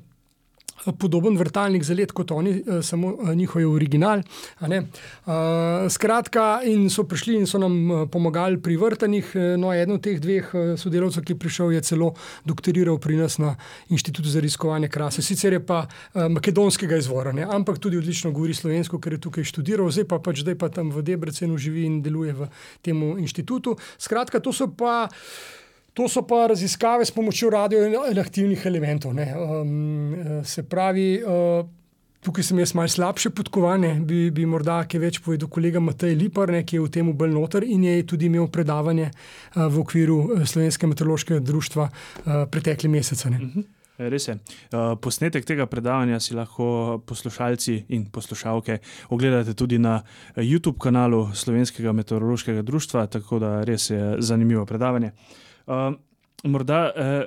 podoben 1.00 1.38
vrtalnik 1.38 1.84
za 1.84 1.94
let 1.94 2.12
kot 2.12 2.32
oni, 2.32 2.52
eh, 2.52 2.82
samo 2.82 3.13
eh, 3.13 3.36
njihov 3.36 3.62
je 3.62 3.68
original. 3.68 4.22
Uh, 4.62 5.34
skratka, 5.90 6.62
in 6.63 6.90
so 6.90 7.04
prišli 7.04 7.36
in 7.36 7.48
so 7.48 7.58
nam 7.58 8.08
pomagali 8.12 8.62
pri 8.62 8.78
vrtanjih. 8.78 9.32
No, 9.58 9.74
eden 9.74 9.96
od 9.96 10.04
teh 10.04 10.20
dveh 10.20 10.50
sodelavcev, 10.78 11.24
ki 11.24 11.34
je 11.34 11.40
prišel, 11.40 11.72
je 11.72 11.82
celo 11.82 12.13
doktoriral 12.46 12.98
pri 12.98 13.18
nas 13.18 13.38
na 13.38 13.56
Inštitutu 13.90 14.30
za 14.30 14.40
riskovanje 14.40 14.88
krase. 14.88 15.22
Sicer 15.22 15.54
je 15.54 15.66
pa 15.66 15.86
makedonskega 16.13 16.98
izvora, 16.98 17.32
ne? 17.32 17.46
ampak 17.50 17.80
tudi 17.80 17.98
odlično 17.98 18.32
govori 18.32 18.54
slovensko, 18.54 19.00
ker 19.00 19.13
je 19.18 19.22
tukaj 19.22 19.44
študiral, 19.44 19.92
zdaj 19.92 20.08
pa 20.08 20.20
pač 20.20 20.42
zdaj 20.42 20.56
pa 20.56 20.70
tam 20.70 20.92
v 20.92 21.04
Debrecenu 21.04 21.58
živi 21.58 21.86
in 21.86 22.02
deluje 22.02 22.34
v 22.34 22.50
tem 22.82 23.04
inštitutu. 23.18 23.78
Skratka, 23.98 24.40
to 24.40 24.54
so 24.54 24.68
pa. 24.68 25.08
To 25.98 26.06
so 26.06 26.22
pa 26.22 26.46
raziskave 26.48 27.06
s 27.06 27.12
pomočjo 27.12 27.50
radioaktivnih 27.50 28.66
elementov. 28.66 29.16
Um, 29.18 30.16
se 30.46 30.62
pravi, 30.70 31.24
uh, 31.26 31.66
tukaj 32.22 32.44
sem 32.44 32.60
jaz 32.62 32.76
malce 32.78 33.00
slabše 33.00 33.32
podkovan, 33.34 33.88
bi, 34.06 34.28
bi 34.30 34.46
morda 34.46 34.84
kaj 34.86 35.02
več 35.02 35.18
povedal 35.26 35.50
kolega 35.50 35.82
Matej 35.82 36.14
Lipar, 36.20 36.54
ne, 36.54 36.62
ki 36.62 36.78
je 36.78 36.84
v 36.84 36.92
tem 36.94 37.10
bolj 37.18 37.34
noter 37.34 37.66
in 37.66 37.88
je 37.88 38.04
tudi 38.14 38.30
imel 38.30 38.46
predavanje 38.54 39.08
uh, 39.10 39.64
v 39.66 39.82
okviru 39.82 40.20
Slovenskega 40.46 40.92
meteorološkega 40.92 41.42
društva 41.50 41.88
uh, 41.90 42.46
pretekli 42.52 42.94
mesec. 42.94 43.26
Mhm. 43.26 43.66
Res 43.98 44.28
je. 44.28 44.36
Posnetek 45.02 45.46
tega 45.50 45.66
predavanja 45.66 46.20
si 46.22 46.36
lahko 46.38 47.02
poslušalci 47.10 47.80
in 47.98 48.04
poslušalke 48.14 48.78
ogledate 49.10 49.56
tudi 49.58 49.80
na 49.82 49.96
YouTube 50.36 50.78
kanalu 50.78 51.32
Slovenskega 51.34 51.96
meteorološkega 51.98 52.62
društva, 52.62 53.08
tako 53.08 53.42
da 53.42 53.64
res 53.66 53.90
je 53.90 54.22
zanimivo 54.22 54.68
predavanje. 54.70 55.16
Uh, 55.68 55.94
morda 56.44 56.80
uh, 56.92 57.24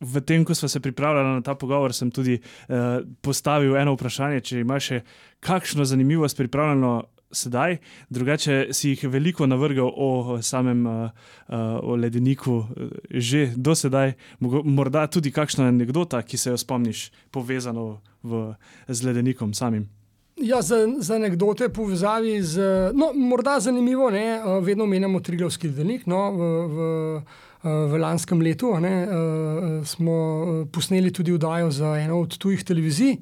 v 0.00 0.20
tem, 0.22 0.44
ko 0.44 0.54
smo 0.54 0.68
se 0.68 0.80
pripravljali 0.80 1.34
na 1.34 1.42
ta 1.42 1.54
pogovor, 1.54 1.94
sem 1.94 2.10
tudi 2.10 2.38
uh, 2.38 3.02
postavil 3.20 3.76
eno 3.76 3.94
vprašanje, 3.96 4.40
če 4.40 4.60
imaš 4.60 4.90
še 4.90 5.00
kakšno 5.40 5.84
zanimivost 5.84 6.36
pripravljeno. 6.36 6.98
Sedaj, 7.28 7.74
drugače 8.08 8.70
si 8.72 8.94
jih 8.94 9.02
veliko 9.12 9.44
navrgal 9.44 9.90
o 9.92 10.38
samem 10.40 10.86
uh, 10.88 11.10
uh, 11.52 11.76
o 11.84 11.96
ledeniku, 12.00 12.62
že 13.10 13.50
do 13.52 13.74
sedaj, 13.76 14.14
morda 14.40 15.02
tudi 15.12 15.28
kakšna 15.28 15.68
anekdota, 15.68 16.22
ki 16.24 16.40
se 16.40 16.54
jo 16.54 16.56
spomniš, 16.56 17.10
povezano 17.28 18.00
v, 18.24 18.54
z 18.88 19.10
ledenikom 19.10 19.52
samim. 19.52 19.84
Ja, 20.40 20.62
za, 20.62 20.88
za 20.98 21.14
anekdote 21.14 21.68
povezavi 21.68 22.42
z. 22.42 22.60
No, 22.94 23.12
morda 23.12 23.60
zanimivo, 23.60 24.10
ne, 24.10 24.40
vedno 24.62 24.86
menjamo 24.86 25.20
Triglavski 25.20 25.68
ledenik. 25.68 26.06
No, 26.06 26.32
v, 26.32 26.42
v, 26.64 27.22
v 27.62 27.98
lanskem 27.98 28.40
letu 28.42 28.70
ne, 28.80 28.94
eh, 29.02 29.08
smo 29.84 30.14
eh, 30.14 30.66
posneli 30.72 31.10
tudi 31.10 31.32
vdajo 31.32 31.70
za 31.70 31.96
eno 31.98 32.20
od 32.20 32.38
tujih 32.38 32.64
televizij, 32.64 33.16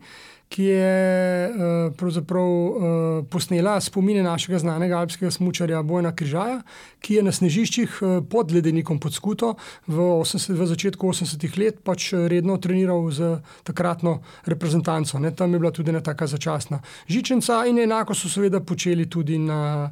ki 0.49 0.63
je 0.63 1.49
eh, 1.49 3.23
posnela 3.31 3.81
spomine 3.81 4.23
našega 4.23 4.59
znanega 4.59 4.99
alpskega 4.99 5.31
smočarja 5.31 5.83
Bojna 5.83 6.13
Križaja, 6.15 6.61
ki 7.01 7.15
je 7.15 7.23
na 7.23 7.33
snežiščih 7.33 7.97
pod 8.31 8.53
ledenikom 8.53 9.01
pod 9.01 9.15
Skuto 9.15 9.55
v, 9.87 9.97
80, 9.99 10.55
v 10.55 10.69
začetku 10.69 11.09
80-ih 11.09 11.59
let 11.59 11.81
pač 11.83 12.13
redno 12.13 12.61
treniral 12.63 13.11
z 13.11 13.41
takratno 13.65 14.21
reprezentanco. 14.47 15.19
Ne. 15.19 15.33
Tam 15.35 15.53
je 15.53 15.59
bila 15.59 15.73
tudi 15.73 15.91
ena 15.91 16.01
taka 16.01 16.27
začasna 16.27 16.79
žičenca 17.09 17.65
in 17.67 17.79
enako 17.83 18.15
so 18.15 18.29
seveda 18.29 18.61
počeli 18.61 19.09
tudi 19.11 19.39
na 19.39 19.91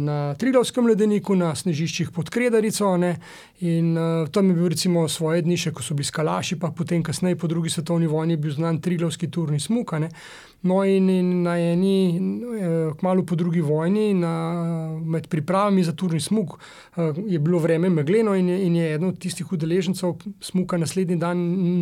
na 0.00 0.34
Trilovskem 0.34 0.86
ledeniku, 0.88 1.34
na 1.36 1.50
snežiščih 1.54 2.10
pod 2.14 2.30
Kredarico. 2.32 2.94
Ne, 2.96 3.16
in 3.60 3.92
uh, 3.96 4.28
tam 4.32 4.48
je 4.48 4.56
bil 4.56 4.70
recimo 4.72 5.04
svoje 5.08 5.42
dni, 5.44 5.58
še 5.60 5.74
ko 5.76 5.84
so 5.84 5.96
bili 5.98 6.08
skalaši, 6.08 6.56
pa 6.56 6.72
potem 6.72 7.02
kasneje 7.04 7.36
po 7.36 7.50
drugi 7.52 7.70
svetovni 7.70 8.08
vojni 8.08 8.38
je 8.38 8.42
bil 8.46 8.56
znan 8.56 8.80
Trilovski 8.80 9.28
turni 9.30 9.60
smuk. 9.60 9.92
No, 10.62 10.84
in, 10.84 11.08
in 11.10 11.42
na 11.42 11.56
eni, 11.58 12.16
eh, 12.16 12.92
kmalo 12.98 13.24
po 13.26 13.34
drugi 13.34 13.60
vojni, 13.60 14.14
na, 14.14 14.32
med 15.04 15.26
pripravami 15.26 15.82
za 15.84 15.92
turni 15.92 16.20
smog, 16.20 16.58
eh, 16.96 17.12
je 17.26 17.38
bilo 17.38 17.58
vreme 17.58 17.90
megleno 17.90 18.34
in 18.34 18.48
in 18.48 18.76
je 18.76 18.94
eden 18.94 19.08
od 19.08 19.18
tistih 19.18 19.52
udeležencev 19.52 20.14
smuka 20.40 20.76
naslednji 20.76 21.16
dan 21.16 21.38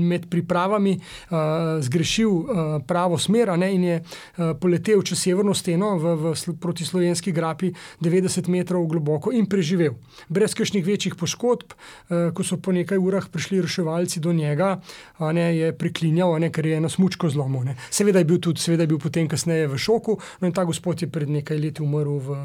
med 0.09 0.27
pripravami 0.31 0.97
uh, 0.97 1.37
zgrešil 1.81 2.31
uh, 2.31 2.47
pravo 2.87 3.19
smer 3.19 3.59
ne, 3.59 3.75
in 3.75 3.85
je 3.85 4.01
uh, 4.01 4.57
poletel 4.61 5.03
čez 5.03 5.19
severno 5.19 5.55
steno 5.55 5.97
v, 5.99 6.15
v, 6.17 6.55
proti 6.61 6.85
slovenski 6.85 7.33
grapi 7.33 7.73
90 8.01 8.49
metrov 8.49 8.87
globoko 8.87 9.33
in 9.33 9.47
preživel. 9.47 9.95
Brez 10.29 10.55
kakšnih 10.55 10.87
večjih 10.87 11.15
poškodb, 11.15 11.73
uh, 11.73 12.31
ko 12.35 12.45
so 12.45 12.57
po 12.57 12.73
nekaj 12.73 12.99
urah 12.99 13.29
prišli 13.29 13.61
reševalci 13.61 14.21
do 14.21 14.33
njega, 14.33 14.81
ne, 15.21 15.57
je 15.57 15.73
priklinjal, 15.77 16.39
ne, 16.41 16.51
ker 16.53 16.67
je 16.67 16.77
eno 16.77 16.89
smučko 16.89 17.29
zlomil. 17.29 17.75
Seveda 17.91 18.19
je 18.19 18.25
bil 18.25 18.41
tudi 18.41 18.61
seveda 18.71 18.87
je 18.87 18.93
bil 18.95 19.03
potem 19.03 19.27
kasneje 19.29 19.67
v 19.67 19.79
šoku. 19.79 20.17
No 20.41 20.47
in 20.47 20.55
ta 20.55 20.65
gospod 20.65 21.03
je 21.03 21.11
pred 21.11 21.29
nekaj 21.29 21.59
leti 21.59 21.83
umrl 21.83 22.23
v, 22.23 22.39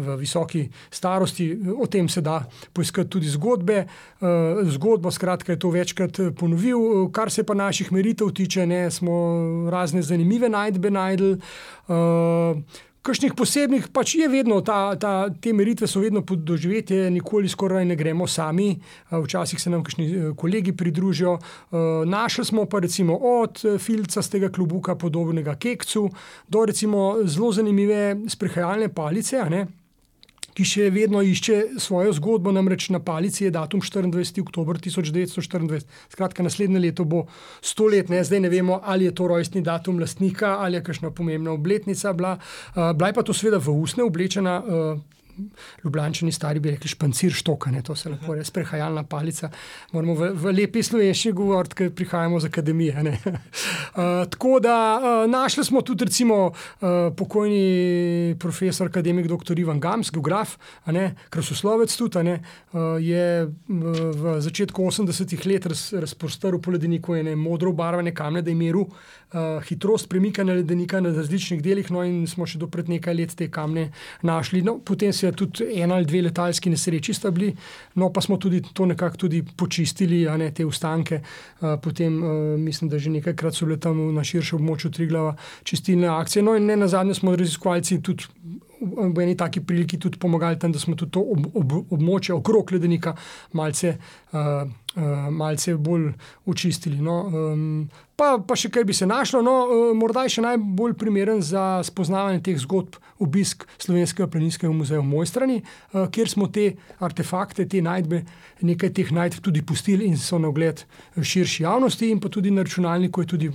v 0.00 0.16
visoki 0.16 0.64
starosti. 0.90 1.52
O 1.76 1.86
tem 1.86 2.08
se 2.08 2.24
da 2.24 2.40
poiskati 2.72 3.10
tudi 3.12 3.28
zgodbe. 3.28 3.84
Uh, 4.20 4.64
zgodbo, 4.64 5.12
skratka, 5.12 5.52
je 5.52 5.60
to 5.60 5.70
večkrat 5.70 6.20
ponovil. 6.38 7.10
Kar 7.12 7.30
se 7.30 7.44
pa 7.44 7.54
naših 7.54 7.92
meritev 7.92 8.32
tiče, 8.32 8.66
ne, 8.66 8.88
smo 8.90 9.68
razne 9.70 10.02
zanimive 10.02 10.48
najdbe 10.48 10.90
najdel. 10.90 11.36
Kakšnih 13.08 13.32
posebnih, 13.32 13.86
pač 13.88 14.18
je 14.20 14.26
vedno 14.28 14.58
ta, 14.60 14.92
ta, 15.00 15.30
te 15.32 15.54
meritve 15.56 15.86
so 15.88 16.02
vedno 16.02 16.20
doživetje, 16.20 17.06
nikoli 17.08 17.48
skoraj 17.48 17.86
ne 17.88 17.96
gremo 17.96 18.26
sami, 18.28 18.74
včasih 19.08 19.56
se 19.56 19.72
nam 19.72 19.80
kakšni 19.80 20.08
eh, 20.12 20.26
kolegi 20.36 20.74
pridružijo. 20.76 21.38
Eh, 21.38 22.04
našli 22.04 22.44
smo 22.44 22.66
pa 22.68 22.82
recimo 22.84 23.16
od 23.16 23.64
eh, 23.64 23.78
filca 23.80 24.20
z 24.22 24.34
tega 24.36 24.52
klubuka 24.52 24.92
podobnega 25.00 25.56
kekcu 25.56 26.04
do 26.48 26.66
recimo 26.68 27.24
zelo 27.24 27.48
zanimive 27.52 28.28
sprehajalne 28.28 28.92
palice 28.92 29.40
ki 30.58 30.64
še 30.66 30.88
vedno 30.90 31.20
išče 31.22 31.78
svojo 31.78 32.10
zgodbo, 32.16 32.50
namreč 32.50 32.88
na 32.90 32.98
palici 32.98 33.44
je 33.44 33.52
datum 33.54 33.78
24. 33.78 34.42
oktober 34.42 34.80
1924. 34.82 35.84
Skratka, 36.10 36.42
naslednje 36.42 36.82
leto 36.82 37.06
bo 37.06 37.28
sto 37.62 37.86
let, 37.86 38.10
ne? 38.10 38.24
zdaj 38.26 38.42
ne 38.42 38.50
vemo, 38.50 38.80
ali 38.82 39.06
je 39.06 39.14
to 39.14 39.28
rojstni 39.30 39.62
datum 39.62 40.00
lastnika 40.02 40.56
ali 40.58 40.80
je 40.80 40.82
kakšna 40.88 41.12
pomembna 41.14 41.54
obletnica. 41.54 42.12
Bila, 42.12 42.34
uh, 42.74 42.90
bila 42.90 43.12
je 43.12 43.18
pa 43.20 43.22
to 43.22 43.36
seveda 43.36 43.62
v 43.62 43.76
usne 43.78 44.02
oblečena. 44.02 44.58
Uh, 44.58 45.17
Ljubljani, 45.84 46.32
stari 46.32 46.60
bi 46.60 46.70
rekli, 46.70 46.88
špancir 46.88 47.32
štokane, 47.32 47.82
to 47.82 47.96
se 47.96 48.10
lahko 48.10 48.34
reče, 48.34 48.52
prehajalna 48.54 49.04
palica. 49.04 49.50
Moramo 49.92 50.14
v, 50.14 50.30
v 50.34 50.52
lepi 50.54 50.82
slovenščini 50.82 51.34
govoriti, 51.36 51.78
ker 51.78 51.90
prihajamo 51.94 52.38
iz 52.38 52.46
akademije. 52.48 53.04
uh, 53.04 54.24
tako 54.32 54.58
da 54.60 54.76
uh, 54.98 55.30
našli 55.30 55.64
smo 55.64 55.82
tudi, 55.82 56.08
recimo, 56.08 56.38
uh, 56.50 56.88
pokojni 57.16 58.36
profesor, 58.38 58.88
akademik 58.88 59.28
dr. 59.28 59.58
Ivan 59.58 59.80
Gams, 59.80 60.10
geograf, 60.14 60.56
krasoslovec 61.30 61.96
tudi, 61.96 62.24
ne, 62.24 62.38
uh, 62.72 62.96
je 63.00 63.46
v, 63.68 63.94
v 64.14 64.38
začetku 64.44 64.82
80-ih 64.82 65.46
let 65.46 65.66
raz, 65.66 65.88
razprostrl 65.92 66.58
po 66.62 66.74
ledeniku 66.74 67.16
ene 67.18 67.36
modro 67.36 67.72
barvene 67.72 68.14
kamne, 68.14 68.42
da 68.42 68.50
je 68.50 68.56
meril 68.58 68.86
uh, 68.88 69.62
hitrost 69.68 70.08
premikanja 70.08 70.54
ledenika 70.54 71.00
na 71.00 71.12
različnih 71.14 71.62
delih, 71.62 71.90
no 71.94 72.04
in 72.06 72.26
smo 72.26 72.46
še 72.46 72.58
do 72.58 72.68
pred 72.70 72.88
nekaj 72.88 73.14
let 73.14 73.34
te 73.38 73.48
kamne 73.52 73.88
našli. 74.22 74.62
No, 74.66 74.78
potem 74.78 75.12
se 75.12 75.26
je 75.26 75.27
tudi 75.32 75.64
ena 75.80 75.94
ali 75.94 76.06
dve 76.06 76.22
letalski 76.22 76.70
nesreči 76.70 77.14
sta 77.14 77.30
bili, 77.30 77.54
no 77.94 78.12
pa 78.12 78.20
smo 78.20 78.36
tudi 78.36 78.62
to 78.72 78.86
nekako 78.86 79.16
tudi 79.16 79.42
počistili, 79.56 80.24
ne 80.38 80.50
te 80.54 80.66
ustanke. 80.66 81.20
Uh, 81.60 81.76
potem 81.82 82.22
uh, 82.22 82.58
mislim, 82.60 82.90
da 82.90 82.98
že 82.98 83.10
nekajkrat 83.10 83.54
so 83.54 83.66
bile 83.66 83.80
tam 83.80 84.14
na 84.14 84.24
širšem 84.24 84.58
območju 84.58 84.90
Triglava 84.90 85.36
čistilne 85.62 86.08
akcije. 86.08 86.42
No 86.42 86.56
in 86.56 86.66
ne 86.66 86.76
na 86.76 86.88
zadnje 86.88 87.14
smo 87.14 87.36
raziskovalci 87.36 88.02
tudi. 88.02 88.24
V 88.78 89.22
eni 89.22 89.34
taki 89.34 89.58
priliki 89.66 89.98
tudi 89.98 90.20
pomagali 90.22 90.58
tam, 90.58 90.70
da 90.72 90.78
smo 90.78 90.94
tudi 90.94 91.10
to 91.10 91.20
ob, 91.20 91.48
ob, 91.58 91.72
območje 91.90 92.34
okrog 92.36 92.70
ledenika 92.70 93.16
malce, 93.58 93.96
uh, 94.30 94.70
malce 95.30 95.76
bolj 95.76 96.12
očistili. 96.46 96.98
No. 97.04 97.20
Um, 97.28 97.90
Pa, 98.18 98.32
pa 98.42 98.56
še 98.58 98.66
kaj 98.74 98.82
bi 98.82 98.94
se 98.98 99.06
našlo, 99.06 99.44
no, 99.46 99.52
eh, 99.70 99.90
morda 99.94 100.24
je 100.26 100.32
še 100.34 100.42
najbolj 100.42 100.96
primeren 100.98 101.38
za 101.38 101.78
spoznavanje 101.86 102.40
teh 102.48 102.56
zgodb 102.58 102.96
obisk 103.22 103.62
Slovenskega 103.78 104.26
planinskega 104.26 104.72
muzeja 104.74 104.98
v 104.98 105.06
Mojstrani, 105.06 105.58
eh, 105.62 106.08
kjer 106.10 106.26
smo 106.32 106.48
te 106.50 106.72
artefakte, 106.98 107.68
te 107.70 107.78
najdbe, 107.78 108.24
nekaj 108.66 108.90
teh 108.90 109.12
najdb 109.14 109.38
tudi 109.38 109.62
pustili 109.62 110.08
in 110.10 110.18
so 110.18 110.40
na 110.42 110.50
ogled 110.50 110.82
širši 111.14 111.62
javnosti, 111.62 112.10
in 112.10 112.18
pa 112.18 112.26
tudi 112.28 112.50
na 112.50 112.66
računalniku 112.66 113.22
je 113.22 113.26
tudi 113.26 113.52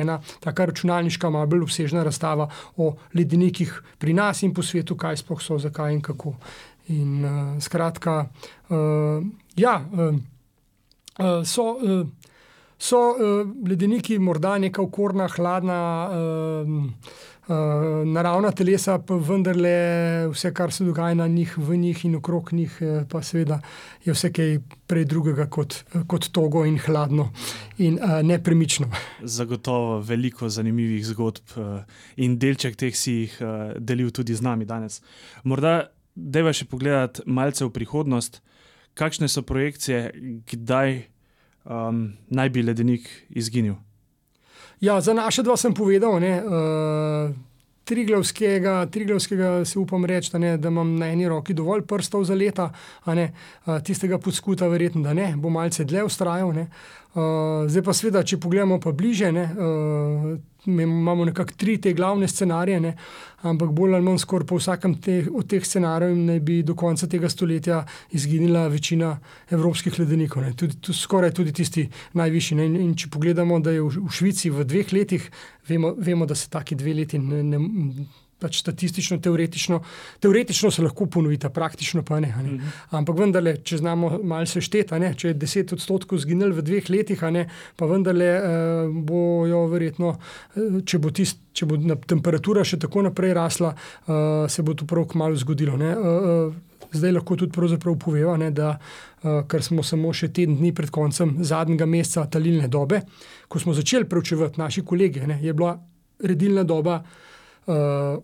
ena 0.00 0.18
taka 0.40 0.66
računalniška, 0.66 1.30
malo 1.30 1.46
bolj 1.46 1.62
obsežna 1.70 2.02
razstava 2.02 2.50
o 2.76 2.96
ledenikih 3.14 3.70
pri 3.98 4.12
nas 4.12 4.42
in 4.42 4.52
po 4.52 4.62
svetu, 4.62 4.96
kaj 4.96 5.22
sploh 5.22 5.40
so, 5.40 5.58
zakaj 5.58 5.94
in 5.94 6.00
kako. 6.00 6.34
In 6.88 7.24
uh, 7.24 7.62
skratka, 7.62 8.26
uh, 8.70 9.22
ja, 9.54 9.86
uh, 9.92 10.00
uh, 10.00 10.18
so. 11.44 11.76
Uh, 11.76 12.06
so 12.80 12.98
uh, 13.12 13.44
ledeniki 13.68 14.18
morda 14.18 14.54
neka 14.58 14.80
okorna, 14.82 15.26
hladna, 15.28 15.80
uh, 16.08 16.70
uh, 17.50 18.06
naravna 18.08 18.52
telesa, 18.56 18.96
pa 19.04 19.18
vendarle 19.20 19.74
vse, 20.32 20.52
kar 20.56 20.72
se 20.72 20.86
dogaja 20.88 21.18
na 21.18 21.26
njih, 21.28 21.58
v 21.58 21.76
njih 21.76 22.04
in 22.08 22.16
okrog 22.16 22.52
njih, 22.56 22.78
pa 23.12 23.22
seveda 23.22 23.60
je 24.04 24.16
vse 24.16 24.32
kaj 24.32 24.58
prej 24.88 25.04
drugega 25.12 25.46
kot, 25.52 25.82
kot 26.08 26.30
togo 26.32 26.64
in 26.64 26.78
hladno 26.80 27.30
in 27.78 28.00
uh, 28.00 28.20
nepremično. 28.24 28.88
Zagotovo 29.22 30.00
veliko 30.00 30.48
zanimivih 30.48 31.04
zgodb 31.12 31.56
uh, 31.56 31.82
in 32.16 32.38
delček 32.40 32.80
teh 32.80 32.96
si 32.96 33.20
jih 33.22 33.40
uh, 33.44 33.56
delil 33.76 34.10
tudi 34.10 34.34
z 34.34 34.46
nami 34.46 34.64
danes. 34.64 35.02
Morda 35.44 35.90
deva 36.14 36.52
še 36.56 36.64
pogledati 36.68 37.22
malce 37.26 37.64
v 37.64 37.74
prihodnost, 37.76 38.40
kakšne 38.94 39.28
so 39.28 39.42
projekcije, 39.42 40.12
kdaj 40.52 41.02
um, 41.64 42.12
naj 42.28 42.48
bi 42.50 42.62
ledenik 42.62 43.08
izginil. 43.28 43.74
Ja, 44.80 45.00
za 45.00 45.14
naše 45.14 45.42
dva 45.42 45.56
sem 45.56 45.74
povedal. 45.74 46.20
Ne, 46.20 46.34
uh, 46.42 47.36
Triglavskega, 47.90 48.86
triglavskega 48.86 49.64
si 49.66 49.78
upam 49.78 50.04
reči, 50.06 50.30
da, 50.30 50.56
da 50.56 50.68
imam 50.70 50.92
na 51.00 51.08
eni 51.10 51.26
roki 51.28 51.56
dovolj 51.58 51.82
prstov 51.90 52.22
za 52.24 52.36
leta, 52.38 52.68
ne, 53.06 53.32
uh, 53.66 53.80
tistega 53.82 54.18
podskuta, 54.18 54.68
verjetno, 54.70 55.02
da 55.02 55.14
ne, 55.16 55.32
bo 55.36 55.50
malce 55.50 55.84
dlje 55.84 56.04
ustrajal. 56.06 56.48
Uh, 56.48 56.99
zdaj 57.14 57.82
pa, 57.82 57.92
sveda, 57.96 58.22
če 58.22 58.38
pogledamo 58.38 58.78
pa 58.80 58.92
bliže, 58.94 59.32
ne, 59.34 59.48
uh, 59.50 60.28
imamo 60.70 61.24
nekako 61.24 61.56
tri 61.58 61.74
te 61.82 61.92
glavne 61.96 62.28
scenarije, 62.28 62.80
ne? 62.80 62.92
ampak 63.42 63.72
bolj 63.74 63.96
ali 63.96 64.04
manj 64.04 64.20
skoraj 64.22 64.46
po 64.46 64.58
vsakem 64.60 64.94
te, 65.02 65.24
od 65.34 65.48
teh 65.48 65.64
scenarijev 65.66 66.14
naj 66.16 66.40
bi 66.46 66.60
do 66.62 66.76
konca 66.78 67.08
tega 67.10 67.28
stoletja 67.28 67.80
izginila 68.14 68.66
večina 68.68 69.16
evropskih 69.50 69.98
ledenikov, 69.98 70.44
tudi, 70.54 70.76
tudi, 70.76 70.98
skoraj 70.98 71.34
tudi 71.34 71.52
tisti 71.52 71.88
najvišji. 72.14 72.58
In, 72.62 72.76
in 72.84 72.94
če 72.94 73.10
pogledamo, 73.10 73.58
da 73.58 73.74
je 73.74 73.82
v, 73.82 74.06
v 74.06 74.14
Švici 74.14 74.52
v 74.54 74.68
dveh 74.68 74.92
letih, 74.92 75.30
vemo, 75.68 75.94
vemo 75.98 76.28
da 76.30 76.38
se 76.38 76.50
taki 76.50 76.78
dve 76.78 76.94
leti 77.02 77.18
ne. 77.18 77.42
ne 77.42 77.62
pač 78.40 78.60
statistično, 78.62 79.18
teoretično, 79.22 79.80
teoretično 80.20 80.70
se 80.70 80.82
lahko 80.82 81.06
ponovita, 81.06 81.50
praktično 81.52 82.02
pa 82.06 82.20
ne. 82.20 82.32
ne. 82.42 82.52
Mhm. 82.52 82.72
Ampak 83.00 83.18
vendarle, 83.18 83.56
če 83.64 83.80
znamo 83.82 84.12
malo 84.22 84.48
sešteti, 84.48 85.00
če 85.16 85.32
je 85.32 85.38
10 85.44 85.74
odstotkov 85.76 86.22
zginil 86.24 86.54
v 86.56 86.64
dveh 86.66 86.90
letih, 86.90 87.22
ne, 87.34 87.46
pa 87.76 87.88
vendarle 87.90 88.30
uh, 88.38 88.96
bojo 89.06 89.66
verjetno, 89.72 90.14
uh, 90.16 90.80
če 90.84 91.02
bo, 91.02 91.12
tist, 91.14 91.42
če 91.52 91.68
bo 91.68 91.78
temperatura 92.08 92.64
še 92.64 92.80
tako 92.80 93.04
naprej 93.10 93.36
rasla, 93.36 93.74
uh, 93.74 94.48
se 94.50 94.64
bo 94.66 94.74
to 94.74 94.88
prav 94.88 95.10
kmalo 95.12 95.38
zgodilo. 95.40 95.78
Ne. 95.80 95.94
Uh, 95.94 96.58
Zdaj 96.90 97.12
lahko 97.14 97.36
tudi 97.38 97.54
povemo, 97.54 98.48
da 98.50 98.72
uh, 98.74 99.44
ker 99.46 99.62
smo 99.62 99.84
samo 99.86 100.10
še 100.10 100.32
teden 100.34 100.56
dni 100.58 100.72
pred 100.74 100.90
koncem 100.90 101.36
zadnjega 101.46 101.86
meseca 101.86 102.24
talilne 102.26 102.66
dobe, 102.66 103.04
ko 103.46 103.60
smo 103.62 103.76
začeli 103.76 104.08
preučevati 104.10 104.58
naši 104.58 104.82
kolege, 104.82 105.22
ne, 105.22 105.36
je 105.38 105.54
bila 105.54 105.76
redilna 106.18 106.64
doba 106.66 106.96
uh, 106.98 107.30
eh, 107.66 107.72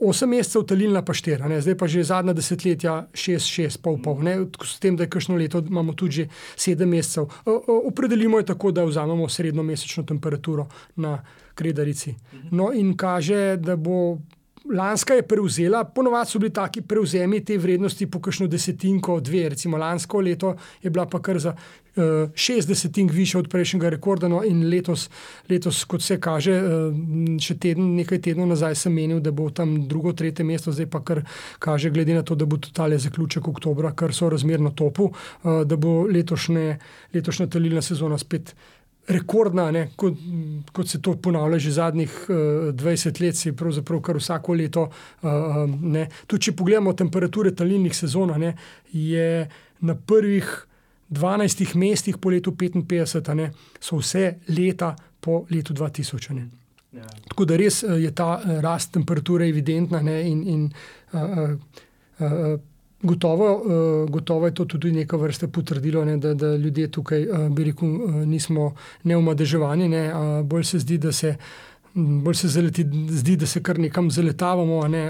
8 0.01 0.27
mesecev, 0.27 0.63
talilna 0.67 1.03
pa 1.05 1.13
4, 1.13 1.49
ne? 1.49 1.61
zdaj 1.61 1.77
pa 1.79 1.87
že 1.87 2.05
zadnja 2.05 2.33
desetletja 2.33 3.07
6, 3.13 3.51
6, 3.69 3.81
pol, 3.83 3.99
pol. 4.03 4.23
S 4.65 4.79
tem, 4.81 4.97
da 4.97 5.05
je 5.05 5.11
kakšno 5.11 5.37
leto, 5.37 5.59
imamo 5.59 5.93
tudi 5.93 6.29
7 6.57 6.87
mesecev. 6.87 7.25
Uh, 7.25 7.55
uh, 7.55 7.81
opredelimo 7.91 8.39
je 8.39 8.47
tako, 8.53 8.73
da 8.73 8.85
vzamemo 8.85 9.29
srednjo 9.29 9.63
mesečno 9.63 10.05
temperaturo 10.05 10.67
na 10.97 11.19
kredarici. 11.55 12.15
No, 12.51 12.73
in 12.73 12.97
kaže, 12.97 13.57
da 13.57 13.77
bo 13.77 14.19
lanska 14.75 15.15
je 15.15 15.23
prevzela, 15.23 15.85
ponovadi 15.85 16.31
so 16.31 16.39
bili 16.39 16.53
taki 16.53 16.83
prevzemi 16.83 17.45
te 17.45 17.59
vrednosti 17.59 18.07
po 18.11 18.21
kakšno 18.21 18.47
desetinko, 18.47 19.21
dve, 19.21 19.49
recimo 19.49 19.77
lansko 19.77 20.21
leto 20.21 20.57
je 20.83 20.91
bila 20.91 21.07
pa 21.07 21.23
kar 21.23 21.39
za 21.39 21.55
uh, 21.97 22.31
šest 22.35 22.69
desetink 22.69 23.13
više 23.13 23.39
od 23.39 23.49
prejšnjega 23.49 23.89
rekorda, 23.89 24.29
no 24.29 24.43
in 24.45 24.69
letos, 24.71 25.11
letos, 25.51 25.85
kot 25.85 26.03
se 26.03 26.21
kaže, 26.21 26.57
uh, 26.63 26.95
še 27.41 27.59
teden, 27.59 27.95
nekaj 27.97 28.21
tednov 28.29 28.49
nazaj 28.49 28.75
sem 28.75 28.95
menil, 28.95 29.21
da 29.21 29.31
bo 29.31 29.51
tam 29.51 29.77
drugo, 29.89 30.13
tretje 30.13 30.45
mesto, 30.45 30.73
zdaj 30.73 30.91
pa 30.91 31.03
kar 31.05 31.23
kaže, 31.59 31.91
glede 31.91 32.15
na 32.15 32.23
to, 32.23 32.35
da 32.35 32.47
bo 32.47 32.57
totale 32.57 32.99
zaključek 32.99 33.49
oktobra, 33.49 33.93
kar 33.93 34.15
so 34.15 34.31
razmerno 34.31 34.71
topu, 34.71 35.11
uh, 35.13 35.63
da 35.65 35.77
bo 35.77 36.03
letošnje, 36.03 36.79
letošnja 37.15 37.47
talilna 37.47 37.83
sezona 37.83 38.19
spet 38.19 38.55
rekordna, 39.09 39.71
ne, 39.71 39.89
kot, 39.97 40.19
kot 40.73 40.89
se 40.89 41.01
to 41.03 41.15
ponavlja 41.23 41.59
že 41.59 41.73
zadnjih 41.79 42.15
uh, 42.29 42.37
eh, 42.37 42.73
20 42.73 43.21
let, 43.23 43.37
se 43.37 43.53
pravzaprav 43.57 44.01
kar 44.03 44.17
vsako 44.17 44.55
leto. 44.55 44.89
Uh, 45.23 46.07
Tudi 46.27 46.49
če 46.49 46.57
pogledamo 46.57 46.93
temperature 46.93 47.55
talilnih 47.55 47.95
sezon, 47.97 48.35
ne, 48.41 48.55
je 48.93 49.49
na 49.81 49.95
prvih 49.95 50.51
12 51.11 51.77
mestih 51.79 52.19
po 52.19 52.31
letu 52.31 52.53
55, 52.53 53.35
ne, 53.35 53.51
so 53.81 54.01
vse 54.01 54.39
leta 54.49 54.95
po 55.21 55.45
letu 55.51 55.75
2000. 55.75 56.35
Ne. 56.35 56.49
Ja. 56.97 57.07
Tako 57.29 57.45
da 57.45 57.57
res 57.57 57.83
je 57.83 58.11
ta 58.17 58.41
rast 58.65 58.93
temperature 58.95 59.49
evidentna 59.49 60.01
ne, 60.03 60.23
in, 60.31 60.43
in 60.49 60.63
uh, 61.13 61.21
uh, 61.21 61.51
uh, 62.19 62.59
Gotovo, 63.03 63.55
uh, 63.55 64.11
gotovo 64.11 64.47
je 64.47 64.55
to 64.55 64.65
tudi 64.65 64.93
neka 64.93 65.17
vrsta 65.17 65.49
potrdilo, 65.49 66.05
ne, 66.05 66.17
da, 66.17 66.35
da 66.35 66.57
ljudje 66.57 66.91
tukaj, 66.91 67.29
uh, 67.29 67.49
bi 67.53 67.65
rekel, 67.65 67.89
uh, 67.89 68.15
nismo 68.27 68.75
neumadeževani. 69.05 69.89
Ne, 69.89 70.11
bolj 70.45 70.65
se 70.65 70.79
zdi, 70.79 70.99
da 70.99 71.13
se. 71.13 71.37
Bolj 71.99 72.35
se 72.35 72.49
zaleti, 72.49 72.83
zdi, 73.09 73.39
da 73.41 73.47
se 73.47 73.63
kar 73.65 73.79
nekam 73.81 74.11
zaletavamo, 74.11 74.83
ne, 74.89 75.01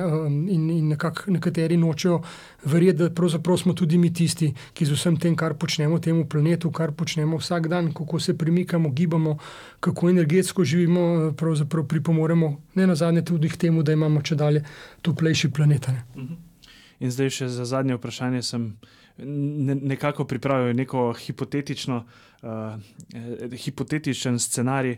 in, 0.55 0.69
in 0.71 0.93
nekateri 1.27 1.77
nočejo 1.77 2.21
verjeti, 2.65 2.99
da 2.99 3.09
pravzaprav 3.11 3.59
smo 3.59 3.75
tudi 3.75 3.99
mi 3.99 4.13
tisti, 4.15 4.53
ki 4.73 4.87
z 4.87 4.95
vsem 4.95 5.17
tem, 5.19 5.35
kar 5.35 5.57
počnemo, 5.59 5.99
temu 5.99 6.29
planetu, 6.31 6.71
kar 6.71 6.95
počnemo 6.95 7.43
vsak 7.43 7.67
dan, 7.69 7.91
kako 7.91 8.21
se 8.23 8.39
premikamo, 8.39 8.95
gibamo, 8.95 9.35
kako 9.81 10.11
energetsko 10.15 10.65
živimo, 10.65 11.33
pravzaprav 11.37 11.89
pripomoremo, 11.91 12.57
ne 12.75 12.87
na 12.87 12.95
zadnje, 12.95 13.25
tudi 13.25 13.51
k 13.51 13.67
temu, 13.67 13.83
da 13.83 13.93
imamo 13.93 14.23
če 14.23 14.39
dalje 14.39 14.63
toplejši 15.03 15.51
planet. 15.51 15.89
Ne. 15.89 16.05
Mhm. 16.17 16.46
In 17.01 17.13
zdaj 17.13 17.31
še 17.31 17.49
za 17.53 17.67
zadnje 17.69 17.99
vprašanje 17.99 18.43
sem 18.43 18.71
ne, 19.19 19.75
nekako 19.75 20.25
pripravil 20.25 20.75
neko 20.77 21.11
hipotetično, 21.13 22.05
uh, 22.43 23.53
hipotetičen 23.65 24.39
scenarij. 24.41 24.97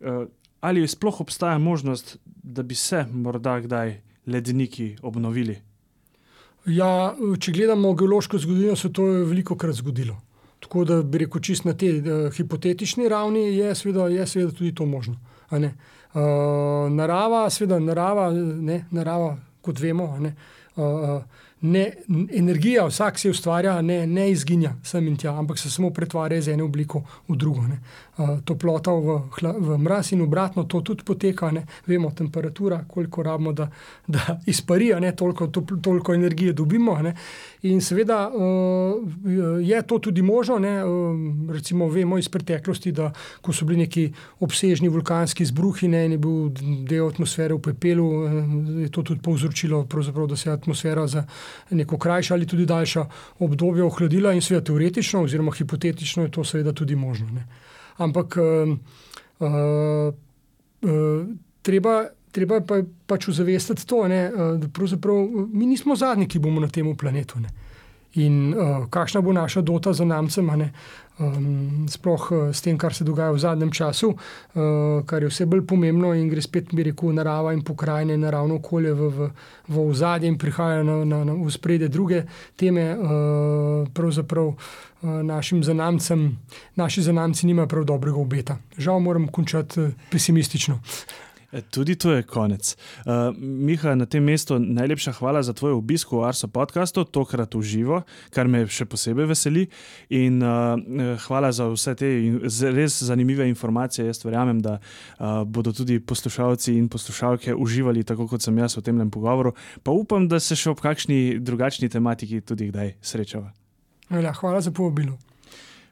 Uh, 0.00 0.26
ali 0.60 0.88
sploh 0.88 1.20
obstaja 1.20 1.58
možnost, 1.58 2.18
da 2.24 2.62
bi 2.62 2.74
se 2.74 3.06
morda 3.12 3.60
kdaj 3.60 4.00
ledeniki 4.26 4.96
obnovili? 5.02 5.56
Ja, 6.66 7.14
če 7.40 7.52
gledamo 7.52 7.94
geološko 7.96 8.38
zgodovino, 8.38 8.76
se 8.76 8.92
to 8.92 9.06
je 9.08 9.24
veliko 9.24 9.56
krat 9.56 9.80
zgodilo. 9.80 10.18
Tako 10.60 10.84
da 10.84 11.02
bi 11.02 11.22
rekel, 11.24 11.40
čist 11.40 11.64
na 11.64 11.72
tej 11.72 12.02
uh, 12.02 12.28
hipotetični 12.36 13.08
ravni 13.08 13.46
je 13.56 13.74
seveda, 13.74 14.10
je 14.12 14.26
seveda 14.26 14.52
tudi 14.52 14.74
to 14.76 14.86
možno. 14.86 15.16
Uh, 15.50 16.90
narava, 16.92 17.46
seveda, 17.50 17.78
narava, 17.80 18.28
ne, 18.36 18.84
narava, 18.92 19.38
kot 19.64 19.80
vemo, 19.80 20.12
ne, 20.20 20.34
uh, 20.36 20.59
ne, 21.60 21.92
energija, 22.32 22.86
vsak 22.86 23.18
se 23.18 23.30
ustvarja, 23.30 23.82
ne, 23.82 24.06
ne 24.06 24.30
izginja 24.30 24.72
sem 24.82 25.06
in 25.08 25.16
tja, 25.16 25.34
ampak 25.38 25.58
se 25.58 25.70
samo 25.70 25.90
pretvarja 25.90 26.38
iz 26.38 26.48
ene 26.48 26.62
oblike 26.64 27.02
v 27.28 27.36
drugo. 27.36 27.66
Ne. 27.68 27.80
Toplota 28.44 28.92
v, 28.92 29.18
v 29.58 29.78
mraz 29.78 30.12
in 30.12 30.22
obratno, 30.24 30.64
to 30.64 30.80
tudi 30.80 31.04
poteka, 31.04 31.50
ne. 31.52 31.66
vemo 31.86 32.10
temperatura, 32.16 32.84
koliko 32.88 33.22
rabimo, 33.22 33.52
da, 33.52 33.68
da 34.06 34.40
izparija, 34.46 35.00
ne, 35.00 35.12
toliko, 35.16 35.46
to, 35.46 35.64
toliko 35.82 36.14
energije 36.14 36.52
dobimo. 36.52 36.98
Ne. 37.02 37.14
In 37.62 37.80
seveda 37.80 38.30
je 39.60 39.82
to 39.82 39.98
tudi 39.98 40.22
možno. 40.22 40.58
Ne. 40.58 40.80
Recimo, 41.52 41.88
vemo 41.88 42.18
iz 42.18 42.28
preteklosti, 42.28 42.92
da 42.92 43.12
ko 43.40 43.52
so 43.52 43.64
bili 43.64 43.84
neki 43.84 44.12
obsežni 44.40 44.88
vulkanski 44.88 45.42
izbruhi 45.42 45.88
ne, 45.88 46.04
in 46.06 46.12
je 46.16 46.18
bil 46.18 46.48
del 46.88 47.08
atmosfere 47.08 47.54
v 47.54 47.60
pepelu, 47.60 48.06
je 48.80 48.88
to 48.88 49.02
tudi 49.02 49.20
povzročilo, 49.20 49.84
da 50.28 50.36
se 50.36 50.48
je 50.48 50.54
atmosfera 50.54 51.06
za 51.06 51.24
neko 51.70 51.98
krajše 51.98 52.34
ali 52.34 52.46
tudi 52.46 52.66
daljše 52.66 53.04
obdobje 53.38 53.84
ohladila, 53.84 54.32
in 54.32 54.40
seveda 54.40 54.64
teoretično, 54.64 55.22
oziroma 55.22 55.52
hipotetično, 55.52 56.22
je 56.22 56.30
to 56.30 56.44
seveda 56.44 56.72
tudi 56.72 56.96
možno. 56.96 57.28
Ne. 57.34 57.46
Ampak 57.96 58.36
uh, 58.36 58.78
uh, 59.38 60.14
uh, 60.82 61.26
treba, 62.32 62.60
treba 62.60 62.82
pa 62.82 62.82
pač 63.06 63.28
ozavestiti 63.28 63.86
to, 63.86 64.04
ne, 64.08 64.22
uh, 64.30 64.54
da 64.60 64.68
pravzaprav 64.68 65.26
mi 65.52 65.66
nismo 65.66 65.96
zadnji, 65.96 66.28
ki 66.28 66.38
bomo 66.38 66.60
na 66.60 66.68
tem 66.68 66.96
planetu. 66.96 67.40
Ne. 67.40 67.48
In 68.18 68.54
uh, 68.54 68.88
kakšna 68.90 69.20
bo 69.22 69.32
naša 69.32 69.60
dota 69.62 69.92
za 69.92 70.04
namcem, 70.04 70.48
um, 71.20 71.86
sploh 71.88 72.30
uh, 72.32 72.50
s 72.50 72.62
tem, 72.62 72.78
kar 72.78 72.94
se 72.94 73.04
dogaja 73.04 73.30
v 73.30 73.38
zadnjem 73.38 73.70
času, 73.70 74.10
uh, 74.10 75.04
kar 75.06 75.22
je 75.22 75.30
vse 75.30 75.46
bolj 75.46 75.62
pomembno 75.62 76.10
in 76.18 76.26
gre 76.28 76.42
spet, 76.42 76.74
bi 76.74 76.82
rekel, 76.88 77.12
narava 77.14 77.52
in 77.54 77.62
pokrajine, 77.62 78.16
naravno 78.18 78.58
okolje 78.58 78.94
v, 78.98 79.10
v, 79.14 79.30
v 79.68 79.86
ozadje 79.86 80.26
in 80.26 80.38
prihajajo 80.38 80.82
na, 80.84 80.98
na, 81.04 81.22
na 81.28 81.50
spredje 81.50 81.88
druge 81.88 82.24
teme. 82.56 82.90
Uh, 82.98 83.86
pravzaprav 83.94 84.50
uh, 84.50 84.58
našim 85.22 85.62
zanamcem, 85.64 86.32
naši 86.74 87.06
zanamci 87.06 87.46
nimajo 87.46 87.68
prav 87.68 87.84
dobrega 87.84 88.18
obeta. 88.18 88.58
Žal 88.78 89.00
moram 89.00 89.30
končati 89.30 89.92
pesimistično. 90.10 90.80
Tudi 91.70 91.96
to 91.98 92.12
je 92.12 92.22
konec. 92.22 92.76
Uh, 93.06 93.34
Miha, 93.38 93.94
na 93.98 94.06
tem 94.06 94.22
mestu 94.22 94.58
najlepša 94.58 95.12
hvala 95.18 95.42
za 95.42 95.52
tvoj 95.52 95.72
obisk 95.72 96.12
v 96.12 96.22
Arso 96.22 96.46
podkastu, 96.46 97.02
tokrat 97.04 97.54
v 97.54 97.62
živo, 97.62 98.02
kar 98.30 98.46
me 98.46 98.62
še 98.70 98.86
posebej 98.86 99.26
veseli. 99.26 99.64
In 100.14 100.38
uh, 100.46 100.78
hvala 101.26 101.50
za 101.50 101.66
vse 101.66 101.96
te 101.98 102.10
res 102.70 103.00
zanimive 103.02 103.48
informacije. 103.50 104.06
Jaz 104.06 104.22
verjamem, 104.22 104.62
da 104.62 104.78
uh, 104.78 105.42
bodo 105.42 105.74
tudi 105.74 105.98
poslušalci 105.98 106.76
in 106.78 106.86
poslušalke 106.86 107.54
uživali 107.54 108.06
tako, 108.06 108.28
kot 108.30 108.46
sem 108.46 108.54
jaz 108.58 108.78
v 108.78 108.86
tem 108.86 109.02
pogovoru. 109.10 109.56
Pa 109.82 109.90
upam, 109.90 110.28
da 110.30 110.38
se 110.38 110.54
še 110.54 110.70
ob 110.70 110.78
kakšni 110.78 111.40
drugačni 111.42 111.90
tematiki 111.90 112.44
tudi 112.46 112.70
kdaj 112.70 112.94
srečava. 113.02 113.50
Hvala 114.10 114.62
za 114.62 114.70
povabilo. 114.70 115.18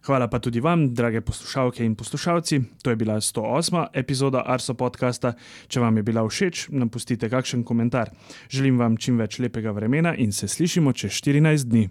Hvala 0.06 0.28
pa 0.28 0.38
tudi 0.38 0.60
vam, 0.60 0.94
drage 0.94 1.20
poslušalke 1.20 1.84
in 1.84 1.94
poslušalci. 1.94 2.60
To 2.82 2.90
je 2.90 2.96
bila 2.96 3.20
108. 3.20 3.86
epizoda 3.92 4.42
Arso 4.46 4.74
podcasta. 4.74 5.32
Če 5.68 5.80
vam 5.80 5.96
je 5.96 6.02
bila 6.02 6.24
všeč, 6.28 6.68
nam 6.70 6.88
pustite 6.88 7.28
kakšen 7.28 7.64
komentar. 7.64 8.10
Želim 8.50 8.78
vam 8.78 8.96
čim 8.96 9.18
več 9.18 9.38
lepega 9.38 9.74
vremena 9.74 10.14
in 10.14 10.32
se 10.32 10.48
slišimo 10.48 10.92
čez 10.92 11.18
14 11.20 11.68
dni. 11.68 11.88